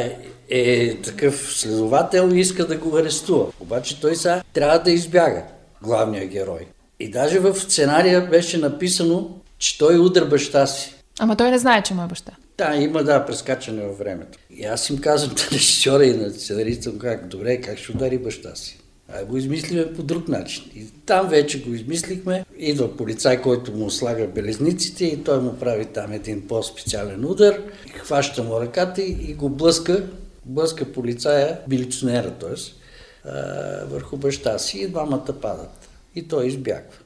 е 0.49 0.95
такъв 1.01 1.53
следовател 1.53 2.31
и 2.33 2.39
иска 2.39 2.67
да 2.67 2.77
го 2.77 2.97
арестува. 2.97 3.45
Обаче 3.59 4.01
той 4.01 4.15
сега 4.15 4.43
трябва 4.53 4.79
да 4.79 4.91
избяга, 4.91 5.43
главния 5.81 6.27
герой. 6.27 6.67
И 6.99 7.11
даже 7.11 7.39
в 7.39 7.55
сценария 7.55 8.29
беше 8.29 8.57
написано, 8.57 9.29
че 9.57 9.77
той 9.77 9.99
удра 9.99 10.25
баща 10.25 10.67
си. 10.67 10.95
Ама 11.19 11.35
той 11.35 11.51
не 11.51 11.59
знае, 11.59 11.81
че 11.81 11.93
му 11.93 12.03
е 12.03 12.07
баща. 12.07 12.31
Да, 12.57 12.75
има 12.75 13.03
да, 13.03 13.25
прескачане 13.25 13.83
във 13.83 13.97
времето. 13.97 14.39
И 14.49 14.65
аз 14.65 14.89
им 14.89 14.97
казвам 14.97 15.35
на 15.51 15.57
режисьора 15.57 16.05
и 16.05 16.17
на 16.17 16.29
сценариста, 16.29 16.97
как, 16.99 17.27
добре, 17.27 17.61
как 17.61 17.77
ще 17.77 17.91
удари 17.91 18.17
баща 18.17 18.55
си? 18.55 18.79
А 19.13 19.25
го 19.25 19.37
измислиме 19.37 19.93
по 19.93 20.03
друг 20.03 20.27
начин. 20.27 20.63
И 20.75 20.85
там 21.05 21.29
вече 21.29 21.63
го 21.63 21.73
измислихме. 21.73 22.45
Идва 22.57 22.97
полицай, 22.97 23.41
който 23.41 23.71
му 23.71 23.89
слага 23.89 24.27
белезниците 24.27 25.05
и 25.05 25.23
той 25.23 25.39
му 25.39 25.55
прави 25.59 25.85
там 25.85 26.11
един 26.11 26.47
по-специален 26.47 27.25
удар. 27.25 27.61
Хваща 27.97 28.43
му 28.43 28.61
ръката 28.61 29.01
и 29.01 29.33
го 29.33 29.49
блъска, 29.49 30.03
блъска 30.45 30.91
полицая, 30.91 31.59
билиционера, 31.67 32.31
т.е. 32.31 32.55
върху 33.85 34.17
баща 34.17 34.59
си 34.59 34.79
и 34.79 34.87
двамата 34.87 35.33
падат. 35.41 35.89
И 36.15 36.27
той 36.27 36.47
избягва. 36.47 36.97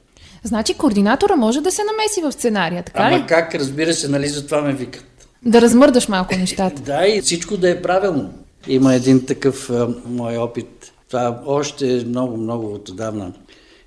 Значи 0.44 0.74
координатора 0.74 1.36
може 1.36 1.60
да 1.60 1.72
се 1.72 1.82
намеси 1.84 2.22
в 2.22 2.32
сценария, 2.32 2.82
така 2.82 3.02
Ама 3.02 3.18
ли? 3.18 3.24
как, 3.28 3.54
разбира 3.54 3.94
се, 3.94 4.08
нали 4.08 4.28
за 4.28 4.46
това 4.46 4.62
ме 4.62 4.72
викат. 4.72 5.04
Да 5.44 5.60
размърдаш 5.60 6.08
малко 6.08 6.36
нещата. 6.36 6.82
да, 6.82 7.06
и 7.06 7.20
всичко 7.20 7.56
да 7.56 7.70
е 7.70 7.82
правилно. 7.82 8.32
Има 8.68 8.94
един 8.94 9.26
такъв 9.26 9.70
а, 9.70 9.88
мой 10.06 10.36
опит. 10.36 10.92
Това 11.08 11.42
още 11.46 12.04
много, 12.06 12.36
много 12.36 12.74
отдавна. 12.74 13.32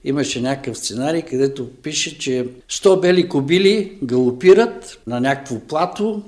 Имаше 0.04 0.42
някакъв 0.42 0.78
сценарий, 0.78 1.22
където 1.22 1.70
пише, 1.70 2.20
че 2.20 2.48
100 2.70 3.02
бели 3.02 3.30
кобили 3.30 3.98
галопират 4.04 5.00
на 5.08 5.20
някакво 5.20 5.60
плато, 5.60 6.22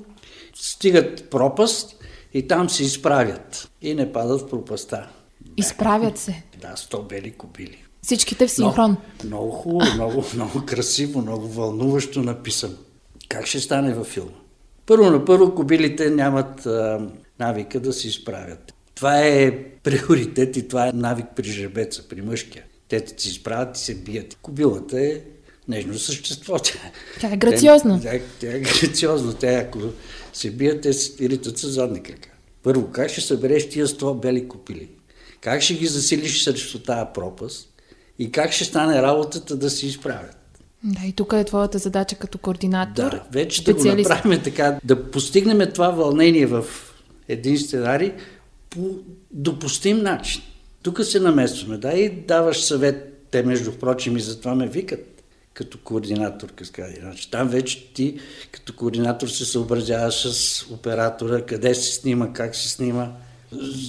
стигат 0.54 1.30
пропаст 1.30 1.96
и 2.34 2.48
там 2.48 2.70
се 2.70 2.82
изправят 2.82 3.68
и 3.82 3.94
не 3.94 4.12
падат 4.12 4.40
в 4.40 4.48
пропаста. 4.48 5.08
Изправят 5.56 6.18
се? 6.18 6.42
Да, 6.60 6.74
100 6.76 7.08
бели 7.08 7.30
кобили. 7.30 7.84
Всичките 8.02 8.46
в 8.46 8.50
синхрон. 8.50 8.96
Много, 9.24 9.46
много 9.46 9.50
хубаво, 9.50 9.94
много, 9.94 10.24
много 10.34 10.66
красиво, 10.66 11.20
много 11.20 11.48
вълнуващо 11.48 12.22
написано. 12.22 12.74
Как 13.28 13.46
ще 13.46 13.60
стане 13.60 13.94
във 13.94 14.06
филма? 14.06 14.30
Първо 14.86 15.10
на 15.10 15.24
първо 15.24 15.54
кобилите 15.54 16.10
нямат 16.10 16.66
а, 16.66 17.00
навика 17.38 17.80
да 17.80 17.92
се 17.92 18.08
изправят. 18.08 18.74
Това 18.94 19.20
е 19.20 19.64
приоритет 19.64 20.56
и 20.56 20.68
това 20.68 20.88
е 20.88 20.92
навик 20.92 21.26
при 21.36 21.50
жребеца, 21.50 22.08
при 22.08 22.22
мъжкия. 22.22 22.64
Те 22.88 23.04
се 23.16 23.28
изправят 23.28 23.76
и 23.76 23.80
се 23.80 23.94
бият. 23.94 24.38
Кобилата 24.42 25.00
е 25.00 25.20
нежно 25.68 25.98
същество. 25.98 26.58
Тя 27.20 27.32
е 27.32 27.36
грациозна. 27.36 28.00
Тя, 28.02 28.20
тя 28.40 28.52
е 28.52 28.60
грациозна. 28.60 29.34
Тя, 29.34 29.58
ако 29.58 29.78
се 30.32 30.50
бият, 30.50 30.80
те 30.80 30.92
се 30.92 31.28
ритат 31.28 31.58
с 31.58 31.68
задни 31.68 32.02
крака. 32.02 32.28
Първо, 32.62 32.90
как 32.92 33.10
ще 33.10 33.20
събереш 33.20 33.68
тия 33.68 33.86
100 33.86 34.20
бели 34.20 34.48
копили? 34.48 34.88
Как 35.40 35.62
ще 35.62 35.74
ги 35.74 35.86
засилиш 35.86 36.44
срещу 36.44 36.78
тази 36.78 37.06
пропаст? 37.14 37.68
И 38.18 38.32
как 38.32 38.52
ще 38.52 38.64
стане 38.64 39.02
работата 39.02 39.56
да 39.56 39.70
се 39.70 39.86
изправят? 39.86 40.36
Да, 40.86 41.06
и 41.06 41.12
тук 41.12 41.32
е 41.32 41.44
твоята 41.44 41.78
задача 41.78 42.16
като 42.16 42.38
координатор. 42.38 43.10
Да, 43.10 43.22
вече 43.30 43.64
да 43.64 43.74
го 43.74 43.84
направим 43.84 44.42
така, 44.42 44.78
да 44.84 45.10
постигнем 45.10 45.72
това 45.74 45.90
вълнение 45.90 46.46
в 46.46 46.64
един 47.28 47.58
сценарий 47.58 48.12
по 48.70 48.98
допустим 49.30 49.98
начин. 49.98 50.42
Тук 50.82 51.04
се 51.04 51.20
намесваме, 51.20 51.78
да, 51.78 51.92
и 51.92 52.10
даваш 52.10 52.62
съвет. 52.62 53.12
Те, 53.30 53.42
между 53.42 53.72
прочим, 53.72 54.16
и 54.16 54.20
затова 54.20 54.54
ме 54.54 54.66
викат 54.66 55.22
като 55.54 55.78
координатор 55.78 56.52
каскади. 56.52 56.96
Значи, 57.00 57.30
там 57.30 57.48
вече 57.48 57.92
ти 57.92 58.18
като 58.52 58.72
координатор 58.72 59.28
се 59.28 59.44
съобразяваш 59.44 60.14
с 60.14 60.66
оператора, 60.70 61.42
къде 61.42 61.74
се 61.74 61.94
снима, 61.94 62.32
как 62.32 62.56
се 62.56 62.68
снима, 62.68 63.12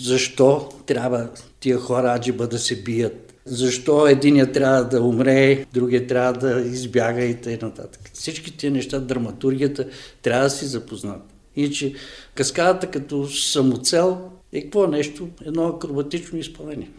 защо 0.04 0.70
трябва 0.86 1.30
тия 1.60 1.78
хора 1.78 2.14
аджиба 2.14 2.48
да 2.48 2.60
се 2.60 2.76
бият, 2.76 3.26
защо 3.48 4.08
единия 4.08 4.52
трябва 4.52 4.84
да 4.84 5.02
умре, 5.02 5.66
другия 5.74 6.08
трябва 6.08 6.34
да 6.34 6.62
избяга 6.62 7.24
и 7.24 7.36
т.н. 7.36 7.72
Всички 8.14 8.58
тия 8.58 8.72
неща, 8.72 9.00
драматургията 9.00 9.86
трябва 10.22 10.43
да 10.43 10.50
си 10.50 10.66
запознат. 10.66 11.22
Иначе 11.56 11.93
каскадата 12.36 12.88
като 12.88 13.28
самоцел 13.28 14.32
е 14.54 14.62
какво 14.62 14.88
нещо? 14.88 15.28
Едно 15.45 15.68
акробатично 15.68 16.38
изпълнение. 16.38 16.89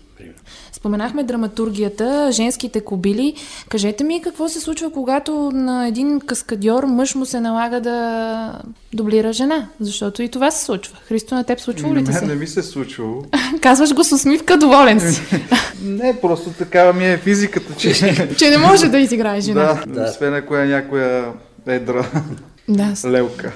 Споменахме 0.79 1.23
драматургията, 1.23 2.29
женските 2.33 2.81
кобили. 2.81 3.35
Кажете 3.69 4.05
ми 4.05 4.23
какво 4.23 4.49
се 4.49 4.61
случва, 4.61 4.93
когато 4.93 5.51
на 5.55 5.89
един 5.89 6.21
каскадьор 6.21 6.85
мъж 6.85 7.15
му 7.15 7.27
се 7.27 7.41
налага 7.41 7.81
да 7.81 8.59
дублира 8.93 9.33
жена? 9.33 9.69
Защото 9.81 10.23
и 10.23 10.29
това 10.29 10.51
се 10.51 10.65
случва. 10.65 10.97
Христо, 11.09 11.35
на 11.35 11.45
теб 11.45 11.61
случва 11.61 11.95
ли 11.95 12.05
ти 12.05 12.13
се? 12.13 12.27
Не, 12.27 12.35
ми 12.35 12.47
се 12.47 12.63
случвало. 12.63 13.25
Казваш 13.61 13.95
го 13.95 14.05
с 14.05 14.13
усмивка, 14.13 14.59
доволен 14.59 15.01
си. 15.01 15.23
не, 15.83 16.21
просто 16.21 16.51
такава 16.51 16.93
ми 16.93 17.07
е 17.07 17.17
физиката, 17.17 17.75
че... 17.75 17.95
че 18.39 18.51
не 18.51 18.59
може 18.59 18.89
да 18.89 18.99
изиграе 18.99 19.41
жена. 19.41 19.83
Да, 19.87 19.93
да. 19.93 20.11
освен 20.11 20.35
ако 20.35 20.57
е 20.57 20.67
някоя 20.67 21.33
едра 21.67 22.07
да. 22.69 22.95
лелка. 23.07 23.53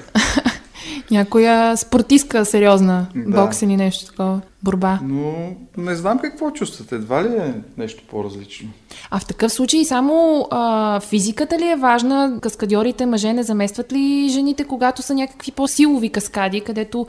Някоя 1.13 1.77
спортистка 1.77 2.45
сериозна, 2.45 3.07
да. 3.15 3.41
бокс 3.41 3.61
или 3.61 3.75
нещо 3.75 4.05
такова, 4.05 4.41
борба. 4.63 4.99
Но 5.03 5.55
не 5.77 5.95
знам 5.95 6.19
какво 6.19 6.51
чувствате. 6.51 6.95
Едва 6.95 7.23
ли 7.23 7.27
е 7.27 7.53
нещо 7.77 8.03
по-различно? 8.09 8.69
А 9.11 9.19
в 9.19 9.25
такъв 9.25 9.53
случай 9.53 9.85
само 9.85 10.47
а, 10.51 10.99
физиката 10.99 11.59
ли 11.59 11.67
е 11.67 11.75
важна? 11.75 12.37
Каскадьорите 12.41 13.05
мъже 13.05 13.33
не 13.33 13.43
заместват 13.43 13.93
ли 13.93 14.29
жените, 14.29 14.63
когато 14.63 15.01
са 15.01 15.13
някакви 15.13 15.51
по-силови 15.51 16.09
каскади, 16.09 16.61
където 16.61 17.07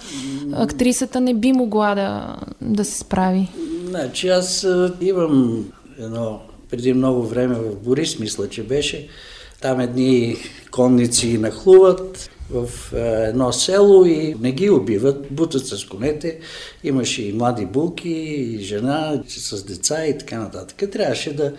актрисата 0.53 1.21
не 1.21 1.35
би 1.35 1.53
могла 1.53 1.95
да, 1.95 2.37
да 2.61 2.85
се 2.85 2.99
справи? 2.99 3.49
Значи 3.89 4.29
аз 4.29 4.67
имам 5.01 5.65
едно 5.99 6.41
преди 6.71 6.95
много 6.95 7.23
време 7.23 7.55
в 7.55 7.85
Борис, 7.85 8.19
мисля, 8.19 8.49
че 8.49 8.63
беше. 8.63 9.09
Там 9.61 9.81
едни 9.81 10.37
конници 10.71 11.39
нахлуват, 11.39 12.31
в 12.51 12.69
е, 12.95 13.29
едно 13.29 13.53
село 13.53 14.05
и 14.05 14.35
не 14.41 14.53
ги 14.53 14.71
убиват, 14.71 15.27
бутат 15.31 15.67
с 15.67 15.85
конете. 15.85 16.39
Имаше 16.85 17.23
и 17.23 17.33
млади 17.33 17.67
булки, 17.67 18.09
и 18.09 18.59
жена 18.59 19.23
с 19.29 19.65
деца 19.65 20.07
и 20.07 20.19
така 20.19 20.39
нататък. 20.39 20.91
Трябваше 20.91 21.37
да 21.37 21.53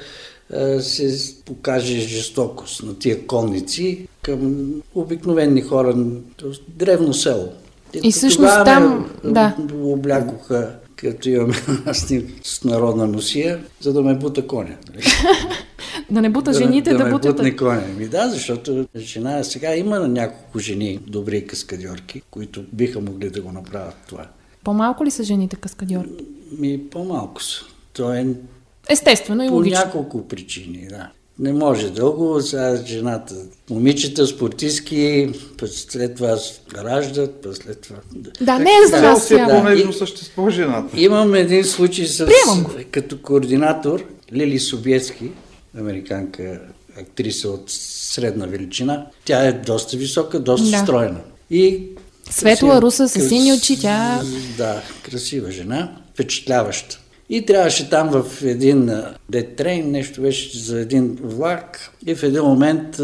е, 0.53 0.79
се 0.81 1.35
покаже 1.45 1.99
жестокост 1.99 2.83
на 2.83 2.99
тия 2.99 3.27
конници 3.27 4.07
към 4.21 4.73
обикновени 4.95 5.61
хора, 5.61 5.95
древно 6.67 7.13
село. 7.13 7.53
И, 7.93 8.07
и 8.07 8.11
всъщност 8.11 8.65
там, 8.65 9.11
да. 9.23 9.55
облякоха 9.83 10.75
като 10.95 11.29
имаме 11.29 11.53
снимка 11.93 12.33
с 12.43 12.63
народна 12.63 13.07
носия, 13.07 13.63
за 13.81 13.93
да 13.93 14.01
ме 14.01 14.15
бута 14.15 14.47
коня. 14.47 14.75
да 16.11 16.21
не 16.21 16.29
бута 16.29 16.53
жените, 16.53 16.89
да, 16.89 16.97
да, 16.97 17.03
да 17.03 17.09
ме 17.09 17.19
бутне 17.19 17.55
коня. 17.55 17.83
Ми 17.97 18.07
да, 18.07 18.29
защото 18.29 18.85
жена 18.97 19.43
сега 19.43 19.75
има 19.75 19.99
на 19.99 20.07
няколко 20.07 20.59
жени 20.59 20.99
добри 21.07 21.47
каскадьорки, 21.47 22.21
които 22.31 22.63
биха 22.73 23.01
могли 23.01 23.29
да 23.29 23.41
го 23.41 23.51
направят 23.51 23.95
това. 24.07 24.27
По-малко 24.63 25.05
ли 25.05 25.11
са 25.11 25.23
жените 25.23 25.55
каскадьорки? 25.55 26.25
Ми, 26.59 26.89
по-малко 26.89 27.43
са. 27.43 27.65
То 27.93 28.13
е 28.13 28.27
Естествено 28.89 29.43
и 29.43 29.49
логично. 29.49 29.81
По 29.81 29.85
няколко 29.85 30.27
причини, 30.27 30.87
да. 30.89 31.09
Не 31.39 31.53
може 31.53 31.89
дълго, 31.89 32.41
сега 32.41 32.75
жената, 32.85 33.35
момичета, 33.69 34.27
спортистки, 34.27 35.29
след 35.65 36.15
това 36.15 36.37
раждат, 36.77 37.41
пък 37.41 37.55
след 37.55 37.81
това... 37.81 37.95
Да, 38.41 38.59
не 38.59 38.69
е 38.69 38.87
за 38.89 39.01
нас. 39.01 39.29
Да, 39.29 39.73
е 39.73 39.93
същество 39.93 40.49
жената. 40.49 41.01
Имам 41.01 41.35
един 41.35 41.63
случай 41.63 42.05
с... 42.05 42.27
Като 42.91 43.17
координатор 43.21 44.03
Лили 44.33 44.59
Собиецки, 44.59 45.31
американка 45.79 46.61
актриса 46.99 47.49
от 47.49 47.63
средна 47.67 48.45
величина. 48.45 49.05
Тя 49.25 49.47
е 49.47 49.53
доста 49.53 49.97
висока, 49.97 50.39
доста 50.39 50.71
да. 50.71 50.77
стройна. 50.77 51.19
И 51.49 51.83
Светла 52.29 52.81
руса 52.81 53.09
с 53.09 53.29
сини 53.29 53.53
очи, 53.53 53.79
тя... 53.79 54.21
Да, 54.57 54.81
красива 55.03 55.51
жена, 55.51 55.97
впечатляваща. 56.13 56.99
И 57.29 57.45
трябваше 57.45 57.89
там 57.89 58.09
в 58.09 58.43
един 58.43 58.91
детрейн, 59.29 59.91
нещо 59.91 60.21
беше 60.21 60.59
за 60.59 60.79
един 60.79 61.17
влак 61.23 61.91
и 62.05 62.15
в 62.15 62.23
един 62.23 62.43
момент 62.43 62.99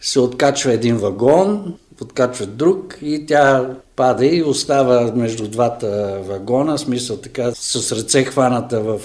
се 0.00 0.20
откачва 0.20 0.72
един 0.72 0.96
вагон, 0.96 1.74
подкачва 1.98 2.46
друг 2.46 2.98
и 3.02 3.26
тя 3.26 3.70
пада 3.96 4.26
и 4.26 4.42
остава 4.42 5.12
между 5.14 5.48
двата 5.48 6.20
вагона, 6.28 6.78
смисъл 6.78 7.16
така 7.16 7.52
с 7.54 7.92
ръце 7.92 8.24
хваната 8.24 8.80
в 8.80 9.00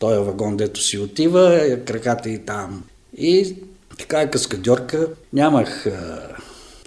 този 0.00 0.18
вагон, 0.18 0.56
дето 0.56 0.82
си 0.82 0.98
отива, 0.98 1.76
краката 1.84 2.30
и 2.30 2.38
там. 2.38 2.82
И 3.18 3.54
така 3.98 4.20
е 4.20 4.30
каскадьорка, 4.30 5.06
нямах 5.32 5.86
а, 5.86 6.20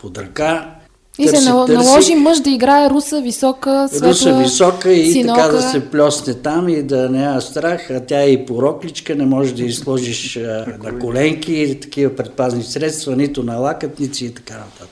под 0.01 0.17
ръка, 0.17 0.75
и 1.19 1.25
търси, 1.25 1.41
се 1.41 1.49
наложи 1.49 2.15
мъж 2.15 2.39
да 2.39 2.49
играе 2.49 2.89
руса 2.89 3.21
висока, 3.21 3.87
светла, 3.89 4.09
Руса 4.09 4.37
висока 4.37 4.91
и 4.91 5.11
синока. 5.11 5.41
така 5.41 5.55
да 5.55 5.61
се 5.61 5.89
плесне 5.89 6.33
там 6.33 6.69
и 6.69 6.83
да 6.83 7.09
няма 7.09 7.41
страх, 7.41 7.91
а 7.91 7.99
тя 7.99 8.21
е 8.21 8.29
и 8.29 8.45
порокличка, 8.45 9.15
не 9.15 9.25
можеш 9.25 9.53
да 9.53 9.63
изложиш 9.63 10.39
на 10.83 10.99
коленки 10.99 11.53
и 11.53 11.79
такива 11.79 12.15
предпазни 12.15 12.63
средства, 12.63 13.15
нито 13.15 13.43
на 13.43 13.57
лакътници 13.57 14.25
и 14.25 14.33
така 14.33 14.53
нататък. 14.53 14.89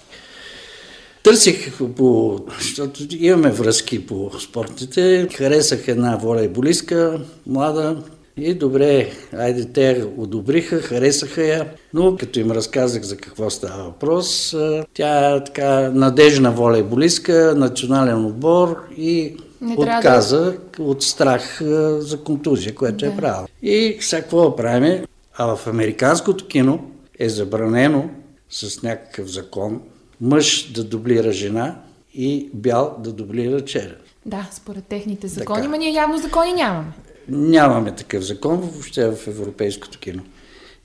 Търсих 1.24 1.80
по, 1.98 2.40
защото 2.60 3.04
имаме 3.20 3.52
връзки 3.52 4.06
по 4.08 4.32
спортите, 4.40 5.28
харесах 5.36 5.88
една 5.88 6.16
волейболистка, 6.16 7.22
млада, 7.48 7.98
и 8.38 8.54
добре, 8.54 9.12
айде, 9.38 9.66
те 9.66 10.06
одобриха, 10.18 10.82
харесаха 10.82 11.44
я, 11.44 11.66
но 11.94 12.16
като 12.16 12.40
им 12.40 12.52
разказах 12.52 13.04
за 13.04 13.18
какво 13.18 13.50
става 13.50 13.84
въпрос, 13.84 14.56
тя 14.94 15.36
е 15.36 15.44
така 15.44 15.92
надежна 15.94 16.52
волейболистка, 16.52 17.54
национален 17.58 18.26
отбор 18.26 18.78
и 18.98 19.38
не 19.62 19.74
отказа 19.78 20.58
да... 20.78 20.84
от 20.84 21.04
страх 21.04 21.62
за 21.98 22.20
контузия, 22.24 22.76
което 22.76 23.06
да. 23.06 23.12
е 23.12 23.16
правила. 23.16 23.48
И 23.62 23.98
сега 24.00 24.22
какво 24.22 24.56
правим? 24.56 25.06
А 25.38 25.56
в 25.56 25.68
американското 25.68 26.48
кино 26.48 26.92
е 27.20 27.30
забранено 27.30 28.10
с 28.50 28.84
някакъв 28.84 29.28
закон 29.28 29.82
мъж 30.22 30.72
да 30.72 30.84
дублира 30.84 31.32
жена 31.32 31.76
и 32.14 32.50
бял 32.54 32.98
да 33.00 33.12
дублира 33.12 33.66
черен. 33.66 33.96
Да, 34.26 34.50
според 34.52 34.84
техните 34.86 35.28
закони, 35.28 35.68
но 35.68 35.78
ние 35.78 35.94
явно 35.94 36.18
закони 36.18 36.54
нямаме. 36.54 36.94
Нямаме 37.30 37.96
такъв 37.96 38.24
закон 38.24 38.58
въобще 38.58 39.12
в 39.12 39.28
европейското 39.28 40.00
кино. 40.00 40.24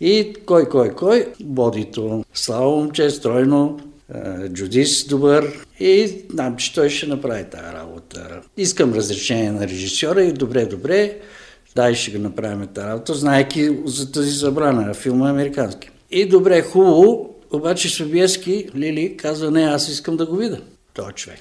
И 0.00 0.34
кой, 0.46 0.68
кой, 0.68 0.94
кой, 0.94 1.26
бодито, 1.40 2.24
слава 2.34 2.70
момче, 2.70 3.10
стройно, 3.10 3.80
Джудис 4.48 5.06
добър 5.06 5.66
и 5.80 6.24
знам, 6.30 6.56
че 6.56 6.74
той 6.74 6.90
ще 6.90 7.06
направи 7.06 7.44
тази 7.44 7.72
работа. 7.74 8.40
Искам 8.56 8.94
разрешение 8.94 9.52
на 9.52 9.68
режисьора 9.68 10.22
и 10.22 10.32
добре, 10.32 10.66
добре, 10.66 11.18
дай 11.76 11.94
ще 11.94 12.10
го 12.10 12.18
направим 12.18 12.66
тази 12.66 12.86
работа, 12.86 13.14
знаеки 13.14 13.78
за 13.84 14.12
тази 14.12 14.30
забрана, 14.30 14.94
филма 14.94 15.28
е 15.28 15.30
американски. 15.30 15.90
И 16.10 16.28
добре, 16.28 16.62
хубаво, 16.62 17.35
обаче 17.52 17.88
Собиески, 17.88 18.68
Лили, 18.76 19.16
казва, 19.16 19.50
не, 19.50 19.62
аз 19.62 19.88
искам 19.88 20.16
да 20.16 20.26
го 20.26 20.36
видя, 20.36 20.60
този 20.94 21.12
човек. 21.12 21.40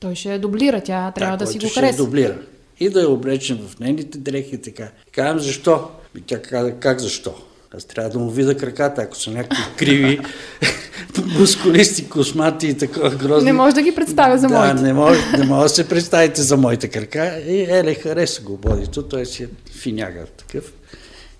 Той 0.00 0.14
ще 0.14 0.38
дублира, 0.38 0.80
тя 0.80 1.10
трябва 1.10 1.36
да, 1.36 1.44
да 1.44 1.50
си 1.50 1.58
го 1.58 1.68
хареса. 1.74 1.92
Ще 1.92 2.02
дублира 2.02 2.38
и 2.80 2.88
да 2.88 3.00
я 3.00 3.08
облечем 3.10 3.58
в 3.68 3.78
нейните 3.80 4.18
дрехи 4.18 4.54
и 4.54 4.58
така. 4.58 4.88
Казвам 5.12 5.38
защо? 5.38 5.90
И 6.18 6.20
тя 6.20 6.42
каза, 6.42 6.72
как 6.72 7.00
защо? 7.00 7.34
Аз 7.76 7.84
трябва 7.84 8.10
да 8.10 8.18
му 8.18 8.30
видя 8.30 8.56
краката, 8.56 9.02
ако 9.02 9.16
са 9.16 9.30
някакви 9.30 9.62
криви, 9.76 10.20
мускулисти, 11.38 12.08
космати 12.08 12.66
и 12.66 12.78
такова 12.78 13.10
грозни. 13.10 13.44
Не 13.44 13.52
може 13.52 13.74
да 13.74 13.82
ги 13.82 13.94
представя 13.94 14.38
за 14.38 14.46
да, 14.46 14.58
моите. 14.58 14.82
Не 14.82 14.92
може, 14.92 15.20
не 15.38 15.44
може 15.44 15.62
да 15.62 15.68
се 15.68 15.88
представите 15.88 16.42
за 16.42 16.56
моите 16.56 16.88
крака. 16.88 17.42
И 17.46 17.62
еле, 17.62 17.94
хареса 17.94 18.42
го 18.42 18.56
бодито, 18.56 19.02
той 19.02 19.26
си 19.26 19.42
е 19.42 19.48
финяга 19.72 20.26
такъв. 20.26 20.72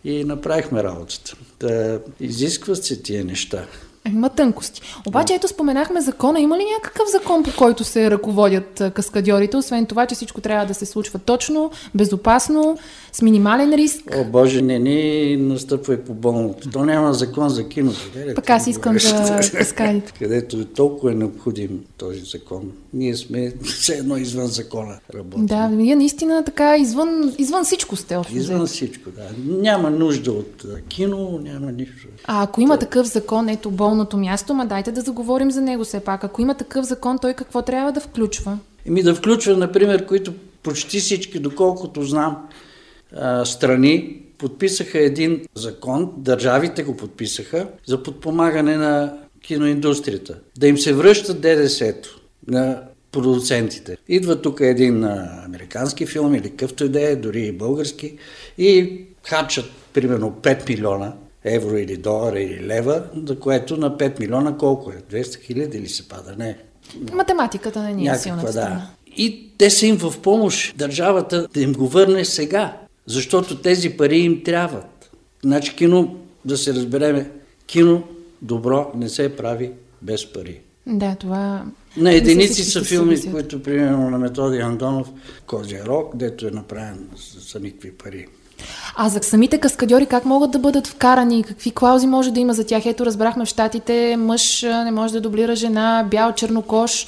И 0.05 0.25
направихме 0.25 0.83
работата. 0.83 1.37
Да 1.61 2.01
изискват 2.21 2.85
се 2.85 3.03
тия 3.03 3.25
неща. 3.25 3.67
Има 4.09 4.29
тънкости. 4.29 4.83
Обаче, 5.07 5.35
ето 5.35 5.49
споменахме 5.49 6.01
закона. 6.01 6.41
Има 6.41 6.59
ли 6.59 6.65
някакъв 6.75 7.09
закон, 7.11 7.43
по 7.43 7.51
който 7.57 7.85
се 7.85 8.11
ръководят 8.11 8.83
каскадьорите, 8.95 9.57
освен 9.57 9.87
това, 9.87 10.07
че 10.07 10.15
всичко 10.15 10.41
трябва 10.41 10.67
да 10.67 10.75
се 10.75 10.87
случва 10.87 11.19
точно, 11.19 11.71
безопасно, 11.95 12.79
с 13.13 13.23
минимален 13.23 13.75
риск? 13.75 14.03
О, 14.17 14.25
Боже, 14.25 14.63
не 14.63 14.79
ни 14.79 15.37
настъпва 15.37 15.95
и 15.95 15.97
по 15.97 16.15
болното. 16.15 16.71
То 16.71 16.85
няма 16.85 17.15
закон 17.15 17.49
за 17.49 17.69
киното. 17.69 18.11
Пък 18.35 18.51
аз 18.51 18.67
искам 18.67 18.99
за 18.99 19.41
каскадите. 19.53 20.13
Където 20.19 20.57
е 20.57 20.65
толкова 20.65 21.13
е 21.13 21.15
необходим 21.15 21.81
този 21.97 22.21
закон. 22.21 22.73
Ние 22.93 23.17
сме 23.17 23.53
все 23.65 23.93
едно 23.93 24.17
извън 24.17 24.47
закона 24.47 24.99
работим. 25.15 25.47
Да, 25.47 25.71
вие 25.73 25.97
наистина 25.97 26.45
така 26.45 26.77
извън, 26.77 27.35
извън 27.39 27.65
всичко 27.65 27.97
сте. 27.97 28.19
Извън 28.33 28.67
всичко, 28.67 29.11
да. 29.11 29.29
Няма 29.47 29.91
нужда 29.91 30.33
от 30.33 30.65
кино, 30.89 31.41
няма 31.43 31.73
нищо. 31.73 32.09
А 32.25 32.43
ако 32.43 32.61
има 32.61 32.79
такъв 32.79 33.07
закон, 33.07 33.49
ето 33.49 33.71
болното 33.71 34.17
място, 34.17 34.55
ма 34.55 34.67
дайте 34.67 34.93
да 34.93 35.01
заговорим 35.01 35.51
за 35.51 35.61
него 35.61 35.85
все 35.85 36.01
пак. 36.01 36.25
Ако 36.25 36.43
има 36.43 36.55
такъв 36.55 36.87
закон, 36.87 37.19
той 37.19 37.35
какво 37.35 37.63
трябва 37.63 37.93
да 37.93 38.01
включва? 38.01 38.59
Еми 38.87 39.03
да 39.03 39.15
включва, 39.15 39.57
например, 39.57 40.07
които 40.07 40.33
почти 40.63 41.01
всички, 41.01 41.39
доколкото 41.39 42.03
знам, 42.03 42.37
страни 43.45 44.23
подписаха 44.39 44.99
един 44.99 45.43
закон, 45.55 46.13
държавите 46.17 46.83
го 46.83 46.97
подписаха, 46.97 47.69
за 47.87 48.03
подпомагане 48.03 48.77
на 48.77 49.19
киноиндустрията. 49.43 50.39
Да 50.59 50.69
им 50.69 50.79
се 50.79 50.93
връщат 50.93 51.41
ДДС-то 51.41 52.21
на 52.47 52.83
продуцентите. 53.13 53.97
Идва 54.09 54.43
тук 54.43 54.61
един 54.61 55.05
американски 55.45 56.07
филм 56.07 56.35
или 56.35 56.51
какъвто 56.51 56.85
и 56.85 56.89
да 56.89 57.11
е, 57.11 57.17
дори 57.17 57.41
и 57.41 57.53
български, 57.53 58.19
и 58.59 59.01
хачат 59.23 59.71
примерно 59.93 60.31
5 60.43 60.69
милиона 60.69 61.13
евро 61.45 61.77
или 61.77 61.97
долара 61.97 62.41
или 62.41 62.67
лева, 62.67 63.03
за 63.27 63.39
което 63.39 63.77
на 63.77 63.97
5 63.97 64.21
милиона 64.21 64.57
колко 64.57 64.91
е? 64.91 65.23
200 65.23 65.41
хиляди 65.41 65.79
или 65.79 65.89
се 65.89 66.09
пада? 66.09 66.35
Не. 66.39 66.59
Математиката 67.13 67.83
не 67.83 67.93
ни 67.93 68.09
е 68.09 68.15
силната 68.15 68.53
да. 68.53 68.91
И 69.17 69.51
те 69.59 69.71
са 69.71 69.87
им 69.87 69.97
в 69.97 70.21
помощ 70.23 70.77
държавата 70.77 71.49
да 71.55 71.61
им 71.61 71.73
го 71.73 71.89
върне 71.89 72.25
сега, 72.25 72.80
защото 73.07 73.57
тези 73.57 73.91
пари 73.91 74.19
им 74.19 74.43
трябват. 74.45 75.11
Значи 75.43 75.77
кино, 75.77 76.17
да 76.45 76.59
се 76.59 76.75
разбереме, 76.75 77.31
кино 77.67 78.03
добро 78.43 78.91
не 78.95 79.09
се 79.09 79.37
прави 79.37 79.71
без 80.03 80.33
пари. 80.33 80.61
Да, 80.87 81.17
това... 81.21 81.63
На 81.97 82.13
единици 82.13 82.65
са 82.65 82.85
филми, 82.85 83.31
които, 83.31 83.63
примерно, 83.63 84.11
на 84.11 84.19
Методи 84.19 84.59
Андонов, 84.59 85.09
Козия 85.47 85.87
Рок, 85.87 86.17
дето 86.17 86.47
е 86.47 86.51
направен 86.51 87.09
за 87.53 87.61
никакви 87.61 87.93
пари. 87.93 88.27
А 88.97 89.09
за 89.09 89.21
самите 89.23 89.59
каскадьори 89.59 90.07
как 90.07 90.25
могат 90.25 90.51
да 90.51 90.59
бъдат 90.59 90.87
вкарани? 90.87 91.43
Какви 91.45 91.71
клаузи 91.71 92.07
може 92.07 92.31
да 92.31 92.41
има 92.41 92.55
за 92.55 92.67
тях? 92.67 92.87
Ето 92.87 93.07
разбрахме 93.07 93.45
в 93.45 93.49
Штатите, 93.49 94.17
мъж 94.17 94.63
не 94.63 94.91
може 94.91 95.13
да 95.13 95.21
дублира 95.21 95.57
жена, 95.57 96.09
бял 96.11 96.33
чернокош. 96.33 97.07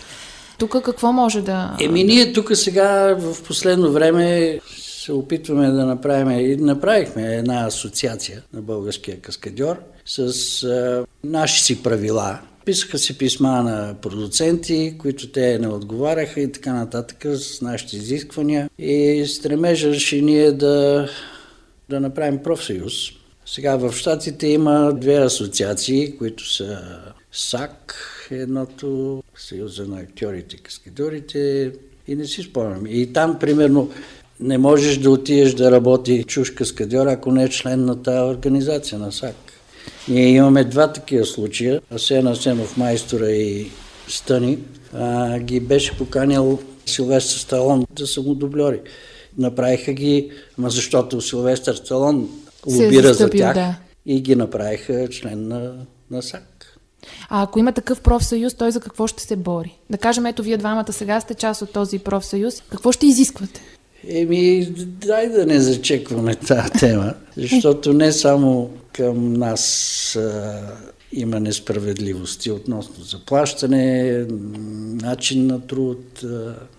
Тук 0.58 0.82
какво 0.82 1.12
може 1.12 1.42
да... 1.42 1.76
Еми 1.80 2.04
ние 2.04 2.32
тук 2.32 2.56
сега 2.56 3.16
в 3.18 3.42
последно 3.42 3.92
време 3.92 4.60
се 5.02 5.12
опитваме 5.12 5.66
да 5.66 5.86
направим 5.86 6.30
и 6.30 6.56
направихме 6.56 7.36
една 7.36 7.66
асоциация 7.66 8.42
на 8.52 8.62
българския 8.62 9.20
каскадьор 9.20 9.76
с 10.06 10.18
а, 10.64 11.06
наши 11.24 11.62
си 11.62 11.82
правила. 11.82 12.40
Писаха 12.64 12.98
си 12.98 13.18
писма 13.18 13.62
на 13.62 13.94
продуценти, 14.02 14.94
които 14.98 15.32
те 15.32 15.58
не 15.58 15.68
отговаряха 15.68 16.40
и 16.40 16.52
така 16.52 16.72
нататък 16.72 17.26
с 17.34 17.62
нашите 17.62 17.96
изисквания. 17.96 18.70
И 18.78 19.24
стремежаше 19.26 20.20
ние 20.20 20.52
да 20.52 21.08
да 21.88 22.00
направим 22.00 22.42
профсъюз. 22.42 22.92
Сега 23.46 23.76
в 23.76 23.92
Штатите 23.92 24.46
има 24.46 24.92
две 24.94 25.14
асоциации, 25.14 26.16
които 26.16 26.52
са 26.52 26.78
САК, 27.32 27.94
едното 28.30 29.22
Съюза 29.36 29.86
на 29.86 30.00
актьорите 30.00 30.56
и 30.56 30.58
каскадорите 30.58 31.72
и 32.08 32.14
не 32.14 32.24
си 32.24 32.42
спомням. 32.42 32.86
И 32.86 33.12
там, 33.12 33.38
примерно, 33.38 33.90
не 34.42 34.58
можеш 34.58 34.98
да 34.98 35.10
отидеш 35.10 35.54
да 35.54 35.70
работи 35.70 36.24
чуж 36.24 36.50
каскадьор, 36.50 37.06
ако 37.06 37.32
не 37.32 37.44
е 37.44 37.48
член 37.48 37.84
на 37.84 38.02
тази 38.02 38.30
организация, 38.30 38.98
на 38.98 39.12
САК. 39.12 39.36
Ние 40.08 40.28
имаме 40.28 40.64
два 40.64 40.92
такива 40.92 41.24
случая. 41.24 41.80
Асен 41.94 42.26
Асенов 42.26 42.76
майстора 42.76 43.30
и 43.30 43.70
Стъни 44.08 44.58
а, 44.94 45.38
ги 45.38 45.60
беше 45.60 45.98
поканил 45.98 46.58
Силвестър 46.86 47.38
Сталон 47.38 47.84
да 47.92 48.06
са 48.06 48.22
му 48.22 48.34
дублери. 48.34 48.80
Направиха 49.38 49.92
ги, 49.92 50.30
ма 50.58 50.70
защото 50.70 51.20
Силвестър 51.20 51.74
Сталон 51.74 52.28
лобира 52.66 53.08
е 53.08 53.14
за 53.14 53.30
тях 53.30 53.54
да. 53.54 53.76
и 54.06 54.20
ги 54.20 54.36
направиха 54.36 55.08
член 55.08 55.48
на, 55.48 55.72
на 56.10 56.22
САК. 56.22 56.78
А 57.28 57.42
ако 57.42 57.58
има 57.58 57.72
такъв 57.72 58.00
профсъюз, 58.00 58.54
той 58.54 58.70
за 58.70 58.80
какво 58.80 59.06
ще 59.06 59.22
се 59.22 59.36
бори? 59.36 59.78
Да 59.90 59.98
кажем, 59.98 60.26
ето 60.26 60.42
вие 60.42 60.56
двамата 60.56 60.92
сега 60.92 61.20
сте 61.20 61.34
част 61.34 61.62
от 61.62 61.72
този 61.72 61.98
профсъюз. 61.98 62.62
Какво 62.70 62.92
ще 62.92 63.06
изисквате? 63.06 63.60
Еми, 64.08 64.66
дай 64.78 65.28
да 65.28 65.46
не 65.46 65.60
зачекваме 65.60 66.34
тази 66.34 66.70
тема, 66.70 67.14
защото 67.36 67.92
не 67.92 68.12
само 68.12 68.70
към 68.92 69.32
нас 69.32 70.18
има 71.12 71.40
несправедливости 71.40 72.50
относно 72.50 73.04
заплащане, 73.04 74.24
начин 75.02 75.46
на 75.46 75.66
труд. 75.66 76.24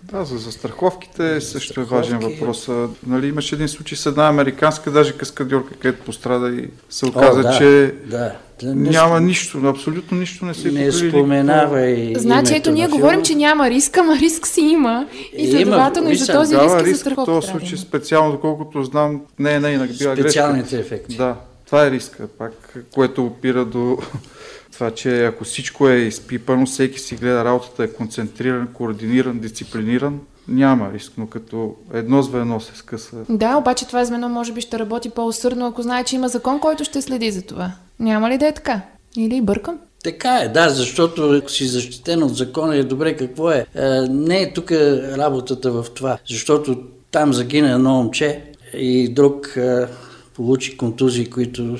Да, 0.02 0.24
за 0.24 0.38
застраховките 0.38 1.40
също 1.40 1.80
е 1.80 1.84
важен 1.84 2.18
въпрос. 2.18 2.68
Нали, 3.06 3.28
имаше 3.28 3.54
един 3.54 3.68
случай 3.68 3.98
с 3.98 4.06
една 4.06 4.28
американска 4.28 4.90
даже 4.90 5.12
каскадьорка, 5.12 5.74
където 5.74 6.04
пострада 6.04 6.56
и 6.56 6.68
се 6.90 7.06
оказа, 7.06 7.40
О, 7.40 7.42
да, 7.42 7.58
че 7.58 7.94
да. 8.06 8.36
Няма 8.62 9.20
нищо, 9.20 9.58
абсолютно 9.64 10.18
нищо 10.18 10.44
не 10.44 10.54
се 10.54 10.70
Не 10.70 10.92
споменава 10.92 11.86
и 11.86 12.14
Значи 12.16 12.54
ето 12.54 12.70
ние 12.70 12.88
говорим, 12.88 13.22
че 13.22 13.34
няма 13.34 13.70
риск, 13.70 13.98
ама 13.98 14.16
риск 14.16 14.46
си 14.46 14.60
има. 14.60 15.06
И 15.36 15.50
следователно 15.50 16.10
и 16.10 16.16
за 16.16 16.32
този 16.32 16.56
риск 16.56 16.80
е 16.80 16.84
риск 16.84 17.06
в 17.06 17.24
този 17.24 17.48
случай 17.48 17.78
специално, 17.78 18.32
доколкото 18.32 18.82
знам, 18.82 19.20
не 19.38 19.54
е 19.54 19.60
нейна 19.60 19.86
била 19.86 20.14
грешка. 20.14 20.22
Специалните 20.22 20.78
ефекти. 20.78 21.16
Да, 21.16 21.36
това 21.66 21.86
е 21.86 21.90
риска, 21.90 22.28
пак, 22.28 22.78
което 22.90 23.24
опира 23.26 23.64
до 23.64 23.98
това, 24.72 24.90
че 24.90 25.24
ако 25.24 25.44
всичко 25.44 25.88
е 25.88 25.96
изпипано, 25.96 26.66
всеки 26.66 27.00
си 27.00 27.16
гледа 27.16 27.44
работата, 27.44 27.84
е 27.84 27.88
концентриран, 27.88 28.68
координиран, 28.72 29.38
дисциплиниран, 29.38 30.20
няма 30.48 30.92
риск, 30.92 31.12
но 31.18 31.26
като 31.26 31.74
едно 31.92 32.22
звено 32.22 32.60
се 32.60 32.76
скъса. 32.76 33.16
Да, 33.28 33.56
обаче 33.56 33.86
това 33.86 34.04
звено 34.04 34.28
може 34.28 34.52
би 34.52 34.60
ще 34.60 34.78
работи 34.78 35.10
по-усърдно, 35.10 35.66
ако 35.66 35.82
знае, 35.82 36.04
че 36.04 36.16
има 36.16 36.28
закон, 36.28 36.60
който 36.60 36.84
ще 36.84 37.02
следи 37.02 37.30
за 37.30 37.42
това. 37.42 37.72
Няма 38.00 38.30
ли 38.30 38.38
да 38.38 38.46
е 38.46 38.52
така? 38.52 38.80
Или 39.16 39.40
бъркам? 39.40 39.78
Така 40.04 40.38
е, 40.38 40.48
да, 40.48 40.70
защото 40.70 41.30
ако 41.30 41.50
си 41.50 41.66
защитен 41.66 42.22
от 42.22 42.36
закона 42.36 42.76
е 42.76 42.82
добре 42.82 43.16
какво 43.16 43.50
е. 43.50 43.66
е 43.74 43.88
не 44.10 44.42
е 44.42 44.52
тук 44.52 44.70
работата 45.16 45.70
в 45.70 45.86
това, 45.94 46.18
защото 46.28 46.76
там 47.10 47.32
загина 47.32 47.70
едно 47.70 47.90
момче 47.90 48.42
и 48.74 49.08
друг 49.08 49.56
е, 49.56 49.86
получи 50.34 50.76
контузии, 50.76 51.30
които, 51.30 51.76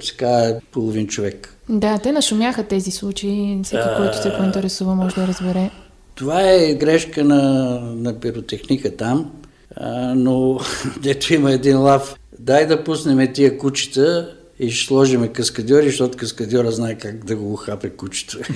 се 0.00 0.16
казва, 0.16 0.60
половин 0.72 1.06
човек. 1.06 1.56
Да, 1.68 1.98
те 1.98 2.12
нашумяха 2.12 2.64
тези 2.64 2.90
случаи. 2.90 3.60
Всеки, 3.64 3.88
който 3.96 4.22
се 4.22 4.36
поинтересува, 4.38 4.94
може 4.94 5.14
да 5.14 5.26
разбере. 5.26 5.70
Това 6.14 6.50
е 6.50 6.74
грешка 6.74 7.24
на, 7.24 7.40
на 7.80 8.20
пиротехника 8.20 8.96
там, 8.96 9.30
а, 9.76 10.14
но 10.14 10.60
дето 11.02 11.34
има 11.34 11.52
един 11.52 11.78
лав. 11.80 12.16
Дай 12.38 12.66
да 12.66 12.84
пуснем 12.84 13.32
тия 13.32 13.58
кучета 13.58 14.36
и 14.58 14.70
ще 14.70 14.86
сложиме 14.86 15.28
каскадьори, 15.28 15.86
защото 15.86 16.18
каскадьора 16.18 16.70
знае 16.70 16.94
как 16.94 17.24
да 17.24 17.36
го 17.36 17.56
хапе 17.56 17.90
кучето. 17.90 18.38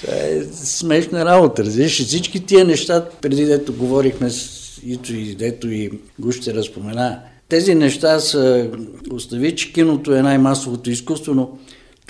Това 0.00 0.16
е 0.16 0.42
смешна 0.52 1.24
работа, 1.24 1.64
разбираш. 1.64 2.04
Всички 2.04 2.46
тия 2.46 2.64
неща, 2.64 3.06
преди 3.20 3.44
дето 3.44 3.72
говорихме 3.72 4.30
с 4.30 4.60
Ито 4.86 5.14
и 5.14 5.34
дето 5.34 5.70
и 5.70 5.90
го 6.18 6.32
ще 6.32 6.54
разпомена, 6.54 7.18
тези 7.48 7.74
неща 7.74 8.20
са, 8.20 8.70
остави, 9.12 9.56
че 9.56 9.72
киното 9.72 10.14
е 10.14 10.22
най-масовото 10.22 10.90
изкуство, 10.90 11.34
но 11.34 11.50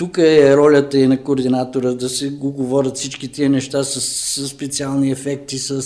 тук 0.01 0.19
е 0.19 0.57
ролята 0.57 0.99
и 0.99 1.07
на 1.07 1.23
координатора 1.23 1.93
да 1.93 2.09
се 2.09 2.31
го 2.31 2.53
говорят 2.53 2.97
всички 2.97 3.29
тия 3.29 3.51
неща 3.51 3.85
с, 3.85 4.01
с 4.01 4.49
специални 4.49 5.11
ефекти, 5.11 5.59
с, 5.59 5.83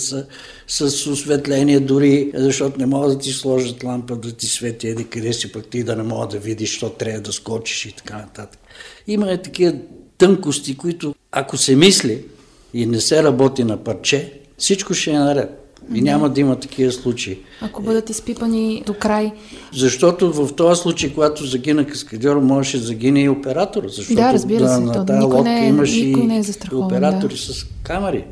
с, 0.67 1.07
осветление 1.07 1.79
дори, 1.79 2.31
защото 2.35 2.79
не 2.79 2.85
могат 2.85 3.11
да 3.11 3.19
ти 3.19 3.31
сложат 3.31 3.83
лампа 3.83 4.15
да 4.15 4.31
ти 4.31 4.45
свети 4.45 4.87
еди 4.87 5.05
къде 5.05 5.33
си, 5.33 5.51
пък 5.51 5.67
ти 5.67 5.83
да 5.83 5.95
не 5.95 6.03
мога 6.03 6.27
да 6.27 6.39
видиш, 6.39 6.77
що 6.77 6.89
трябва 6.89 7.21
да 7.21 7.33
скочиш 7.33 7.85
и 7.85 7.95
така 7.95 8.17
нататък. 8.17 8.59
Има 9.07 9.31
е 9.31 9.41
такива 9.41 9.73
тънкости, 10.17 10.77
които 10.77 11.15
ако 11.31 11.57
се 11.57 11.75
мисли 11.75 12.25
и 12.73 12.85
не 12.85 13.01
се 13.01 13.23
работи 13.23 13.63
на 13.63 13.83
парче, 13.83 14.39
всичко 14.57 14.93
ще 14.93 15.11
е 15.11 15.19
наред. 15.19 15.64
И 15.93 16.01
няма 16.01 16.29
да 16.29 16.41
има 16.41 16.55
такива 16.55 16.91
случаи. 16.91 17.39
Ако 17.61 17.81
бъдат 17.81 18.09
изпипани 18.09 18.83
до 18.85 18.93
край. 18.93 19.31
Защото 19.73 20.33
в 20.33 20.55
този 20.55 20.81
случай, 20.81 21.13
когато 21.13 21.45
загина 21.45 21.85
каскадьор, 21.85 22.35
можеше 22.35 22.77
да 22.77 22.83
загине 22.83 23.21
и 23.21 23.29
оператор. 23.29 23.83
Защото 23.87 24.15
да, 24.15 24.33
разбира 24.33 24.69
се. 24.69 24.79
на 24.79 25.05
тази 25.05 25.21
лодка 25.21 25.43
не 25.43 25.65
е, 25.65 25.69
имаш 25.69 25.95
и 25.95 26.15
не 26.15 26.37
е 26.37 26.75
оператори 26.75 27.33
да. 27.33 27.39
с 27.39 27.65
камери. 27.83 28.25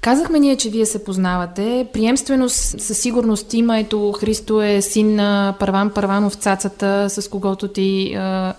Казахме 0.00 0.38
ние, 0.38 0.56
че 0.56 0.70
вие 0.70 0.86
се 0.86 1.04
познавате. 1.04 1.86
Приемственост 1.92 2.80
със 2.80 2.98
сигурност 2.98 3.54
има. 3.54 3.78
Ето 3.78 4.12
Христо 4.12 4.62
е 4.62 4.82
син 4.82 5.14
на 5.14 5.54
Първан 5.58 5.90
Първанов, 5.90 6.34
цацата, 6.34 7.06
с 7.10 7.28
когото 7.28 7.68
ти 7.68 8.14
а, 8.14 8.54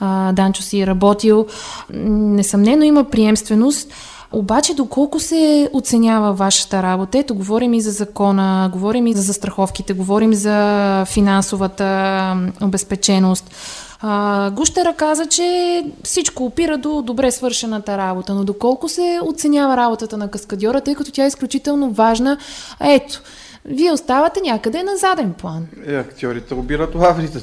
а, 0.00 0.32
Данчо 0.32 0.62
си 0.62 0.80
е 0.80 0.86
работил. 0.86 1.46
Несъмнено 1.90 2.84
има 2.84 3.04
приемственост. 3.04 3.92
Обаче, 4.32 4.74
доколко 4.74 5.20
се 5.20 5.70
оценява 5.72 6.32
вашата 6.32 6.82
работа? 6.82 7.18
Ето, 7.18 7.34
говорим 7.34 7.74
и 7.74 7.80
за 7.80 7.90
закона, 7.90 8.68
говорим 8.72 9.06
и 9.06 9.12
за 9.12 9.22
застраховките, 9.22 9.92
говорим 9.92 10.34
за 10.34 11.04
финансовата 11.08 12.50
обезпеченост. 12.62 13.54
А, 14.00 14.50
Гущера 14.50 14.94
каза, 14.94 15.26
че 15.26 15.82
всичко 16.04 16.44
опира 16.44 16.78
до 16.78 17.02
добре 17.02 17.30
свършената 17.30 17.98
работа, 17.98 18.34
но 18.34 18.44
доколко 18.44 18.88
се 18.88 19.20
оценява 19.24 19.76
работата 19.76 20.16
на 20.16 20.30
каскадьора, 20.30 20.80
тъй 20.80 20.94
като 20.94 21.12
тя 21.12 21.24
е 21.24 21.28
изключително 21.28 21.90
важна. 21.90 22.38
Ето, 22.80 23.22
вие 23.64 23.92
оставате 23.92 24.40
някъде 24.40 24.82
на 24.82 24.96
заден 24.96 25.32
план. 25.32 25.66
Е, 25.86 25.94
актьорите 25.94 26.54
обират 26.54 26.94
лаврите. 26.94 27.38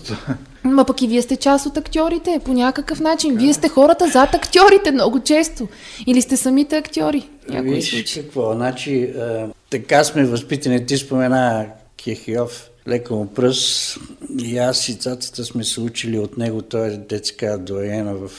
Ма 0.66 0.86
пък 0.86 1.02
и 1.02 1.08
вие 1.08 1.22
сте 1.22 1.36
част 1.36 1.66
от 1.66 1.78
актьорите 1.78 2.42
по 2.46 2.54
някакъв 2.54 3.00
начин. 3.00 3.38
Вие 3.38 3.54
сте 3.54 3.70
хората 3.70 4.08
зад 4.08 4.34
актьорите 4.34 4.92
много 4.92 5.20
често. 5.20 5.68
Или 6.08 6.22
сте 6.22 6.38
самите 6.38 6.78
актьори. 6.78 7.30
Виж 7.50 7.90
случай. 7.90 8.24
какво, 8.24 8.54
значи 8.54 9.04
а, 9.04 9.48
така 9.70 10.04
сме 10.04 10.26
възпитани. 10.26 10.86
Ти 10.86 10.98
спомена 10.98 11.66
Кехиов, 12.04 12.70
леко 12.88 13.16
му 13.16 13.28
пръс. 13.28 13.96
И 14.44 14.58
аз 14.58 14.90
и 14.90 14.96
цацата 14.96 15.46
сме 15.46 15.64
се 15.64 15.82
учили 15.82 16.20
от 16.20 16.38
него. 16.38 16.62
Той 16.62 16.88
е 16.88 16.98
детска 16.98 17.58
доена 17.58 18.16
в 18.16 18.32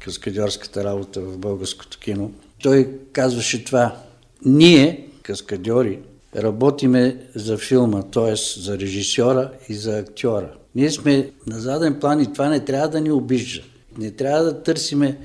каскадьорската 0.00 0.84
работа 0.84 1.20
в 1.20 1.38
българското 1.38 1.98
кино. 1.98 2.30
Той 2.62 2.88
казваше 3.12 3.64
това. 3.64 3.96
Ние, 4.44 5.06
каскадьори, 5.22 5.98
работиме 6.36 7.16
за 7.34 7.58
филма, 7.58 8.02
т.е. 8.02 8.60
за 8.60 8.78
режисьора 8.78 9.50
и 9.68 9.74
за 9.74 9.98
актьора. 9.98 10.48
Ние 10.74 10.90
сме 10.90 11.30
на 11.46 11.60
заден 11.60 12.00
план 12.00 12.20
и 12.20 12.32
това 12.32 12.48
не 12.48 12.60
трябва 12.60 12.88
да 12.88 13.00
ни 13.00 13.10
обижда. 13.10 13.62
Не 13.98 14.10
трябва 14.10 14.44
да 14.44 14.62
търсиме 14.62 15.18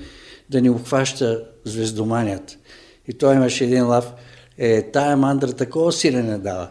да 0.50 0.60
ни 0.60 0.70
обхваща 0.70 1.44
звездоманията. 1.64 2.56
И 3.08 3.12
той 3.12 3.34
имаше 3.34 3.64
един 3.64 3.86
лав. 3.86 4.12
Е, 4.58 4.82
тая 4.82 5.16
мандра 5.16 5.52
такова 5.52 5.92
сирене 5.92 6.38
дава. 6.38 6.68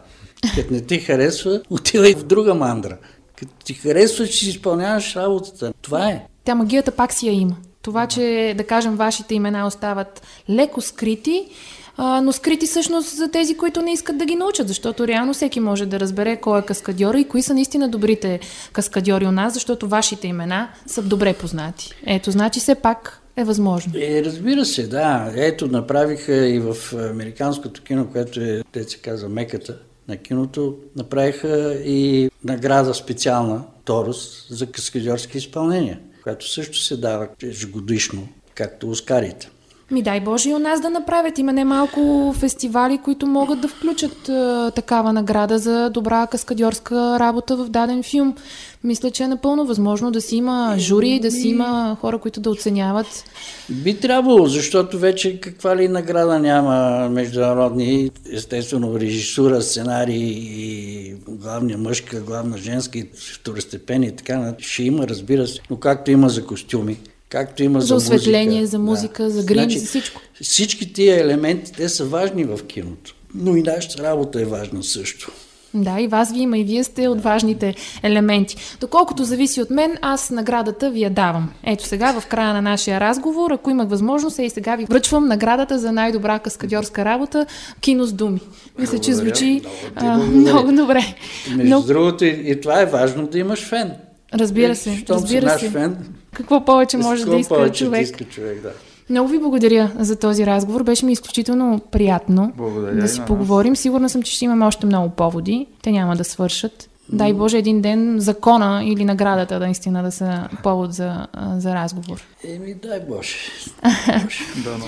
Като 0.55 0.73
не 0.73 0.81
ти 0.81 0.99
харесва, 0.99 1.61
отивай 1.69 2.13
в 2.13 2.23
друга 2.23 2.53
мандра. 2.53 2.97
Като 3.35 3.51
ти 3.65 3.73
харесва, 3.73 4.27
че 4.27 4.37
си 4.37 4.49
изпълняваш 4.49 5.15
работата. 5.15 5.73
Това 5.81 6.09
е. 6.09 6.27
Тя 6.43 6.55
магията 6.55 6.91
пак 6.91 7.13
си 7.13 7.27
я 7.27 7.33
има. 7.33 7.55
Това, 7.81 8.07
че, 8.07 8.53
да 8.57 8.63
кажем, 8.63 8.95
вашите 8.95 9.35
имена 9.35 9.67
остават 9.67 10.21
леко 10.49 10.81
скрити, 10.81 11.49
а, 11.97 12.21
но 12.21 12.31
скрити 12.31 12.65
всъщност 12.67 13.15
за 13.15 13.31
тези, 13.31 13.57
които 13.57 13.81
не 13.81 13.93
искат 13.93 14.17
да 14.17 14.25
ги 14.25 14.35
научат, 14.35 14.67
защото 14.67 15.07
реално 15.07 15.33
всеки 15.33 15.59
може 15.59 15.85
да 15.85 15.99
разбере 15.99 16.37
кой 16.37 16.59
е 16.59 16.61
каскадьор 16.61 17.15
и 17.15 17.23
кои 17.23 17.41
са 17.41 17.53
наистина 17.53 17.89
добрите 17.89 18.39
каскадьори 18.73 19.27
у 19.27 19.31
нас, 19.31 19.53
защото 19.53 19.87
вашите 19.87 20.27
имена 20.27 20.69
са 20.87 21.01
добре 21.01 21.33
познати. 21.33 21.89
Ето, 22.05 22.31
значи 22.31 22.59
все 22.59 22.75
пак 22.75 23.21
е 23.37 23.43
възможно. 23.43 23.93
Е, 23.95 24.23
разбира 24.25 24.65
се, 24.65 24.87
да. 24.87 25.31
Ето, 25.35 25.67
направиха 25.67 26.47
и 26.47 26.59
в 26.59 26.75
американското 27.11 27.83
кино, 27.83 28.07
което 28.11 28.41
е, 28.41 28.63
те 28.71 28.83
се 28.83 28.97
казва, 28.97 29.29
меката 29.29 29.77
на 30.07 30.17
киното, 30.17 30.75
направиха 30.95 31.73
и 31.85 32.29
награда 32.43 32.93
специална, 32.93 33.63
Торос, 33.85 34.47
за 34.49 34.71
каскадьорски 34.71 35.37
изпълнения, 35.37 35.99
която 36.23 36.49
също 36.49 36.77
се 36.77 36.97
дава 36.97 37.27
ежегодишно, 37.43 38.27
както 38.55 38.89
Оскарите. 38.89 39.49
Ми 39.91 40.01
дай 40.01 40.19
Боже 40.19 40.49
и 40.49 40.53
у 40.53 40.59
нас 40.59 40.81
да 40.81 40.89
направят. 40.89 41.37
Има 41.37 41.53
немалко 41.53 42.33
фестивали, 42.37 42.97
които 42.97 43.27
могат 43.27 43.61
да 43.61 43.67
включат 43.67 44.29
а, 44.29 44.71
такава 44.75 45.13
награда 45.13 45.59
за 45.59 45.89
добра 45.89 46.27
каскадьорска 46.27 47.19
работа 47.19 47.57
в 47.57 47.69
даден 47.69 48.03
филм. 48.03 48.35
Мисля, 48.83 49.11
че 49.11 49.23
е 49.23 49.27
напълно 49.27 49.65
възможно 49.65 50.11
да 50.11 50.21
си 50.21 50.35
има 50.35 50.75
жури, 50.77 51.19
да 51.19 51.31
си 51.31 51.47
има 51.47 51.97
хора, 52.01 52.17
които 52.17 52.39
да 52.39 52.49
оценяват. 52.49 53.23
Би 53.69 53.99
трябвало, 53.99 54.45
защото 54.45 54.99
вече 54.99 55.39
каква 55.39 55.75
ли 55.75 55.87
награда 55.87 56.39
няма 56.39 57.09
международни, 57.09 58.11
естествено 58.31 58.99
режисура, 58.99 59.61
сценарий 59.61 60.23
и 60.35 61.15
главния 61.27 61.77
мъжка, 61.77 62.21
главна 62.21 62.57
женска 62.57 62.99
и 62.99 63.09
второстепени 63.33 64.07
и 64.07 64.11
така. 64.11 64.53
Ще 64.57 64.83
има, 64.83 65.07
разбира 65.07 65.47
се, 65.47 65.59
но 65.69 65.77
както 65.77 66.11
има 66.11 66.29
за 66.29 66.45
костюми 66.45 66.97
както 67.35 67.63
има 67.63 67.81
за, 67.81 67.87
за 67.87 67.95
осветление, 67.95 68.59
музика, 68.59 68.67
за 68.67 68.79
музика, 68.79 69.23
да. 69.23 69.29
за 69.29 69.43
грим, 69.43 69.63
значи, 69.63 69.79
за 69.79 69.85
всичко. 69.85 70.21
Всички 70.41 70.93
тия 70.93 71.21
елементи, 71.21 71.71
те 71.71 71.89
са 71.89 72.05
важни 72.05 72.43
в 72.43 72.59
киното. 72.67 73.15
Но 73.35 73.55
и 73.55 73.61
нашата 73.61 74.03
работа 74.03 74.41
е 74.41 74.45
важна 74.45 74.83
също. 74.83 75.31
Да, 75.73 75.99
и 75.99 76.07
вас 76.07 76.33
ви 76.33 76.39
има, 76.39 76.57
и 76.57 76.63
вие 76.63 76.83
сте 76.83 77.07
от 77.07 77.21
важните 77.21 77.75
елементи. 78.03 78.57
Доколкото 78.79 79.23
зависи 79.23 79.61
от 79.61 79.69
мен, 79.69 79.97
аз 80.01 80.29
наградата 80.29 80.91
ви 80.91 81.01
я 81.01 81.09
давам. 81.09 81.49
Ето 81.63 81.85
сега, 81.85 82.19
в 82.19 82.27
края 82.27 82.53
на 82.53 82.61
нашия 82.61 82.99
разговор, 82.99 83.51
ако 83.51 83.69
имах 83.69 83.89
възможност, 83.89 84.39
е 84.39 84.43
и 84.43 84.49
сега 84.49 84.75
ви 84.75 84.85
връчвам 84.85 85.27
наградата 85.27 85.79
за 85.79 85.91
най-добра 85.91 86.39
каскадьорска 86.39 87.05
работа 87.05 87.45
кино 87.81 88.05
с 88.05 88.13
думи. 88.13 88.39
Мисля, 88.79 88.99
че 88.99 89.13
звучи 89.13 89.61
много, 90.01 90.23
а, 90.23 90.25
много 90.25 90.71
добре. 90.71 91.15
Между 91.55 91.75
Но... 91.75 91.81
другото, 91.81 92.25
и, 92.25 92.43
и 92.45 92.61
това 92.61 92.81
е 92.81 92.85
важно 92.85 93.27
да 93.27 93.39
имаш 93.39 93.65
фен. 93.65 93.91
Разбира 94.33 94.75
се, 94.75 94.97
Щом 94.97 95.15
разбира 95.15 95.59
се. 95.59 95.69
Фен, 95.69 95.97
какво 96.35 96.65
повече 96.65 96.97
може 96.97 97.25
да 97.25 97.35
иска 97.35 97.71
човек? 97.71 97.99
Да 97.99 98.03
иска 98.03 98.23
човек 98.23 98.61
да. 98.61 98.71
Много 99.09 99.29
ви 99.29 99.39
благодаря 99.39 99.91
за 99.99 100.15
този 100.15 100.45
разговор. 100.45 100.83
Беше 100.83 101.05
ми 101.05 101.11
изключително 101.11 101.81
приятно 101.91 102.53
благодаря 102.57 102.95
да 102.95 103.07
си 103.07 103.21
поговорим. 103.27 103.75
Сигурна 103.75 104.09
съм, 104.09 104.21
че 104.21 104.31
ще 104.31 104.45
имаме 104.45 104.65
още 104.65 104.85
много 104.85 105.09
поводи. 105.09 105.67
Те 105.81 105.91
няма 105.91 106.15
да 106.15 106.23
свършат. 106.23 106.89
Дай 107.09 107.33
Боже 107.33 107.57
един 107.57 107.81
ден 107.81 108.15
закона 108.19 108.81
или 108.85 109.05
наградата 109.05 109.59
да 109.59 109.65
наистина 109.65 110.03
да 110.03 110.11
са 110.11 110.47
повод 110.63 110.93
за, 110.93 111.27
за 111.57 111.75
разговор. 111.75 112.21
Еми, 112.43 112.75
дай 112.83 112.99
Боже. 113.09 113.35
да, 114.63 114.77
но. 114.77 114.85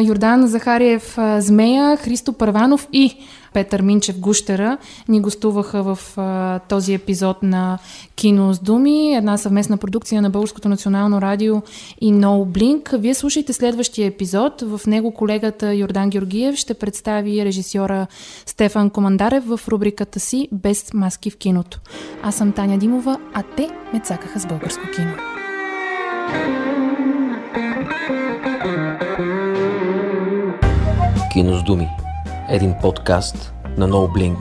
Йордан 0.00 0.46
Захариев 0.46 1.18
Змея, 1.38 1.96
Христо 1.96 2.32
Първанов 2.32 2.88
и 2.92 3.16
Петър 3.56 3.82
Минчев 3.82 4.18
Гущера 4.18 4.78
ни 5.08 5.20
гостуваха 5.20 5.82
в 5.82 6.18
а, 6.18 6.58
този 6.58 6.94
епизод 6.94 7.42
на 7.42 7.78
Кино 8.16 8.54
с 8.54 8.58
думи, 8.58 9.14
една 9.14 9.36
съвместна 9.38 9.76
продукция 9.76 10.22
на 10.22 10.30
Българското 10.30 10.68
национално 10.68 11.20
радио 11.20 11.62
и 12.00 12.12
No 12.14 12.46
Blink. 12.46 12.98
Вие 12.98 13.14
слушайте 13.14 13.52
следващия 13.52 14.06
епизод. 14.06 14.62
В 14.62 14.80
него 14.86 15.10
колегата 15.10 15.74
Йордан 15.74 16.10
Георгиев 16.10 16.56
ще 16.56 16.74
представи 16.74 17.44
режисьора 17.44 18.06
Стефан 18.46 18.90
Командарев 18.90 19.44
в 19.44 19.60
рубриката 19.68 20.20
си 20.20 20.48
Без 20.52 20.94
маски 20.94 21.30
в 21.30 21.36
киното. 21.36 21.80
Аз 22.22 22.34
съм 22.34 22.52
Таня 22.52 22.78
Димова, 22.78 23.18
а 23.34 23.42
те 23.56 23.68
ме 23.92 24.00
цакаха 24.00 24.40
с 24.40 24.46
българско 24.46 24.82
кино. 24.96 25.12
Кино 31.32 31.58
с 31.58 31.62
думи. 31.62 31.88
Един 32.48 32.74
подкаст 32.82 33.54
на 33.76 33.88
NoBlink. 33.88 34.36